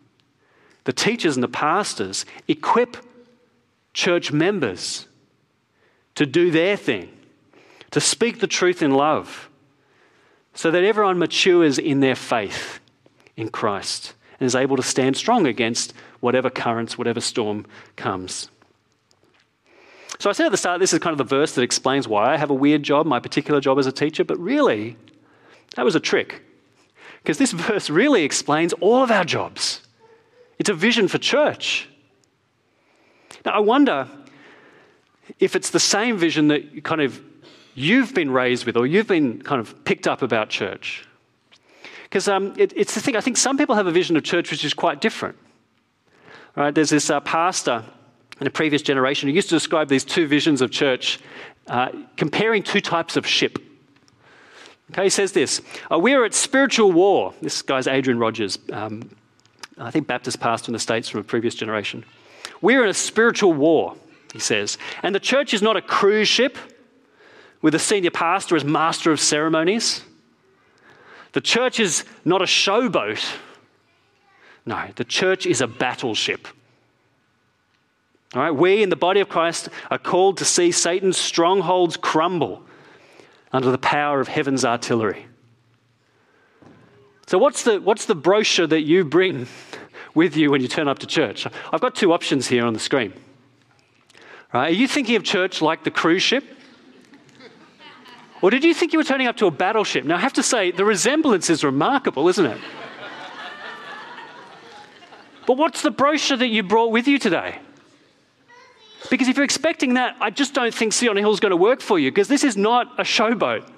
the 0.86 0.94
teachers 0.94 1.36
and 1.36 1.44
the 1.44 1.50
pastors 1.50 2.26
equip 2.48 2.98
church 3.94 4.32
members 4.32 5.08
to 6.16 6.26
do 6.26 6.50
their 6.50 6.78
thing, 6.78 7.10
to 7.92 8.00
speak 8.00 8.40
the 8.40 8.48
truth 8.48 8.82
in 8.82 8.92
love, 8.92 9.50
so 10.54 10.72
that 10.72 10.86
everyone 10.86 11.20
matures 11.20 11.78
in 11.78 12.00
their 12.00 12.16
faith 12.16 12.80
in 13.40 13.50
Christ 13.50 14.14
and 14.40 14.46
is 14.46 14.56
able 14.56 14.76
to 14.76 14.84
stand 14.84 15.18
strong 15.18 15.48
against 15.48 15.94
whatever 16.20 16.50
currents, 16.50 16.98
whatever 16.98 17.22
storm 17.22 17.66
comes. 17.96 18.50
So 20.20 20.30
I 20.30 20.34
said 20.34 20.48
at 20.48 20.52
the 20.52 20.58
start, 20.58 20.82
this 20.82 20.94
is 20.94 21.00
kind 21.00 21.14
of 21.14 21.18
the 21.18 21.36
verse 21.36 21.56
that 21.56 21.62
explains 21.62 22.08
why 22.08 22.34
I 22.34 22.38
have 22.38 22.50
a 22.50 22.54
weird 22.54 22.84
job, 22.84 23.06
my 23.06 23.20
particular 23.20 23.62
job 23.62 23.80
as 23.80 23.88
a 23.88 23.92
teacher, 23.92 24.26
but 24.26 24.38
really, 24.38 24.98
that 25.76 25.86
was 25.86 25.96
a 25.96 26.00
trick. 26.00 26.42
Because 27.24 27.38
this 27.38 27.52
verse 27.70 27.90
really 27.90 28.24
explains 28.24 28.74
all 28.74 29.02
of 29.02 29.12
our 29.12 29.24
jobs. 29.24 29.82
It's 30.58 30.70
a 30.70 30.74
vision 30.74 31.08
for 31.08 31.18
church. 31.18 31.88
Now, 33.46 33.54
I 33.54 33.60
wonder 33.60 34.10
if 35.40 35.56
it's 35.56 35.70
the 35.70 35.80
same 35.80 36.18
vision 36.18 36.50
that 36.50 36.84
kind 36.84 37.00
of 37.00 37.22
you've 37.76 38.14
been 38.14 38.32
raised 38.32 38.66
with 38.66 38.76
or 38.76 38.86
you've 38.86 39.08
been 39.08 39.42
kind 39.42 39.62
of 39.62 39.86
picked 39.86 40.06
up 40.06 40.22
about 40.22 40.50
church. 40.50 41.06
Because 42.10 42.28
um, 42.28 42.54
it, 42.58 42.74
it's 42.76 42.96
the 42.96 43.02
thing, 43.02 43.16
I 43.16 43.22
think 43.22 43.38
some 43.38 43.58
people 43.58 43.76
have 43.76 43.86
a 43.86 43.92
vision 43.92 44.18
of 44.18 44.24
church 44.24 44.50
which 44.50 44.66
is 44.66 44.74
quite 44.74 45.00
different. 45.00 45.38
Right? 46.56 46.74
There's 46.74 46.90
this 46.90 47.10
uh, 47.10 47.20
pastor 47.20 47.84
in 48.42 48.48
a 48.48 48.50
previous 48.50 48.82
generation 48.82 49.30
who 49.30 49.36
used 49.36 49.50
to 49.50 49.56
describe 49.56 49.90
these 49.90 50.04
two 50.04 50.28
visions 50.28 50.62
of 50.62 50.72
church, 50.72 51.20
uh, 51.68 51.90
comparing 52.18 52.64
two 52.64 52.82
types 52.82 53.16
of 53.16 53.28
ship. 53.28 53.60
Okay, 54.92 55.04
he 55.04 55.10
says 55.10 55.34
this 55.34 55.62
uh, 55.92 56.00
We're 56.00 56.26
at 56.26 56.34
spiritual 56.34 56.92
war. 56.92 57.34
This 57.42 57.62
guy's 57.62 57.86
Adrian 57.86 58.18
Rogers, 58.18 58.58
um, 58.72 59.10
I 59.78 59.92
think 59.92 60.08
Baptist 60.08 60.40
pastor 60.40 60.70
in 60.70 60.74
the 60.74 60.80
States 60.80 61.10
from 61.10 61.22
a 61.22 61.24
previous 61.24 61.54
generation. 61.54 62.04
We're 62.62 62.84
in 62.84 62.90
a 62.90 62.94
spiritual 62.94 63.54
war, 63.54 63.96
he 64.34 64.40
says. 64.40 64.78
And 65.04 65.14
the 65.14 65.20
church 65.20 65.54
is 65.54 65.62
not 65.62 65.78
a 65.78 65.82
cruise 65.82 66.28
ship 66.28 66.58
with 67.62 67.76
a 67.76 67.80
senior 67.80 68.12
pastor 68.12 68.56
as 68.56 68.66
master 68.66 69.12
of 69.12 69.20
ceremonies. 69.20 70.02
The 71.34 71.42
church 71.42 71.80
is 71.80 72.06
not 72.26 72.42
a 72.42 72.46
showboat. 72.46 73.24
No, 74.66 74.88
the 74.96 75.04
church 75.04 75.46
is 75.46 75.62
a 75.62 75.68
battleship. 75.68 76.48
All 78.36 78.42
right, 78.42 78.52
we 78.52 78.84
in 78.84 78.90
the 78.90 78.96
body 78.96 79.20
of 79.20 79.30
Christ 79.30 79.70
are 79.90 79.98
called 79.98 80.38
to 80.38 80.46
see 80.46 80.72
Satan's 80.72 81.18
strongholds 81.18 81.98
crumble 81.98 82.64
under 83.52 83.72
the 83.72 83.80
power 83.80 84.20
of 84.20 84.28
heaven's 84.28 84.64
artillery. 84.64 85.26
So, 87.26 87.38
what's 87.38 87.64
the, 87.64 87.80
what's 87.80 88.06
the 88.06 88.16
brochure 88.16 88.68
that 88.68 88.82
you 88.82 89.04
bring 89.04 89.48
with 90.14 90.36
you 90.36 90.52
when 90.52 90.62
you 90.62 90.68
turn 90.68 90.88
up 90.88 91.00
to 91.00 91.08
church? 91.08 91.48
I've 91.72 91.82
got 91.82 91.96
two 91.96 92.12
options 92.12 92.48
here 92.48 92.66
on 92.66 92.74
the 92.74 92.80
screen. 92.80 93.14
Right? 94.54 94.70
Are 94.70 94.76
you 94.76 94.88
thinking 94.88 95.16
of 95.16 95.24
church 95.24 95.62
like 95.62 95.84
the 95.84 95.92
cruise 95.92 96.24
ship? 96.24 96.44
Or 98.42 98.50
did 98.50 98.64
you 98.64 98.74
think 98.74 98.94
you 98.94 99.00
were 99.00 99.06
turning 99.06 99.28
up 99.28 99.38
to 99.38 99.48
a 99.48 99.52
battleship? 99.52 100.06
Now, 100.06 100.16
I 100.16 100.20
have 100.20 100.34
to 100.34 100.44
say, 100.44 100.72
the 100.72 100.86
resemblance 100.86 101.50
is 101.50 101.64
remarkable, 101.64 102.28
isn't 102.30 102.46
it? 102.46 102.60
but 105.46 105.58
what's 105.58 105.82
the 105.82 105.92
brochure 105.92 106.38
that 106.38 106.48
you 106.48 106.64
brought 106.64 106.92
with 106.92 107.08
you 107.08 107.20
today? 107.20 107.60
Because 109.10 109.28
if 109.28 109.38
you're 109.38 109.46
expecting 109.46 109.96
that, 109.96 110.16
I 110.22 110.30
just 110.30 110.54
don't 110.54 110.74
think 110.74 110.94
Siona 110.94 111.20
Hill 111.20 111.32
is 111.32 111.40
going 111.40 111.52
to 111.52 111.58
work 111.58 111.82
for 111.82 111.98
you 111.98 112.12
because 112.12 112.28
this 112.28 112.44
is 112.44 112.56
not 112.56 113.00
a 113.00 113.04
showboat. 113.04 113.70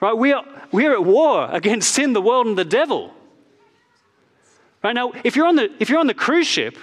Right? 0.00 0.16
We 0.16 0.32
are, 0.32 0.44
we 0.72 0.86
are 0.86 0.92
at 0.92 1.04
war 1.04 1.48
against 1.50 1.94
sin, 1.94 2.12
the 2.12 2.20
world, 2.20 2.46
and 2.46 2.58
the 2.58 2.64
devil. 2.64 3.14
Right 4.82 4.94
now, 4.94 5.12
if 5.22 5.36
you're 5.36 5.46
on 5.46 5.56
the, 5.56 5.70
if 5.78 5.88
you're 5.88 6.00
on 6.00 6.08
the 6.08 6.14
cruise 6.14 6.46
ship 6.46 6.76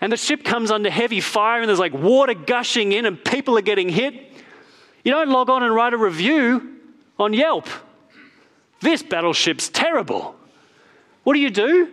and 0.00 0.12
the 0.12 0.16
ship 0.16 0.44
comes 0.44 0.70
under 0.70 0.90
heavy 0.90 1.20
fire 1.20 1.60
and 1.60 1.68
there's 1.68 1.80
like 1.80 1.94
water 1.94 2.34
gushing 2.34 2.92
in 2.92 3.06
and 3.06 3.22
people 3.24 3.58
are 3.58 3.62
getting 3.62 3.88
hit, 3.88 4.31
you 5.04 5.12
don't 5.12 5.30
log 5.30 5.50
on 5.50 5.62
and 5.62 5.74
write 5.74 5.94
a 5.94 5.98
review 5.98 6.78
on 7.18 7.32
Yelp. 7.32 7.68
This 8.80 9.02
battleship's 9.02 9.68
terrible. 9.68 10.34
What 11.24 11.34
do 11.34 11.40
you 11.40 11.50
do? 11.50 11.88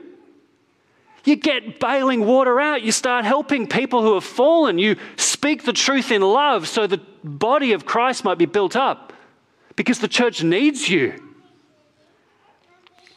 You 1.25 1.35
get 1.35 1.79
bailing 1.79 2.25
water 2.25 2.59
out. 2.59 2.81
You 2.81 2.91
start 2.91 3.25
helping 3.25 3.67
people 3.67 4.01
who 4.01 4.15
have 4.15 4.23
fallen. 4.23 4.79
You 4.79 4.95
speak 5.17 5.63
the 5.63 5.73
truth 5.73 6.11
in 6.11 6.21
love 6.21 6.67
so 6.67 6.87
the 6.87 7.01
body 7.23 7.73
of 7.73 7.85
Christ 7.85 8.23
might 8.23 8.37
be 8.37 8.45
built 8.45 8.75
up 8.75 9.13
because 9.75 9.99
the 9.99 10.07
church 10.07 10.43
needs 10.43 10.89
you. 10.89 11.28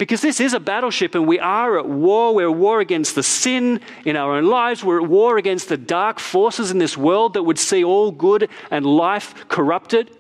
Because 0.03 0.21
this 0.21 0.41
is 0.41 0.53
a 0.53 0.59
battleship 0.59 1.15
and 1.15 1.29
we 1.29 1.39
are 1.39 1.79
at 1.79 1.89
war. 1.89 2.35
We're 2.35 2.51
at 2.51 2.57
war 2.57 2.81
against 2.81 3.15
the 3.15 3.23
sin 3.23 3.81
in 4.05 4.17
our 4.17 4.35
own 4.35 4.47
lives. 4.47 4.83
We're 4.83 5.01
at 5.01 5.09
war 5.09 5.39
against 5.39 5.69
the 5.69 5.77
dark 5.77 6.19
forces 6.19 6.73
in 6.73 6.79
this 6.79 6.97
world 6.97 7.35
that 7.35 7.45
would 7.45 7.57
see 7.57 7.85
all 7.85 8.11
good 8.11 8.49
and 8.73 8.85
life 8.85 9.47
corrupted. 9.47 10.11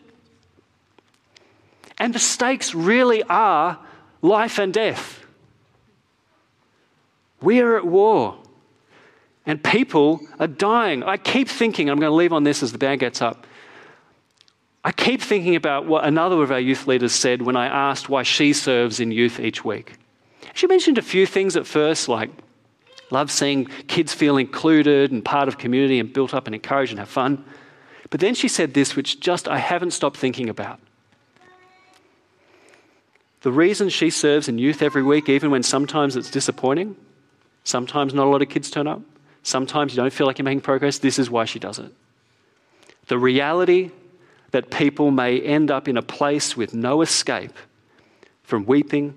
And 1.98 2.14
the 2.14 2.20
stakes 2.20 2.76
really 2.76 3.24
are 3.24 3.76
life 4.22 4.60
and 4.60 4.72
death. 4.72 5.26
We 7.40 7.58
are 7.58 7.76
at 7.76 7.84
war. 7.84 8.36
And 9.46 9.64
people 9.64 10.20
are 10.38 10.46
dying. 10.46 11.02
I 11.02 11.16
keep 11.16 11.48
thinking, 11.48 11.90
I'm 11.90 11.98
going 11.98 12.12
to 12.12 12.14
leave 12.14 12.32
on 12.32 12.44
this 12.44 12.62
as 12.62 12.70
the 12.70 12.78
band 12.78 13.00
gets 13.00 13.20
up. 13.20 13.48
I 14.84 14.90
keep 14.90 15.22
thinking 15.22 15.54
about 15.54 15.86
what 15.86 16.04
another 16.04 16.42
of 16.42 16.50
our 16.50 16.58
youth 16.58 16.86
leaders 16.86 17.12
said 17.12 17.42
when 17.42 17.56
I 17.56 17.66
asked 17.66 18.08
why 18.08 18.24
she 18.24 18.52
serves 18.52 18.98
in 18.98 19.12
youth 19.12 19.38
each 19.38 19.64
week. 19.64 19.94
She 20.54 20.66
mentioned 20.66 20.98
a 20.98 21.02
few 21.02 21.24
things 21.24 21.56
at 21.56 21.66
first, 21.66 22.08
like 22.08 22.30
love 23.10 23.30
seeing 23.30 23.66
kids 23.86 24.12
feel 24.12 24.36
included 24.36 25.12
and 25.12 25.24
part 25.24 25.46
of 25.46 25.58
community 25.58 26.00
and 26.00 26.12
built 26.12 26.34
up 26.34 26.46
and 26.46 26.54
encouraged 26.54 26.92
and 26.92 26.98
have 26.98 27.08
fun. 27.08 27.44
But 28.10 28.20
then 28.20 28.34
she 28.34 28.48
said 28.48 28.74
this, 28.74 28.96
which 28.96 29.20
just 29.20 29.46
I 29.46 29.58
haven't 29.58 29.92
stopped 29.92 30.16
thinking 30.16 30.48
about. 30.48 30.80
The 33.42 33.52
reason 33.52 33.88
she 33.88 34.10
serves 34.10 34.48
in 34.48 34.58
youth 34.58 34.82
every 34.82 35.02
week, 35.02 35.28
even 35.28 35.50
when 35.50 35.62
sometimes 35.62 36.16
it's 36.16 36.30
disappointing, 36.30 36.96
sometimes 37.64 38.14
not 38.14 38.26
a 38.26 38.30
lot 38.30 38.42
of 38.42 38.48
kids 38.48 38.70
turn 38.70 38.86
up, 38.86 39.00
sometimes 39.42 39.92
you 39.92 40.02
don't 40.02 40.12
feel 40.12 40.26
like 40.26 40.38
you're 40.38 40.44
making 40.44 40.60
progress, 40.60 40.98
this 40.98 41.18
is 41.18 41.30
why 41.30 41.44
she 41.44 41.58
does 41.58 41.78
it. 41.78 41.92
The 43.06 43.18
reality 43.18 43.90
that 44.52 44.70
people 44.70 45.10
may 45.10 45.40
end 45.40 45.70
up 45.70 45.88
in 45.88 45.96
a 45.96 46.02
place 46.02 46.56
with 46.56 46.72
no 46.72 47.02
escape 47.02 47.54
from 48.42 48.64
weeping, 48.66 49.14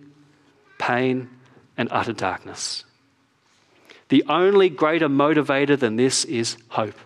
pain, 0.79 1.29
and 1.77 1.89
utter 1.91 2.13
darkness. 2.13 2.83
The 4.09 4.23
only 4.29 4.69
greater 4.69 5.09
motivator 5.09 5.77
than 5.77 5.95
this 5.95 6.25
is 6.25 6.57
hope. 6.69 6.97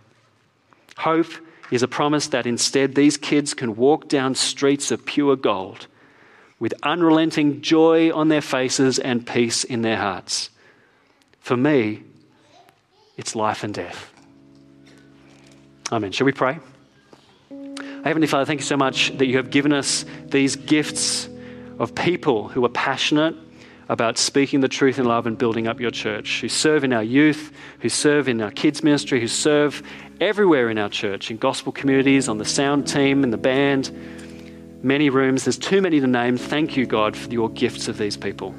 Hope 0.97 1.31
is 1.71 1.83
a 1.83 1.87
promise 1.87 2.27
that 2.27 2.45
instead 2.45 2.95
these 2.95 3.17
kids 3.17 3.53
can 3.53 3.75
walk 3.75 4.07
down 4.09 4.35
streets 4.35 4.91
of 4.91 5.05
pure 5.05 5.35
gold 5.35 5.87
with 6.59 6.73
unrelenting 6.83 7.61
joy 7.61 8.11
on 8.13 8.27
their 8.27 8.41
faces 8.41 8.99
and 8.99 9.25
peace 9.25 9.63
in 9.63 9.81
their 9.81 9.97
hearts. 9.97 10.49
For 11.39 11.55
me, 11.55 12.03
it's 13.17 13.35
life 13.35 13.63
and 13.63 13.73
death. 13.73 14.11
Amen. 15.91 16.11
Shall 16.11 16.25
we 16.25 16.33
pray? 16.33 16.59
Heavenly 18.03 18.27
Father, 18.27 18.45
thank 18.45 18.61
you 18.61 18.65
so 18.65 18.77
much 18.77 19.17
that 19.17 19.25
you 19.25 19.37
have 19.37 19.49
given 19.49 19.73
us 19.73 20.05
these 20.25 20.55
gifts 20.55 21.27
of 21.79 21.93
people 21.93 22.47
who 22.47 22.63
are 22.63 22.69
passionate 22.69 23.35
about 23.89 24.17
speaking 24.17 24.61
the 24.61 24.69
truth 24.69 24.99
in 24.99 25.05
love 25.05 25.27
and 25.27 25.37
building 25.37 25.67
up 25.67 25.79
your 25.81 25.91
church, 25.91 26.39
who 26.39 26.47
serve 26.47 26.83
in 26.83 26.93
our 26.93 27.03
youth, 27.03 27.51
who 27.79 27.89
serve 27.89 28.29
in 28.29 28.39
our 28.41 28.51
kids' 28.51 28.83
ministry, 28.83 29.19
who 29.19 29.27
serve 29.27 29.83
everywhere 30.21 30.69
in 30.69 30.77
our 30.77 30.89
church, 30.89 31.29
in 31.29 31.37
gospel 31.37 31.73
communities, 31.73 32.29
on 32.29 32.37
the 32.37 32.45
sound 32.45 32.87
team, 32.87 33.23
in 33.23 33.31
the 33.31 33.37
band, 33.37 33.91
many 34.81 35.09
rooms. 35.09 35.43
There's 35.43 35.57
too 35.57 35.81
many 35.81 35.99
to 35.99 36.07
name. 36.07 36.37
Thank 36.37 36.77
you, 36.77 36.85
God, 36.85 37.17
for 37.17 37.29
your 37.29 37.49
gifts 37.49 37.87
of 37.87 37.97
these 37.97 38.15
people. 38.15 38.55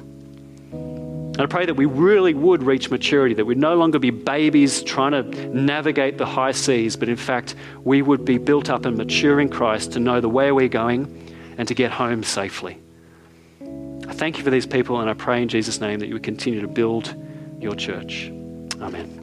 And 1.31 1.41
I 1.41 1.45
pray 1.45 1.65
that 1.65 1.75
we 1.75 1.85
really 1.85 2.33
would 2.33 2.61
reach 2.61 2.91
maturity, 2.91 3.33
that 3.35 3.45
we'd 3.45 3.57
no 3.57 3.75
longer 3.75 3.99
be 3.99 4.09
babies 4.09 4.83
trying 4.83 5.11
to 5.11 5.47
navigate 5.47 6.17
the 6.17 6.25
high 6.25 6.51
seas, 6.51 6.97
but 6.97 7.07
in 7.07 7.15
fact, 7.15 7.55
we 7.83 8.01
would 8.01 8.25
be 8.25 8.37
built 8.37 8.69
up 8.69 8.85
and 8.85 8.97
mature 8.97 9.39
in 9.39 9.47
Christ 9.47 9.93
to 9.93 9.99
know 9.99 10.19
the 10.19 10.29
way 10.29 10.51
we're 10.51 10.67
going 10.67 11.33
and 11.57 11.67
to 11.69 11.73
get 11.73 11.91
home 11.91 12.23
safely. 12.23 12.77
I 14.07 14.13
thank 14.13 14.37
you 14.37 14.43
for 14.43 14.49
these 14.49 14.67
people, 14.67 14.99
and 14.99 15.09
I 15.09 15.13
pray 15.13 15.41
in 15.41 15.47
Jesus' 15.47 15.79
name 15.79 15.99
that 15.99 16.07
you 16.07 16.15
would 16.15 16.23
continue 16.23 16.59
to 16.59 16.67
build 16.67 17.15
your 17.59 17.75
church. 17.75 18.29
Amen. 18.81 19.20